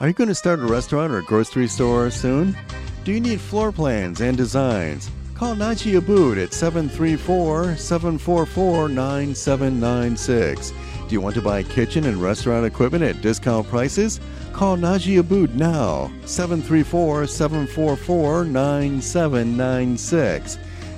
Are 0.00 0.08
you 0.08 0.14
going 0.14 0.28
to 0.28 0.34
start 0.34 0.60
a 0.60 0.64
restaurant 0.64 1.12
or 1.12 1.18
a 1.18 1.22
grocery 1.22 1.68
store 1.68 2.10
soon? 2.10 2.56
Do 3.04 3.12
you 3.12 3.20
need 3.20 3.40
floor 3.40 3.70
plans 3.70 4.20
and 4.20 4.36
designs? 4.36 5.10
Call 5.34 5.54
Naji 5.54 5.98
Abood 6.00 6.42
at 6.42 6.52
734 6.52 7.76
744 7.76 8.88
9796. 8.88 10.70
Do 10.70 11.14
you 11.14 11.20
want 11.20 11.34
to 11.34 11.42
buy 11.42 11.62
kitchen 11.62 12.06
and 12.06 12.22
restaurant 12.22 12.64
equipment 12.64 13.04
at 13.04 13.20
discount 13.20 13.68
prices? 13.68 14.20
Call 14.52 14.76
Naji 14.76 15.22
Abood 15.22 15.54
now, 15.54 16.10
734 16.24 17.26
744 17.26 18.44
9796. 18.44 20.58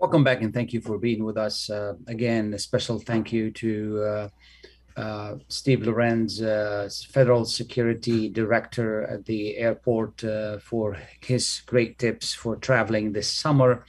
Welcome 0.00 0.22
back 0.22 0.42
and 0.42 0.54
thank 0.54 0.72
you 0.72 0.80
for 0.80 0.96
being 0.96 1.24
with 1.24 1.36
us. 1.36 1.68
Uh, 1.68 1.94
again, 2.06 2.54
a 2.54 2.58
special 2.60 3.00
thank 3.00 3.32
you 3.32 3.50
to 3.50 4.02
uh, 4.04 4.28
uh, 4.96 5.34
Steve 5.48 5.80
Lorincz, 5.80 6.40
uh, 6.40 6.88
Federal 7.12 7.44
Security 7.44 8.28
Director 8.28 9.02
at 9.02 9.24
the 9.24 9.56
airport, 9.56 10.22
uh, 10.22 10.58
for 10.60 10.96
his 11.20 11.62
great 11.66 11.98
tips 11.98 12.32
for 12.32 12.54
traveling 12.54 13.12
this 13.12 13.28
summer. 13.28 13.84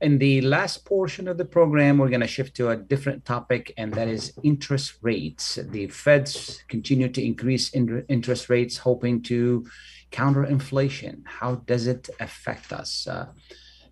In 0.00 0.16
the 0.16 0.40
last 0.40 0.86
portion 0.86 1.28
of 1.28 1.36
the 1.36 1.44
program, 1.44 1.98
we're 1.98 2.08
going 2.08 2.22
to 2.22 2.26
shift 2.26 2.56
to 2.56 2.70
a 2.70 2.76
different 2.76 3.26
topic, 3.26 3.74
and 3.76 3.92
that 3.92 4.08
is 4.08 4.32
interest 4.42 4.94
rates. 5.02 5.56
The 5.56 5.88
Feds 5.88 6.62
continue 6.66 7.10
to 7.10 7.22
increase 7.22 7.68
in- 7.74 8.06
interest 8.08 8.48
rates, 8.48 8.78
hoping 8.78 9.20
to 9.24 9.66
counter 10.10 10.44
inflation. 10.44 11.24
How 11.26 11.56
does 11.56 11.86
it 11.86 12.08
affect 12.20 12.72
us? 12.72 13.06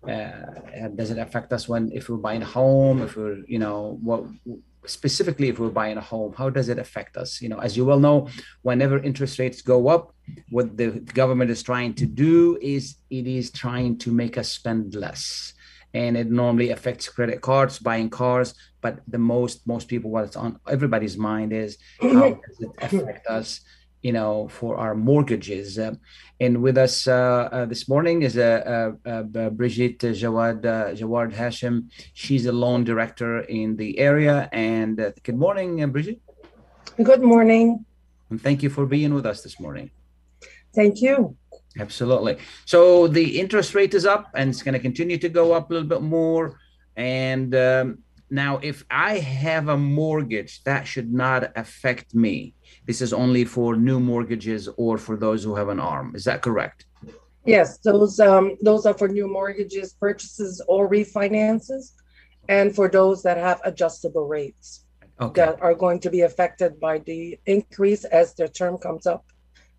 Uh, 0.09 0.87
does 0.95 1.11
it 1.11 1.17
affect 1.17 1.51
us 1.53 1.67
when 1.67 1.91
if 1.91 2.09
we're 2.09 2.17
buying 2.17 2.41
a 2.41 2.45
home 2.45 3.01
if 3.01 3.15
we're 3.15 3.43
you 3.47 3.59
know 3.59 3.97
what 4.03 4.23
specifically 4.85 5.49
if 5.49 5.57
we're 5.57 5.69
buying 5.69 5.97
a 5.97 6.01
home 6.01 6.33
how 6.37 6.49
does 6.49 6.69
it 6.69 6.77
affect 6.79 7.17
us? 7.17 7.41
You 7.41 7.49
know 7.49 7.59
as 7.59 7.75
you 7.75 7.85
well 7.85 7.99
know 7.99 8.27
whenever 8.61 8.97
interest 8.99 9.39
rates 9.39 9.61
go 9.61 9.87
up 9.87 10.13
what 10.49 10.77
the 10.77 10.91
government 11.13 11.51
is 11.51 11.63
trying 11.63 11.93
to 11.95 12.05
do 12.05 12.57
is 12.61 12.97
it 13.09 13.27
is 13.27 13.51
trying 13.51 13.97
to 13.99 14.11
make 14.11 14.37
us 14.37 14.49
spend 14.49 14.95
less. 14.95 15.53
And 15.93 16.17
it 16.17 16.29
normally 16.29 16.71
affects 16.71 17.07
credit 17.07 17.39
cards 17.39 17.79
buying 17.79 18.09
cars 18.09 18.53
but 18.81 18.99
the 19.07 19.17
most 19.17 19.65
most 19.65 19.87
people 19.87 20.11
what's 20.11 20.35
on 20.35 20.59
everybody's 20.69 21.17
mind 21.17 21.51
is 21.53 21.77
how 22.01 22.29
does 22.43 22.57
it 22.59 22.71
affect 22.81 23.25
us 23.27 23.61
you 24.05 24.13
know, 24.13 24.47
for 24.47 24.77
our 24.77 24.93
mortgages. 24.93 25.79
And 26.39 26.61
with 26.61 26.77
us 26.77 27.07
uh, 27.07 27.49
uh, 27.51 27.65
this 27.65 27.89
morning 27.89 28.21
is 28.21 28.37
uh, 28.37 28.91
Brigitte 29.59 30.05
Jawad 30.21 30.61
Jawad 30.99 31.33
Hashim. 31.33 31.89
She's 32.13 32.45
a 32.45 32.51
loan 32.51 32.83
director 32.83 33.39
in 33.39 33.77
the 33.77 33.97
area. 33.97 34.47
And 34.51 34.95
good 35.23 35.39
morning, 35.45 35.71
Brigitte. 35.91 36.21
Good 37.01 37.23
morning. 37.23 37.83
And 38.29 38.39
thank 38.39 38.61
you 38.61 38.69
for 38.69 38.85
being 38.85 39.11
with 39.11 39.25
us 39.25 39.41
this 39.41 39.59
morning. 39.59 39.89
Thank 40.75 41.01
you. 41.01 41.35
Absolutely. 41.79 42.37
So 42.65 43.07
the 43.07 43.39
interest 43.39 43.73
rate 43.73 43.95
is 43.95 44.05
up, 44.05 44.29
and 44.35 44.51
it's 44.51 44.61
going 44.61 44.73
to 44.73 44.85
continue 44.89 45.17
to 45.17 45.29
go 45.29 45.53
up 45.53 45.71
a 45.71 45.73
little 45.73 45.89
bit 45.89 46.03
more. 46.03 46.59
And 46.95 47.55
um, 47.55 48.04
now, 48.29 48.59
if 48.63 48.83
I 48.89 49.19
have 49.19 49.67
a 49.67 49.77
mortgage, 49.77 50.63
that 50.63 50.87
should 50.87 51.13
not 51.13 51.51
affect 51.55 52.15
me 52.15 52.55
this 52.85 53.01
is 53.01 53.13
only 53.13 53.45
for 53.45 53.75
new 53.75 53.99
mortgages 53.99 54.69
or 54.77 54.97
for 54.97 55.17
those 55.17 55.43
who 55.43 55.55
have 55.55 55.69
an 55.69 55.79
arm. 55.79 56.13
Is 56.15 56.23
that 56.25 56.41
correct? 56.41 56.85
Yes, 57.45 57.77
those 57.79 58.19
um, 58.19 58.57
those 58.61 58.85
are 58.85 58.93
for 58.93 59.07
new 59.07 59.27
mortgages, 59.27 59.93
purchases, 59.93 60.61
or 60.67 60.89
refinances, 60.89 61.91
and 62.49 62.75
for 62.75 62.89
those 62.89 63.21
that 63.23 63.37
have 63.37 63.61
adjustable 63.63 64.27
rates 64.27 64.85
okay. 65.21 65.45
that 65.45 65.61
are 65.61 65.75
going 65.75 65.99
to 65.99 66.09
be 66.09 66.21
affected 66.21 66.79
by 66.79 66.99
the 66.99 67.39
increase 67.45 68.03
as 68.05 68.33
their 68.33 68.47
term 68.47 68.77
comes 68.77 69.05
up, 69.05 69.25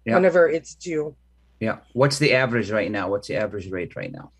yeah. 0.04 0.14
whenever 0.14 0.48
it's 0.48 0.74
due. 0.76 1.16
Yeah. 1.58 1.78
What's 1.92 2.18
the 2.18 2.34
average 2.34 2.70
right 2.70 2.90
now? 2.90 3.08
What's 3.08 3.28
the 3.28 3.36
average 3.36 3.70
rate 3.70 3.96
right 3.96 4.12
now? 4.12 4.30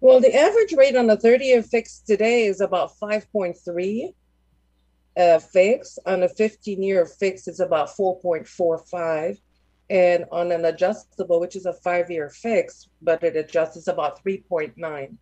Well, 0.00 0.20
the 0.20 0.34
average 0.34 0.72
rate 0.74 0.96
on 0.96 1.08
a 1.10 1.16
30 1.16 1.44
year 1.44 1.62
fixed 1.62 2.06
today 2.06 2.44
is 2.46 2.60
about 2.60 2.92
5.3 3.02 4.14
uh, 5.16 5.38
fix. 5.38 5.98
On 6.06 6.22
a 6.22 6.28
15 6.28 6.82
year 6.82 7.06
fix, 7.06 7.48
it's 7.48 7.60
about 7.60 7.88
4.45. 7.88 9.38
And 9.88 10.24
on 10.32 10.52
an 10.52 10.64
adjustable, 10.64 11.40
which 11.40 11.56
is 11.56 11.66
a 11.66 11.72
five 11.72 12.10
year 12.10 12.28
fix, 12.28 12.88
but 13.02 13.22
it 13.22 13.36
adjusts, 13.36 13.76
it's 13.76 13.88
about 13.88 14.22
3.9. 14.24 15.16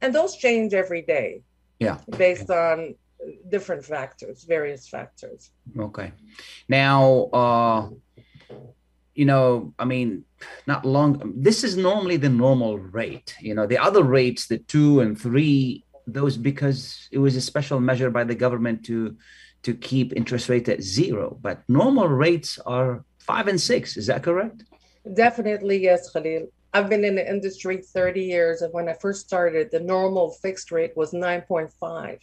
And 0.00 0.14
those 0.14 0.36
change 0.36 0.72
every 0.72 1.02
day. 1.02 1.42
Yeah. 1.80 1.98
Based 2.16 2.50
on 2.50 2.94
different 3.48 3.84
factors, 3.84 4.44
various 4.44 4.88
factors. 4.88 5.50
Okay. 5.78 6.12
Now, 6.68 7.28
uh, 7.32 7.88
you 9.14 9.24
know, 9.24 9.74
I 9.78 9.84
mean, 9.84 10.24
not 10.66 10.84
long. 10.84 11.34
This 11.36 11.64
is 11.64 11.76
normally 11.76 12.16
the 12.16 12.28
normal 12.28 12.78
rate. 12.78 13.36
You 13.40 13.54
know, 13.54 13.66
the 13.66 13.78
other 13.78 14.02
rates, 14.02 14.46
the 14.46 14.58
two 14.58 15.00
and 15.00 15.18
three 15.18 15.84
those 16.06 16.36
because 16.36 17.08
it 17.12 17.18
was 17.18 17.36
a 17.36 17.40
special 17.40 17.80
measure 17.80 18.10
by 18.10 18.24
the 18.24 18.34
government 18.34 18.84
to 18.84 19.16
to 19.62 19.74
keep 19.74 20.12
interest 20.14 20.48
rate 20.48 20.68
at 20.68 20.82
zero 20.82 21.38
but 21.40 21.62
normal 21.68 22.08
rates 22.08 22.58
are 22.66 23.04
five 23.18 23.48
and 23.48 23.60
six 23.60 23.96
is 23.96 24.06
that 24.06 24.22
correct 24.22 24.64
definitely 25.14 25.78
yes 25.78 26.10
khalil 26.10 26.46
i've 26.74 26.90
been 26.90 27.04
in 27.04 27.14
the 27.14 27.26
industry 27.26 27.78
30 27.78 28.20
years 28.20 28.62
and 28.62 28.72
when 28.74 28.88
i 28.88 28.92
first 28.92 29.24
started 29.24 29.70
the 29.70 29.80
normal 29.80 30.30
fixed 30.42 30.70
rate 30.70 30.92
was 30.96 31.12
9.5 31.12 32.18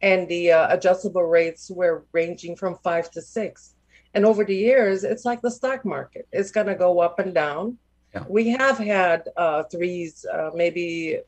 and 0.00 0.28
the 0.28 0.50
uh, 0.50 0.74
adjustable 0.74 1.24
rates 1.24 1.70
were 1.70 2.06
ranging 2.12 2.56
from 2.56 2.76
five 2.82 3.10
to 3.10 3.20
six 3.20 3.74
and 4.14 4.24
over 4.24 4.44
the 4.44 4.54
years 4.54 5.04
it's 5.04 5.24
like 5.24 5.40
the 5.42 5.50
stock 5.50 5.84
market 5.84 6.26
it's 6.32 6.50
going 6.50 6.66
to 6.66 6.74
go 6.74 7.00
up 7.00 7.18
and 7.18 7.34
down 7.34 7.76
yeah. 8.14 8.24
we 8.28 8.48
have 8.48 8.78
had 8.78 9.28
uh, 9.36 9.62
threes 9.64 10.26
uh, 10.32 10.50
maybe 10.54 11.22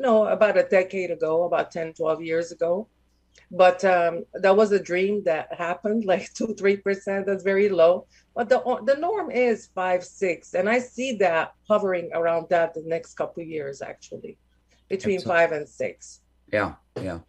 no, 0.00 0.26
about 0.26 0.56
a 0.56 0.62
decade 0.62 1.10
ago, 1.10 1.44
about 1.44 1.70
10, 1.70 1.94
12 1.94 2.22
years 2.22 2.52
ago. 2.52 2.88
But 3.50 3.84
um, 3.84 4.24
that 4.34 4.56
was 4.56 4.72
a 4.72 4.82
dream 4.82 5.22
that 5.24 5.52
happened, 5.52 6.04
like 6.12 6.32
two, 6.34 6.54
three 6.54 6.76
percent. 6.76 7.26
That's 7.26 7.42
very 7.44 7.68
low. 7.68 8.06
But 8.34 8.48
the 8.48 8.60
the 8.84 8.96
norm 8.96 9.30
is 9.30 9.70
five, 9.74 10.04
six, 10.04 10.54
and 10.54 10.68
I 10.68 10.78
see 10.78 11.16
that 11.16 11.52
hovering 11.68 12.10
around 12.12 12.48
that 12.50 12.74
the 12.74 12.82
next 12.86 13.14
couple 13.14 13.42
years, 13.42 13.82
actually, 13.82 14.36
between 14.88 15.16
Absolutely. 15.16 15.40
five 15.40 15.52
and 15.52 15.68
six. 15.68 16.19
Yeah, 16.52 16.74
yeah. 17.00 17.20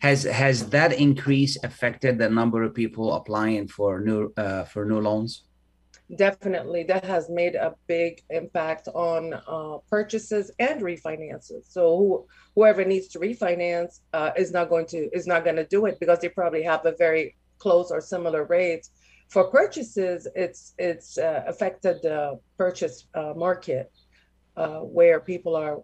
Has 0.00 0.24
has 0.24 0.68
that 0.70 0.92
increase 0.92 1.56
affected 1.64 2.18
the 2.18 2.30
number 2.30 2.62
of 2.62 2.74
people 2.74 3.12
applying 3.14 3.68
for 3.68 4.00
new 4.00 4.32
uh, 4.36 4.64
for 4.64 4.84
new 4.84 5.00
loans? 5.00 5.44
definitely 6.16 6.82
that 6.82 7.04
has 7.04 7.28
made 7.28 7.54
a 7.54 7.74
big 7.86 8.22
impact 8.30 8.88
on 8.94 9.34
uh, 9.46 9.76
purchases 9.90 10.50
and 10.58 10.80
refinances 10.80 11.70
so 11.70 11.98
who, 11.98 12.26
whoever 12.54 12.84
needs 12.84 13.08
to 13.08 13.18
refinance 13.18 14.00
uh, 14.14 14.30
is 14.36 14.50
not 14.50 14.70
going 14.70 14.86
to 14.86 15.08
is 15.12 15.26
not 15.26 15.44
going 15.44 15.56
to 15.56 15.66
do 15.66 15.84
it 15.84 16.00
because 16.00 16.18
they 16.20 16.28
probably 16.28 16.62
have 16.62 16.84
a 16.86 16.94
very 16.98 17.36
close 17.58 17.90
or 17.90 18.00
similar 18.00 18.44
rates 18.44 18.90
for 19.28 19.50
purchases 19.50 20.26
it's 20.34 20.72
it's 20.78 21.18
uh, 21.18 21.44
affected 21.46 21.98
the 22.02 22.38
purchase 22.56 23.06
uh, 23.14 23.34
market 23.36 23.92
uh, 24.56 24.80
where 24.80 25.20
people 25.20 25.54
are 25.54 25.82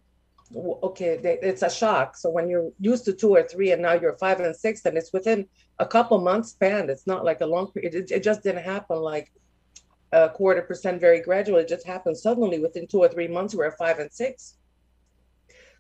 okay 0.55 1.19
it's 1.43 1.63
a 1.63 1.71
shock 1.71 2.17
so 2.17 2.31
when 2.31 2.49
you're 2.49 2.71
used 2.79 3.05
to 3.05 3.13
two 3.13 3.35
or 3.35 3.43
three 3.43 3.73
and 3.73 3.83
now 3.83 3.93
you're 3.93 4.17
five 4.19 4.39
and 4.41 4.55
six 4.55 4.85
and 4.85 4.97
it's 4.97 5.13
within 5.13 5.47
a 5.81 5.87
couple 5.87 6.19
months 6.21 6.51
span 6.51 6.89
it's 6.89 7.07
not 7.07 7.25
like 7.25 7.41
a 7.41 7.47
long 7.47 7.67
period 7.73 7.95
it, 7.95 8.11
it 8.11 8.23
just 8.23 8.43
didn't 8.43 8.63
happen 8.63 8.97
like 8.97 9.33
a 10.15 10.29
quarter 10.29 10.63
percent 10.63 11.01
very 11.01 11.21
gradual. 11.21 11.59
It 11.59 11.69
just 11.69 11.87
happened 11.87 12.17
suddenly 12.17 12.59
within 12.61 12.87
two 12.87 12.99
or 12.99 13.09
three 13.09 13.29
months. 13.29 13.55
We're 13.55 13.67
at 13.67 13.79
five 13.79 13.99
and 13.99 14.13
six. 14.13 14.57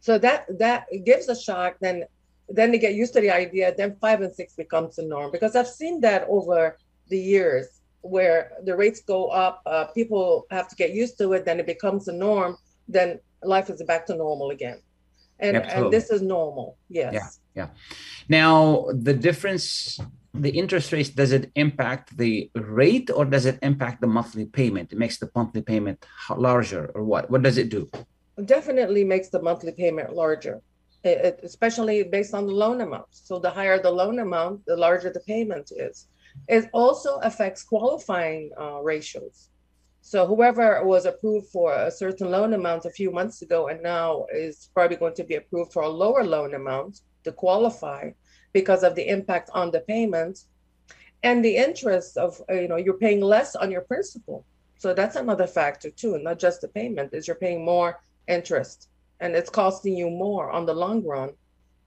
So 0.01 0.19
that 0.19 0.47
that 0.59 0.87
gives 1.05 1.29
a 1.29 1.37
shock. 1.37 1.77
Then 1.81 2.05
then 2.49 2.73
they 2.73 2.79
get 2.79 2.95
used 2.95 3.15
to 3.15 3.21
the 3.21 3.31
idea. 3.31 3.75
Then 3.75 3.97
five 4.01 4.21
and 4.21 4.35
six 4.35 4.55
becomes 4.55 4.97
the 4.97 5.05
norm 5.05 5.31
because 5.31 5.55
I've 5.57 5.69
seen 5.69 6.01
that 6.01 6.27
over 6.29 6.77
the 7.09 7.19
years 7.19 7.67
where 8.03 8.53
the 8.65 8.77
rates 8.77 9.01
go 9.01 9.29
up. 9.29 9.63
Uh, 9.65 9.85
people 9.99 10.47
have 10.51 10.69
to 10.69 10.77
get 10.77 10.91
used 10.91 11.17
to 11.19 11.33
it. 11.35 11.45
Then 11.45 11.61
it 11.61 11.67
becomes 11.67 12.05
the 12.07 12.13
norm. 12.13 12.57
Then 12.89 13.21
life 13.47 13.71
is 13.71 13.83
back 13.83 14.07
to 14.07 14.17
normal 14.17 14.51
again. 14.51 14.81
And, 15.41 15.57
and 15.57 15.93
this 15.93 16.11
is 16.11 16.23
normal. 16.23 16.79
Yes. 16.89 17.13
Yeah. 17.13 17.29
Yeah. 17.55 17.69
Now 18.29 18.87
the 18.93 19.15
difference 19.15 19.99
the 20.35 20.51
interest 20.51 20.93
rates 20.93 21.11
does 21.11 21.33
it 21.33 21.51
impact 21.55 22.17
the 22.17 22.51
rate 22.57 23.09
or 23.15 23.25
does 23.25 23.47
it 23.47 23.59
impact 23.63 24.01
the 24.01 24.07
monthly 24.07 24.47
payment 24.47 24.93
it 24.93 24.99
makes 24.99 25.19
the 25.19 25.31
monthly 25.35 25.63
payment 25.63 26.05
larger 26.37 26.91
or 26.95 27.05
what 27.05 27.31
what 27.31 27.43
does 27.43 27.57
it 27.57 27.69
do 27.69 27.89
definitely 28.45 29.05
makes 29.05 29.29
the 29.29 29.41
monthly 29.41 29.73
payment 29.73 30.13
larger 30.13 30.61
it, 31.05 31.39
especially 31.45 32.03
based 32.03 32.35
on 32.35 32.47
the 32.47 32.53
loan 32.53 32.81
amount 32.81 33.07
so 33.11 33.39
the 33.39 33.49
higher 33.49 33.81
the 33.81 33.91
loan 33.91 34.19
amount 34.19 34.61
the 34.67 34.77
larger 34.77 35.11
the 35.11 35.21
payment 35.21 35.71
is 35.77 36.09
it 36.49 36.69
also 36.73 37.19
affects 37.19 37.63
qualifying 37.63 38.51
uh, 38.61 38.81
ratios 38.83 39.51
so 40.07 40.27
whoever 40.27 40.85
was 40.85 41.07
approved 41.07 41.49
for 41.49 41.73
a 41.73 41.91
certain 41.91 42.31
loan 42.31 42.53
amount 42.53 42.85
a 42.85 42.91
few 42.91 43.11
months 43.11 43.41
ago 43.41 43.69
and 43.69 43.83
now 43.83 44.27
is 44.31 44.69
probably 44.75 44.99
going 44.99 45.15
to 45.15 45.25
be 45.25 45.37
approved 45.37 45.73
for 45.73 45.83
a 45.83 45.89
lower 45.89 46.23
loan 46.23 46.53
amount 46.53 47.01
to 47.25 47.33
qualify 47.33 48.11
because 48.53 48.83
of 48.83 48.95
the 48.97 49.09
impact 49.09 49.49
on 49.55 49.71
the 49.71 49.81
payment 49.81 50.41
and 51.23 51.43
the 51.43 51.57
interest 51.57 52.19
of 52.19 52.39
uh, 52.51 52.53
you 52.53 52.69
know 52.69 52.77
you're 52.77 53.03
paying 53.07 53.23
less 53.23 53.57
on 53.57 53.71
your 53.71 53.81
principal. 53.81 54.45
So 54.77 54.93
that's 54.93 55.17
another 55.17 55.47
factor 55.47 55.89
too 55.89 56.19
not 56.19 56.39
just 56.39 56.61
the 56.61 56.69
payment 56.69 57.15
is 57.15 57.27
you're 57.27 57.45
paying 57.47 57.65
more 57.65 57.99
interest 58.29 58.91
and 59.21 59.35
it's 59.35 59.49
costing 59.49 59.97
you 59.97 60.11
more 60.11 60.51
on 60.51 60.67
the 60.67 60.75
long 60.75 61.03
run 61.03 61.31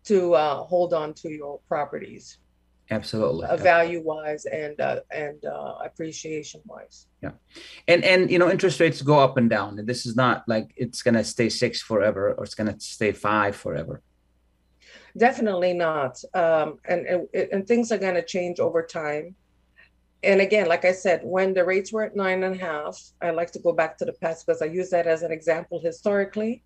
to 0.06 0.34
uh, 0.34 0.64
hold 0.64 0.92
on 0.96 1.14
to 1.22 1.30
your 1.30 1.60
properties 1.68 2.40
absolutely 2.90 3.46
uh, 3.48 3.58
value 3.58 4.02
wise 4.02 4.46
and 4.46 4.80
uh, 4.80 5.00
and 5.12 5.44
uh, 5.46 5.76
appreciation 5.84 6.62
wise 6.66 7.08
yeah 7.22 7.32
and 7.88 8.04
and 8.04 8.32
you 8.32 8.40
know 8.40 8.50
interest 8.50 8.80
rates 8.80 9.02
go 9.02 9.20
up 9.20 9.38
and 9.38 9.50
down 9.50 9.76
this 9.86 10.06
is 10.06 10.16
not 10.16 10.44
like 10.48 10.74
it's 10.78 11.02
going 11.02 11.14
to 11.14 11.24
stay 11.24 11.50
six 11.50 11.82
forever 11.82 12.34
or 12.34 12.44
it's 12.44 12.56
going 12.56 12.72
to 12.72 12.80
stay 12.80 13.12
five 13.12 13.56
forever 13.56 14.02
Definitely 15.18 15.74
not. 15.74 16.22
Um, 16.34 16.78
and, 16.86 17.06
and, 17.08 17.28
and 17.34 17.68
things 17.68 17.92
are 17.92 17.98
going 17.98 18.16
to 18.16 18.24
change 18.24 18.60
over 18.60 18.84
time. 18.84 19.36
And 20.24 20.42
again, 20.42 20.68
like 20.68 20.86
I 20.86 20.92
said, 20.92 21.22
when 21.24 21.54
the 21.54 21.64
rates 21.64 21.92
were 21.92 22.04
at 22.04 22.16
nine 22.16 22.44
and 22.44 22.56
a 22.56 22.58
half, 22.58 23.00
I 23.22 23.32
like 23.32 23.52
to 23.52 23.60
go 23.60 23.72
back 23.72 23.98
to 23.98 24.06
the 24.06 24.14
past 24.14 24.46
because 24.46 24.62
I 24.62 24.66
use 24.66 24.90
that 24.92 25.08
as 25.08 25.24
an 25.24 25.32
example 25.32 25.80
historically. 25.80 26.64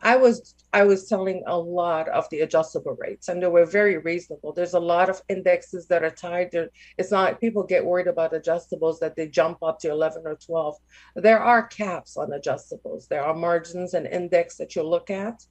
I 0.00 0.16
was 0.16 0.54
I 0.72 0.84
was 0.84 1.08
telling 1.08 1.42
a 1.46 1.58
lot 1.58 2.08
of 2.08 2.28
the 2.30 2.40
adjustable 2.40 2.96
rates, 3.00 3.28
and 3.28 3.42
they 3.42 3.48
were 3.48 3.64
very 3.64 3.96
reasonable. 3.98 4.52
There's 4.52 4.74
a 4.74 4.80
lot 4.80 5.08
of 5.08 5.22
indexes 5.28 5.86
that 5.88 6.04
are 6.04 6.10
tied. 6.10 6.52
There, 6.52 6.68
it's 6.98 7.10
not 7.10 7.40
people 7.40 7.62
get 7.62 7.84
worried 7.84 8.06
about 8.06 8.32
adjustables 8.32 8.98
that 9.00 9.16
they 9.16 9.28
jump 9.28 9.62
up 9.62 9.78
to 9.80 9.90
11 9.90 10.22
or 10.26 10.36
12. 10.36 10.76
There 11.16 11.40
are 11.40 11.66
caps 11.66 12.16
on 12.16 12.28
adjustables. 12.30 13.08
There 13.08 13.24
are 13.24 13.34
margins 13.34 13.94
and 13.94 14.06
index 14.06 14.56
that 14.56 14.76
you 14.76 14.82
look 14.82 15.10
at, 15.10 15.42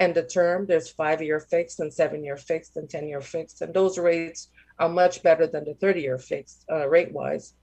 and 0.00 0.14
the 0.14 0.24
term. 0.24 0.66
There's 0.66 0.88
five-year 0.88 1.40
fixed 1.40 1.80
and 1.80 1.92
seven-year 1.92 2.38
fixed 2.38 2.76
and 2.76 2.88
10-year 2.88 3.20
fixed, 3.20 3.60
and 3.60 3.74
those 3.74 3.98
rates 3.98 4.48
are 4.78 4.88
much 4.88 5.22
better 5.22 5.46
than 5.46 5.64
the 5.64 5.74
30-year 5.74 6.18
fixed 6.18 6.64
uh, 6.70 6.88
rate-wise 6.88 7.54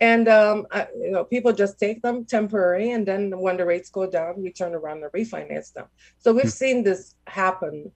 and 0.00 0.28
um, 0.28 0.66
I, 0.70 0.88
you 1.00 1.10
know 1.10 1.24
people 1.24 1.52
just 1.52 1.78
take 1.78 2.02
them 2.02 2.24
temporary 2.24 2.90
and 2.90 3.06
then 3.06 3.38
when 3.38 3.56
the 3.56 3.64
rates 3.64 3.90
go 3.90 4.10
down 4.10 4.42
we 4.42 4.52
turn 4.52 4.74
around 4.74 5.02
and 5.02 5.12
refinance 5.12 5.72
them 5.72 5.86
so 6.18 6.32
we've 6.32 6.44
hmm. 6.44 6.48
seen 6.48 6.82
this 6.82 7.14
happen 7.26 7.90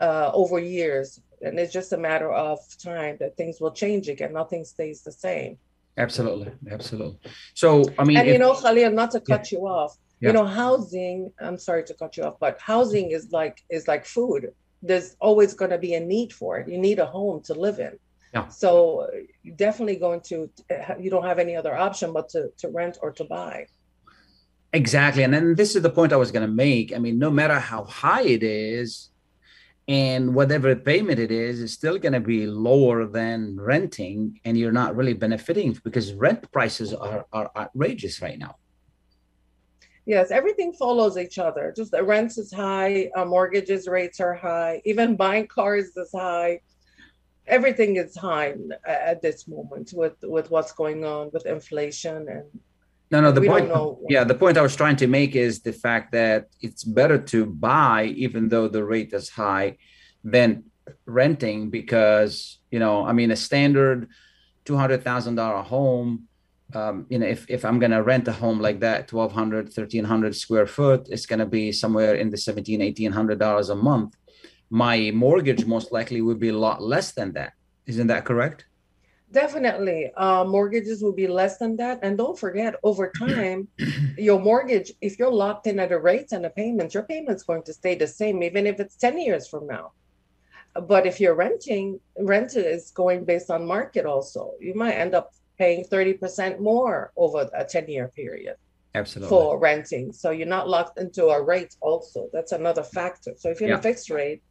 uh, 0.00 0.30
over 0.32 0.58
years 0.58 1.20
and 1.42 1.58
it's 1.58 1.72
just 1.72 1.92
a 1.92 1.96
matter 1.96 2.32
of 2.32 2.58
time 2.82 3.16
that 3.20 3.36
things 3.36 3.60
will 3.60 3.72
change 3.72 4.08
again 4.08 4.32
nothing 4.32 4.64
stays 4.64 5.02
the 5.02 5.12
same 5.12 5.58
absolutely 5.98 6.52
absolutely 6.70 7.18
so 7.54 7.84
i 7.98 8.04
mean 8.04 8.16
and 8.16 8.28
if, 8.28 8.32
you 8.32 8.38
know 8.38 8.54
khalil 8.54 8.90
not 8.90 9.10
to 9.10 9.20
cut 9.20 9.50
yeah. 9.50 9.58
you 9.58 9.66
off 9.66 9.96
yeah. 10.20 10.28
you 10.28 10.32
know 10.32 10.46
housing 10.46 11.30
i'm 11.40 11.58
sorry 11.58 11.84
to 11.84 11.94
cut 11.94 12.16
you 12.16 12.22
off 12.22 12.36
but 12.40 12.58
housing 12.60 13.10
is 13.10 13.32
like 13.32 13.62
is 13.70 13.88
like 13.88 14.06
food 14.06 14.52
there's 14.82 15.16
always 15.20 15.52
going 15.52 15.70
to 15.70 15.78
be 15.78 15.94
a 15.94 16.00
need 16.00 16.32
for 16.32 16.58
it 16.58 16.68
you 16.68 16.78
need 16.78 16.98
a 16.98 17.06
home 17.06 17.42
to 17.42 17.52
live 17.52 17.78
in 17.80 17.98
yeah. 18.34 18.48
So 18.48 19.08
you're 19.42 19.56
definitely 19.56 19.96
going 19.96 20.20
to 20.22 20.50
you 21.00 21.10
don't 21.10 21.24
have 21.24 21.38
any 21.38 21.56
other 21.56 21.76
option 21.76 22.12
but 22.12 22.28
to 22.30 22.50
to 22.58 22.68
rent 22.68 22.98
or 23.02 23.10
to 23.12 23.24
buy. 23.24 23.66
Exactly, 24.72 25.24
and 25.24 25.34
then 25.34 25.56
this 25.56 25.74
is 25.74 25.82
the 25.82 25.90
point 25.90 26.12
I 26.12 26.16
was 26.16 26.30
going 26.30 26.46
to 26.46 26.52
make. 26.52 26.94
I 26.94 26.98
mean, 26.98 27.18
no 27.18 27.30
matter 27.30 27.58
how 27.58 27.84
high 27.84 28.22
it 28.22 28.44
is, 28.44 29.10
and 29.88 30.32
whatever 30.32 30.76
payment 30.76 31.18
it 31.18 31.32
is, 31.32 31.58
is 31.58 31.72
still 31.72 31.98
going 31.98 32.12
to 32.12 32.20
be 32.20 32.46
lower 32.46 33.06
than 33.06 33.58
renting, 33.60 34.38
and 34.44 34.56
you're 34.56 34.70
not 34.70 34.94
really 34.94 35.14
benefiting 35.14 35.76
because 35.82 36.14
rent 36.14 36.50
prices 36.52 36.94
are 36.94 37.26
are 37.32 37.50
outrageous 37.56 38.22
right 38.22 38.38
now. 38.38 38.56
Yes, 40.06 40.30
everything 40.30 40.72
follows 40.72 41.18
each 41.18 41.38
other. 41.38 41.74
Just 41.76 41.90
the 41.90 42.02
rents 42.04 42.38
is 42.38 42.52
high, 42.52 43.10
uh, 43.16 43.24
mortgages 43.24 43.88
rates 43.88 44.20
are 44.20 44.34
high, 44.34 44.80
even 44.84 45.16
buying 45.16 45.48
cars 45.48 45.96
is 45.96 46.12
high 46.14 46.60
everything 47.46 47.96
is 47.96 48.16
high 48.16 48.54
at 48.86 49.22
this 49.22 49.48
moment 49.48 49.92
with 49.94 50.14
with 50.22 50.50
what's 50.50 50.72
going 50.72 51.04
on 51.04 51.30
with 51.32 51.46
inflation 51.46 52.28
and 52.28 52.44
no 53.10 53.20
no 53.20 53.32
the 53.32 53.42
point 53.42 53.70
yeah 54.08 54.24
the 54.24 54.34
point 54.34 54.56
i 54.56 54.62
was 54.62 54.76
trying 54.76 54.96
to 54.96 55.06
make 55.06 55.34
is 55.34 55.60
the 55.60 55.72
fact 55.72 56.12
that 56.12 56.48
it's 56.60 56.84
better 56.84 57.18
to 57.18 57.46
buy 57.46 58.04
even 58.16 58.48
though 58.48 58.68
the 58.68 58.84
rate 58.84 59.12
is 59.12 59.28
high 59.28 59.76
than 60.22 60.64
renting 61.06 61.70
because 61.70 62.58
you 62.70 62.78
know 62.78 63.04
i 63.04 63.12
mean 63.12 63.30
a 63.30 63.36
standard 63.36 64.08
$200000 64.66 65.64
home 65.64 66.26
um, 66.74 67.06
you 67.08 67.18
know 67.18 67.26
if, 67.26 67.48
if 67.48 67.64
i'm 67.64 67.78
going 67.78 67.90
to 67.90 68.02
rent 68.02 68.28
a 68.28 68.32
home 68.32 68.60
like 68.60 68.80
that 68.80 69.12
1200 69.12 69.64
1300 69.64 70.36
square 70.36 70.66
foot 70.66 71.08
it's 71.10 71.26
going 71.26 71.38
to 71.38 71.46
be 71.46 71.72
somewhere 71.72 72.14
in 72.14 72.30
the 72.30 72.36
17 72.36 72.80
1800 72.80 73.38
dollars 73.38 73.70
a 73.70 73.74
month 73.74 74.14
my 74.70 75.10
mortgage 75.12 75.66
most 75.66 75.92
likely 75.92 76.22
would 76.22 76.38
be 76.38 76.48
a 76.48 76.56
lot 76.56 76.80
less 76.80 77.12
than 77.12 77.32
that. 77.32 77.52
Isn't 77.86 78.06
that 78.06 78.24
correct? 78.24 78.66
Definitely. 79.32 80.10
Uh, 80.16 80.44
mortgages 80.44 81.02
will 81.02 81.12
be 81.12 81.26
less 81.26 81.58
than 81.58 81.76
that. 81.76 82.00
And 82.02 82.18
don't 82.18 82.38
forget, 82.38 82.74
over 82.82 83.12
time, 83.18 83.68
your 84.16 84.40
mortgage, 84.40 84.92
if 85.00 85.18
you're 85.18 85.32
locked 85.32 85.66
in 85.66 85.78
at 85.78 85.92
a 85.92 85.98
rate 85.98 86.32
and 86.32 86.44
the 86.44 86.50
payments, 86.50 86.94
your 86.94 87.04
payment's 87.04 87.42
going 87.42 87.62
to 87.64 87.72
stay 87.72 87.94
the 87.94 88.06
same, 88.06 88.42
even 88.42 88.66
if 88.66 88.80
it's 88.80 88.96
10 88.96 89.18
years 89.18 89.48
from 89.48 89.66
now. 89.66 89.92
But 90.74 91.06
if 91.06 91.20
you're 91.20 91.34
renting, 91.34 91.98
rent 92.18 92.56
is 92.56 92.92
going 92.92 93.24
based 93.24 93.50
on 93.50 93.66
market 93.66 94.06
also. 94.06 94.52
You 94.60 94.74
might 94.74 94.94
end 94.94 95.14
up 95.14 95.32
paying 95.58 95.84
30% 95.84 96.60
more 96.60 97.12
over 97.16 97.48
a 97.54 97.64
10 97.64 97.88
year 97.88 98.08
period. 98.08 98.56
Absolutely. 98.94 99.28
For 99.28 99.58
renting. 99.58 100.12
So 100.12 100.30
you're 100.30 100.48
not 100.48 100.68
locked 100.68 100.98
into 100.98 101.26
a 101.26 101.42
rate 101.42 101.76
also. 101.80 102.28
That's 102.32 102.52
another 102.52 102.82
factor. 102.82 103.34
So 103.36 103.50
if 103.50 103.60
you're 103.60 103.68
yeah. 103.68 103.76
in 103.76 103.80
a 103.80 103.82
fixed 103.82 104.10
rate, 104.10 104.42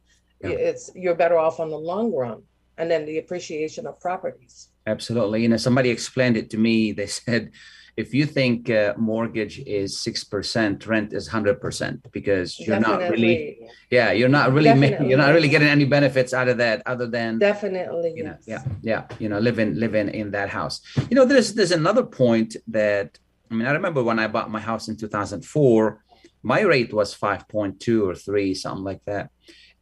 yeah. 0.42 0.50
it's 0.50 0.90
you're 0.94 1.14
better 1.14 1.38
off 1.38 1.60
on 1.60 1.70
the 1.70 1.78
long 1.78 2.12
run 2.14 2.42
and 2.78 2.90
then 2.90 3.04
the 3.06 3.18
appreciation 3.18 3.86
of 3.86 4.00
properties 4.00 4.68
absolutely 4.86 5.42
you 5.42 5.48
know 5.48 5.56
somebody 5.56 5.90
explained 5.90 6.36
it 6.36 6.50
to 6.50 6.58
me 6.58 6.92
they 6.92 7.06
said 7.06 7.50
if 7.96 8.14
you 8.14 8.24
think 8.24 8.70
uh, 8.70 8.94
mortgage 8.96 9.58
is 9.66 9.96
6% 9.96 10.86
rent 10.86 11.12
is 11.12 11.28
100% 11.28 12.12
because 12.12 12.58
you're 12.58 12.78
definitely. 12.78 13.00
not 13.02 13.10
really 13.10 13.58
yeah 13.90 14.12
you're 14.12 14.28
not 14.28 14.52
really 14.52 14.74
making, 14.74 15.08
you're 15.08 15.18
not 15.18 15.34
really 15.34 15.48
getting 15.48 15.68
any 15.68 15.84
benefits 15.84 16.32
out 16.32 16.48
of 16.48 16.56
that 16.58 16.82
other 16.86 17.06
than 17.06 17.38
definitely 17.38 18.12
you 18.16 18.24
know 18.24 18.36
yes. 18.46 18.64
yeah 18.82 19.02
yeah 19.10 19.16
you 19.18 19.28
know 19.28 19.38
living 19.38 19.74
living 19.74 20.08
in 20.08 20.30
that 20.30 20.48
house 20.48 20.80
you 21.08 21.14
know 21.16 21.24
there's 21.24 21.54
there's 21.54 21.72
another 21.72 22.04
point 22.04 22.56
that 22.66 23.18
i 23.50 23.54
mean 23.54 23.66
i 23.66 23.72
remember 23.72 24.02
when 24.02 24.18
i 24.18 24.26
bought 24.26 24.50
my 24.50 24.60
house 24.60 24.88
in 24.88 24.96
2004 24.96 26.04
my 26.42 26.60
rate 26.60 26.92
was 26.94 27.14
5.2 27.14 28.06
or 28.06 28.14
3 28.14 28.54
something 28.54 28.84
like 28.84 29.04
that 29.04 29.30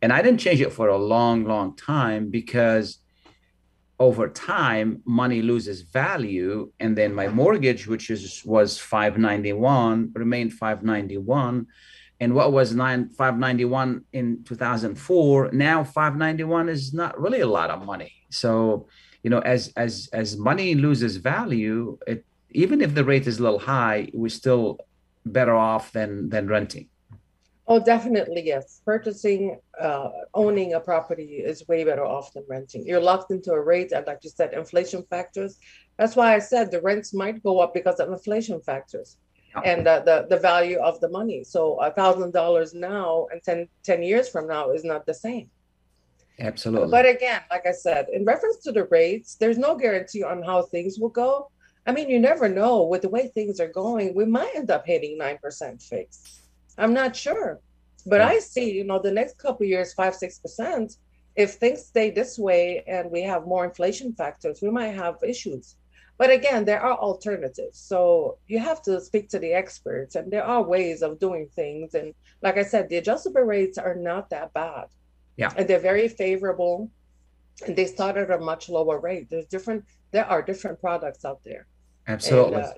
and 0.03 0.13
I 0.13 0.23
didn't 0.23 0.41
change 0.41 0.61
it 0.61 0.73
for 0.73 0.89
a 0.89 0.97
long, 0.97 1.45
long 1.45 1.77
time 1.77 2.31
because 2.31 2.99
over 3.99 4.29
time 4.29 5.03
money 5.05 5.43
loses 5.43 5.83
value. 5.83 6.73
And 6.79 6.97
then 6.97 7.15
my 7.15 7.29
mortgage 7.29 7.87
which 7.87 8.11
is 8.11 8.43
was 8.45 8.79
591 8.79 10.13
remained 10.15 10.53
591 10.53 11.67
and 12.21 12.35
what 12.35 12.53
was 12.53 12.75
9 12.75 13.11
591 13.11 14.05
in 14.13 14.43
2004 14.45 15.51
now 15.53 15.85
591 15.85 16.69
is 16.69 16.93
not 16.93 17.21
really 17.21 17.41
a 17.41 17.47
lot 17.47 17.71
of 17.71 17.85
money. 17.85 18.13
So 18.31 18.89
you 19.23 19.31
know 19.31 19.41
as 19.41 19.73
as 19.77 20.09
as 20.13 20.37
money 20.37 20.75
loses 20.75 21.17
value 21.17 21.99
it 22.07 22.25
even 22.51 22.81
if 22.81 22.95
the 22.95 23.05
rate 23.05 23.27
is 23.27 23.41
a 23.41 23.43
little 23.43 23.59
high 23.59 24.09
we're 24.15 24.29
still 24.29 24.79
better 25.27 25.55
off 25.55 25.93
than 25.93 26.29
than 26.29 26.47
renting 26.47 26.89
Oh, 27.71 27.79
definitely, 27.79 28.43
yes. 28.47 28.81
Purchasing, 28.87 29.61
uh, 29.79 30.09
owning 30.33 30.73
a 30.73 30.81
property 30.81 31.43
is 31.45 31.69
way 31.69 31.85
better 31.85 32.05
off 32.05 32.33
than 32.33 32.45
renting. 32.49 32.87
You're 32.87 33.01
locked 33.01 33.31
into 33.31 33.53
a 33.53 33.61
rate, 33.61 33.93
and 33.93 34.07
like 34.07 34.21
you 34.23 34.31
said, 34.31 34.55
inflation 34.55 35.03
factors. 35.11 35.59
That's 35.99 36.17
why 36.17 36.35
I 36.35 36.39
said 36.39 36.71
the 36.71 36.81
rents 36.81 37.13
might 37.13 37.43
go 37.43 37.61
up 37.61 37.75
because 37.75 38.01
of 38.01 38.09
inflation 38.09 38.63
factors 38.63 39.19
and 39.65 39.87
uh, 39.87 40.01
the, 40.01 40.27
the 40.31 40.39
value 40.39 40.79
of 40.79 40.99
the 41.01 41.11
money. 41.11 41.45
So 41.45 41.79
a 41.81 41.91
thousand 41.91 42.33
dollars 42.33 42.73
now 42.73 43.27
and 43.31 43.43
10, 43.43 43.69
10 43.83 44.03
years 44.03 44.29
from 44.31 44.47
now 44.47 44.71
is 44.71 44.85
not 44.85 45.05
the 45.05 45.15
same. 45.15 45.51
Absolutely. 46.41 46.91
But 46.91 47.07
again, 47.07 47.43
like 47.51 47.67
I 47.67 47.73
said, 47.73 48.07
in 48.13 48.25
reference 48.25 48.59
to 48.59 48.73
the 48.73 48.85
rates, 48.85 49.35
there's 49.35 49.59
no 49.59 49.75
guarantee 49.77 50.23
on 50.23 50.43
how 50.43 50.63
things 50.63 50.99
will 50.99 51.09
go. 51.09 51.51
I 51.87 51.93
mean, 51.93 52.09
you 52.09 52.21
never 52.21 52.49
know 52.49 52.85
with 52.85 53.03
the 53.03 53.09
way 53.09 53.29
things 53.29 53.61
are 53.61 53.69
going, 53.69 54.15
we 54.15 54.25
might 54.25 54.53
end 54.55 54.71
up 54.71 54.87
hitting 54.87 55.19
9% 55.19 55.83
fixed 55.83 56.48
I'm 56.79 56.95
not 56.95 57.15
sure. 57.15 57.61
But 58.07 58.21
I 58.21 58.39
see, 58.39 58.71
you 58.71 58.85
know, 58.85 58.99
the 58.99 59.11
next 59.11 59.37
couple 59.37 59.67
years, 59.67 59.93
five, 59.93 60.15
six 60.15 60.39
percent, 60.39 60.97
if 61.37 61.55
things 61.55 61.85
stay 61.85 62.11
this 62.11 62.39
way 62.39 62.83
and 62.87 63.11
we 63.11 63.23
have 63.23 63.47
more 63.47 63.65
inflation 63.65 64.13
factors, 64.15 64.61
we 64.63 64.71
might 64.71 64.95
have 64.95 65.17
issues. 65.23 65.77
But 66.17 66.31
again, 66.31 66.65
there 66.65 66.81
are 66.81 66.99
alternatives. 66.99 67.79
So 67.79 68.39
you 68.47 68.59
have 68.59 68.83
to 68.83 69.01
speak 69.01 69.29
to 69.31 69.39
the 69.39 69.53
experts, 69.53 70.17
and 70.17 70.33
there 70.33 70.45
are 70.45 70.63
ways 70.63 71.03
of 71.03 71.21
doing 71.21 71.49
things. 71.55 71.95
And 71.95 72.15
like 72.43 72.57
I 72.59 72.65
said, 72.65 72.89
the 72.89 72.97
adjustable 72.97 73.43
rates 73.43 73.79
are 73.79 73.95
not 73.95 74.31
that 74.31 74.53
bad. 74.53 74.87
Yeah. 75.37 75.53
And 75.57 75.69
they're 75.69 75.79
very 75.79 76.09
favorable. 76.09 76.91
And 77.67 77.77
they 77.77 77.87
start 77.87 78.17
at 78.17 78.31
a 78.31 78.39
much 78.39 78.69
lower 78.69 78.99
rate. 78.99 79.29
There's 79.31 79.47
different, 79.47 79.85
there 80.11 80.25
are 80.25 80.43
different 80.43 80.81
products 80.81 81.25
out 81.25 81.41
there. 81.45 81.67
Absolutely. 82.07 82.55
And, 82.55 82.65
uh, 82.65 82.73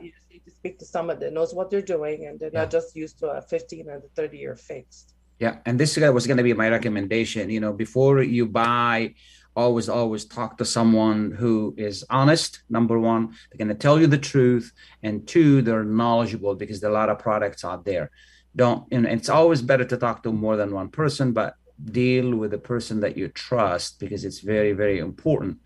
you 0.51 0.57
just 0.57 0.65
need 0.65 0.71
to 0.71 0.75
speak 0.75 0.79
to 0.79 0.85
someone 0.85 1.19
that 1.21 1.33
knows 1.33 1.55
what 1.55 1.71
they're 1.71 1.83
doing 1.83 2.27
and 2.27 2.39
they're 2.39 2.51
yeah. 2.53 2.61
not 2.61 2.71
just 2.71 2.97
used 2.97 3.19
to 3.19 3.27
a 3.27 3.43
15 3.43 3.89
and 3.89 4.03
a 4.03 4.09
30 4.17 4.39
year 4.39 4.57
fixed. 4.57 5.15
Yeah. 5.39 5.57
And 5.67 5.81
this 5.81 5.97
was 5.97 6.27
going 6.27 6.37
to 6.37 6.43
be 6.43 6.53
my 6.53 6.69
recommendation. 6.69 7.51
You 7.51 7.61
know, 7.61 7.73
before 7.73 8.23
you 8.23 8.47
buy, 8.47 9.15
always, 9.57 9.89
always 9.89 10.27
talk 10.27 10.59
to 10.59 10.65
someone 10.65 11.33
who 11.33 11.75
is 11.79 12.05
honest. 12.11 12.63
Number 12.69 12.99
one, 12.99 13.29
they're 13.29 13.59
going 13.59 13.69
to 13.69 13.75
tell 13.75 13.99
you 13.99 14.07
the 14.07 14.19
truth. 14.19 14.73
And 15.03 15.27
two, 15.27 15.63
they're 15.63 15.85
knowledgeable 15.85 16.55
because 16.55 16.81
there 16.81 16.91
are 16.91 16.93
a 16.93 17.01
lot 17.01 17.09
of 17.09 17.19
products 17.19 17.65
out 17.65 17.85
there. 17.85 18.11
Don't, 18.55 18.87
and 18.91 19.07
it's 19.07 19.29
always 19.29 19.63
better 19.63 19.85
to 19.85 19.97
talk 19.97 20.23
to 20.25 20.33
more 20.33 20.57
than 20.57 20.75
one 20.75 20.91
person, 20.91 21.33
but 21.33 21.55
deal 21.83 22.35
with 22.35 22.51
the 22.51 22.59
person 22.59 23.01
that 23.01 23.17
you 23.17 23.29
trust 23.29 23.99
because 23.99 24.25
it's 24.25 24.41
very, 24.41 24.73
very 24.73 24.99
important 24.99 25.59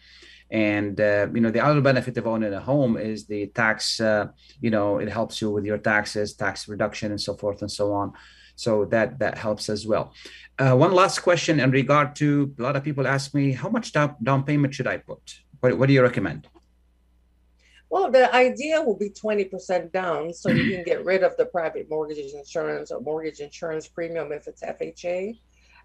and 0.54 1.00
uh, 1.00 1.26
you 1.34 1.40
know 1.40 1.50
the 1.50 1.58
other 1.58 1.80
benefit 1.80 2.16
of 2.16 2.28
owning 2.28 2.54
a 2.54 2.60
home 2.60 2.96
is 2.96 3.26
the 3.26 3.48
tax 3.48 4.00
uh, 4.00 4.28
you 4.60 4.70
know 4.70 4.98
it 4.98 5.08
helps 5.08 5.42
you 5.42 5.50
with 5.50 5.64
your 5.64 5.78
taxes 5.78 6.34
tax 6.34 6.68
reduction 6.68 7.10
and 7.10 7.20
so 7.20 7.34
forth 7.34 7.60
and 7.60 7.70
so 7.70 7.92
on. 7.92 8.12
So 8.54 8.84
that 8.86 9.18
that 9.18 9.36
helps 9.36 9.68
as 9.68 9.84
well. 9.84 10.14
Uh, 10.56 10.76
one 10.76 10.92
last 10.92 11.18
question 11.18 11.58
in 11.58 11.72
regard 11.72 12.14
to 12.16 12.54
a 12.60 12.62
lot 12.62 12.76
of 12.76 12.84
people 12.84 13.04
ask 13.04 13.34
me 13.34 13.50
how 13.50 13.68
much 13.68 13.92
down, 13.92 14.44
payment 14.44 14.72
should 14.72 14.86
i 14.86 14.96
put? 14.96 15.22
What, 15.58 15.76
what 15.76 15.86
do 15.88 15.92
you 15.92 16.02
recommend? 16.02 16.46
Well, 17.90 18.12
the 18.12 18.32
idea 18.32 18.80
will 18.80 18.96
be 18.96 19.10
20% 19.10 19.90
down 19.90 20.32
so 20.32 20.50
you 20.50 20.70
can 20.72 20.84
get 20.84 21.04
rid 21.04 21.24
of 21.24 21.36
the 21.36 21.46
private 21.46 21.90
mortgage 21.90 22.32
insurance 22.32 22.92
or 22.92 23.00
mortgage 23.00 23.40
insurance 23.40 23.88
premium 23.88 24.30
if 24.30 24.46
it's 24.46 24.62
FHA. 24.62 25.36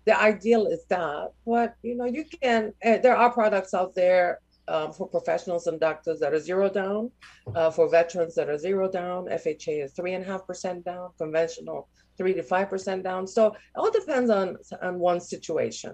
The 0.05 0.19
ideal 0.19 0.67
is 0.67 0.85
that, 0.89 1.31
but 1.45 1.73
you 1.81 1.95
know, 1.95 2.05
you 2.05 2.25
can, 2.25 2.73
uh, 2.85 2.97
there 2.97 3.17
are 3.17 3.31
products 3.31 3.73
out 3.73 3.95
there 3.95 4.39
um, 4.69 4.93
for 4.93 5.07
professionals 5.07 5.67
and 5.67 5.79
doctors 5.79 6.19
that 6.19 6.33
are 6.33 6.39
zero 6.39 6.69
down, 6.69 7.11
uh, 7.55 7.71
for 7.71 7.89
veterans 7.89 8.35
that 8.35 8.49
are 8.49 8.57
zero 8.57 8.89
down. 8.89 9.25
FHA 9.25 9.83
is 9.85 9.91
three 9.93 10.13
and 10.13 10.23
a 10.23 10.27
half 10.27 10.45
percent 10.45 10.85
down, 10.85 11.09
conventional 11.17 11.89
three 12.17 12.33
to 12.33 12.43
five 12.43 12.69
percent 12.69 13.03
down. 13.03 13.27
So 13.27 13.47
it 13.47 13.55
all 13.75 13.91
depends 13.91 14.29
on 14.29 14.57
on 14.81 14.99
one 14.99 15.19
situation. 15.19 15.93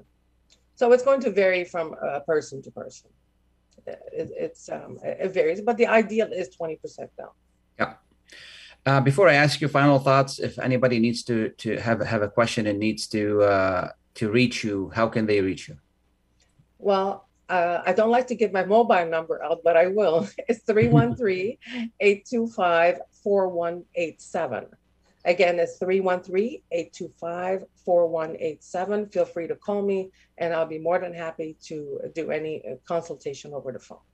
So 0.76 0.91
it's 0.91 1.03
going 1.03 1.21
to 1.21 1.32
vary 1.32 1.63
from 1.63 1.95
uh, 2.05 2.19
person 2.21 2.61
to 2.63 2.71
person. 2.71 3.09
It, 3.88 4.30
it's 4.45 4.69
um, 4.69 4.99
it 5.03 5.32
varies, 5.34 5.61
but 5.61 5.78
the 5.78 5.88
ideal 5.88 6.30
is 6.32 6.49
twenty 6.49 6.76
percent 6.76 7.09
down. 7.17 7.34
Yeah. 7.80 7.93
Uh, 8.86 9.01
before 9.01 9.28
I 9.30 9.34
ask 9.34 9.61
you 9.61 9.67
final 9.67 9.99
thoughts, 9.99 10.38
if 10.39 10.59
anybody 10.59 10.99
needs 10.99 11.23
to 11.23 11.49
to 11.63 11.78
have 11.78 12.01
have 12.01 12.21
a 12.21 12.30
question 12.30 12.67
and 12.67 12.78
needs 12.78 13.07
to 13.07 13.41
uh, 13.43 13.89
to 14.15 14.32
reach 14.32 14.63
you, 14.63 14.91
how 14.93 15.07
can 15.07 15.26
they 15.26 15.41
reach 15.41 15.69
you? 15.69 15.78
Well, 16.78 17.24
uh, 17.49 17.81
I 17.85 17.93
don't 17.93 18.09
like 18.09 18.27
to 18.27 18.35
give 18.35 18.51
my 18.51 18.65
mobile 18.65 19.05
number 19.05 19.43
out, 19.43 19.61
but 19.63 19.77
I 19.77 19.87
will. 19.87 20.27
It's 20.49 20.63
313 20.63 21.57
825 21.99 22.99
4187. 23.23 24.65
Again, 25.25 25.59
it's 25.59 25.77
313 25.77 26.61
825 26.71 27.65
4187. 27.83 29.09
Feel 29.09 29.25
free 29.25 29.47
to 29.47 29.55
call 29.55 29.81
me, 29.81 30.11
and 30.37 30.53
I'll 30.53 30.65
be 30.67 30.79
more 30.79 30.99
than 30.99 31.13
happy 31.13 31.57
to 31.65 31.99
do 32.13 32.31
any 32.31 32.63
uh, 32.65 32.75
consultation 32.87 33.53
over 33.53 33.71
the 33.71 33.79
phone. 33.79 34.05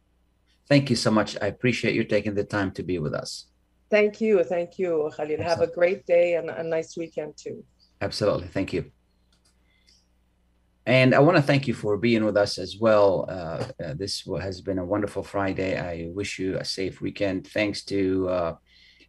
Thank 0.67 0.89
you 0.89 0.95
so 0.95 1.11
much. 1.11 1.37
I 1.41 1.47
appreciate 1.47 1.95
you 1.95 2.03
taking 2.03 2.33
the 2.33 2.45
time 2.45 2.71
to 2.71 2.83
be 2.83 2.97
with 2.99 3.13
us. 3.13 3.47
Thank 3.89 4.21
you. 4.21 4.43
Thank 4.43 4.79
you, 4.79 5.11
Khalil. 5.15 5.41
Have 5.41 5.59
a 5.59 5.67
great 5.67 6.05
day 6.05 6.35
and 6.35 6.49
a 6.49 6.63
nice 6.63 6.95
weekend, 6.95 7.35
too. 7.35 7.65
Absolutely. 7.99 8.47
Thank 8.47 8.71
you. 8.71 8.91
And 10.91 11.15
I 11.15 11.19
want 11.19 11.37
to 11.37 11.41
thank 11.41 11.69
you 11.69 11.73
for 11.73 11.95
being 11.95 12.25
with 12.25 12.35
us 12.35 12.57
as 12.57 12.75
well. 12.77 13.25
Uh, 13.29 13.63
uh, 13.81 13.93
this 13.93 14.27
has 14.41 14.59
been 14.59 14.77
a 14.77 14.83
wonderful 14.83 15.23
Friday. 15.23 15.79
I 15.79 16.09
wish 16.11 16.37
you 16.37 16.57
a 16.57 16.65
safe 16.65 16.99
weekend. 16.99 17.47
Thanks 17.47 17.85
to 17.85 18.27
uh, 18.27 18.55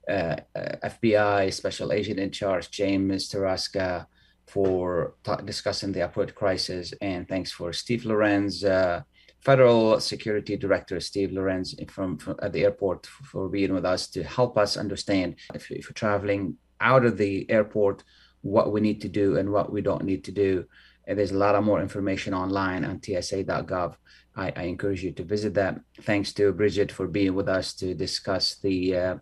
uh 0.09 0.37
FBI 0.85 1.53
Special 1.53 1.93
Agent 1.93 2.21
in 2.21 2.31
Charge, 2.31 2.71
James 2.71 3.29
Tarasca, 3.29 4.07
for 4.47 5.17
discussing 5.45 5.91
the 5.91 6.07
opioid 6.09 6.37
crisis. 6.37 6.95
And 7.01 7.29
thanks 7.29 7.51
for 7.51 7.73
Steve 7.73 8.03
Lorincz, 8.03 8.65
uh, 8.65 9.03
Federal 9.41 9.99
Security 9.99 10.57
Director 10.57 11.01
Steve 11.01 11.31
Lorincz 11.31 11.75
from, 11.91 12.17
from, 12.17 12.37
at 12.43 12.53
the 12.53 12.63
airport 12.63 13.07
for 13.07 13.49
being 13.49 13.75
with 13.75 13.85
us 13.85 14.07
to 14.11 14.23
help 14.23 14.57
us 14.57 14.77
understand 14.77 15.35
if, 15.53 15.69
if 15.73 15.87
you're 15.87 15.95
traveling 15.95 16.57
out 16.81 17.05
of 17.05 17.17
the 17.19 17.51
airport, 17.51 18.05
what 18.43 18.73
we 18.73 18.81
need 18.81 19.01
to 19.01 19.09
do 19.09 19.37
and 19.39 19.51
what 19.51 19.73
we 19.73 19.81
don't 19.81 20.05
need 20.05 20.25
to 20.25 20.33
do. 20.33 20.65
And 21.07 21.19
there's 21.19 21.33
a 21.33 21.39
lot 21.39 21.55
of 21.55 21.65
more 21.65 21.81
information 21.81 22.35
online 22.35 22.85
on 22.85 23.01
tsa.gov. 23.01 23.97
I, 24.37 24.53
I 24.55 24.63
encourage 24.65 25.03
you 25.03 25.13
to 25.13 25.25
visit 25.25 25.55
that. 25.55 25.81
Thanks 26.03 26.33
to 26.35 26.53
Bridget 26.53 26.93
for 26.93 27.07
being 27.07 27.35
with 27.35 27.49
us 27.49 27.73
to 27.75 27.95
discuss 27.95 28.57
the 28.57 28.97
uh, 28.97 29.17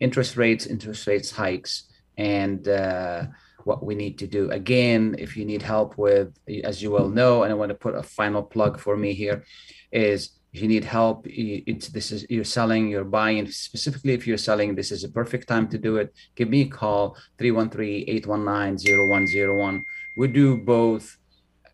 interest 0.00 0.36
rates, 0.36 0.66
interest 0.66 1.06
rates 1.06 1.30
hikes, 1.30 1.84
and 2.16 2.66
uh, 2.66 3.26
what 3.64 3.84
we 3.84 3.94
need 3.94 4.18
to 4.18 4.26
do. 4.26 4.50
Again, 4.50 5.16
if 5.18 5.36
you 5.36 5.44
need 5.44 5.62
help 5.62 5.98
with, 5.98 6.34
as 6.64 6.82
you 6.82 6.90
well 6.90 7.08
know, 7.08 7.42
and 7.42 7.52
I 7.52 7.54
want 7.54 7.70
to 7.70 7.74
put 7.74 7.94
a 7.94 8.02
final 8.02 8.42
plug 8.42 8.80
for 8.80 8.96
me 8.96 9.12
here, 9.12 9.44
is 9.92 10.30
if 10.52 10.62
you 10.62 10.68
need 10.68 10.84
help, 10.84 11.26
it's 11.28 11.88
this 11.88 12.12
is 12.12 12.24
you're 12.30 12.44
selling, 12.44 12.88
you're 12.88 13.04
buying. 13.04 13.46
Specifically, 13.50 14.14
if 14.14 14.26
you're 14.26 14.38
selling, 14.38 14.74
this 14.74 14.90
is 14.90 15.04
a 15.04 15.10
perfect 15.10 15.48
time 15.48 15.68
to 15.68 15.76
do 15.76 15.96
it. 15.96 16.14
Give 16.34 16.48
me 16.48 16.62
a 16.62 16.68
call 16.68 17.18
313-819-0101. 17.38 19.82
We 20.16 20.28
do 20.28 20.56
both 20.56 21.18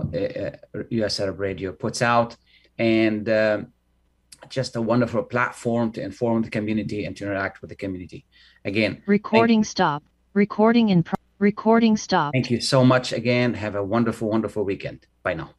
US 1.02 1.20
uh, 1.20 1.24
Arab 1.24 1.40
Radio 1.40 1.72
puts 1.72 2.02
out. 2.02 2.36
And 2.80 3.30
um, 3.30 3.68
just 4.50 4.76
a 4.76 4.82
wonderful 4.82 5.24
platform 5.24 5.92
to 5.92 6.02
inform 6.02 6.42
the 6.42 6.50
community 6.50 7.06
and 7.06 7.16
to 7.18 7.26
interact 7.26 7.62
with 7.62 7.70
the 7.70 7.76
community. 7.84 8.26
Again, 8.66 9.04
recording 9.06 9.64
stop. 9.64 10.02
Recording 10.34 10.90
in 10.90 11.04
pro- 11.04 11.16
recording 11.38 11.96
stop. 11.96 12.34
Thank 12.34 12.50
you 12.50 12.60
so 12.60 12.84
much 12.84 13.14
again. 13.14 13.54
Have 13.54 13.76
a 13.76 13.84
wonderful, 13.84 14.30
wonderful 14.30 14.64
weekend. 14.64 15.06
Bye 15.24 15.36
now. 15.36 15.52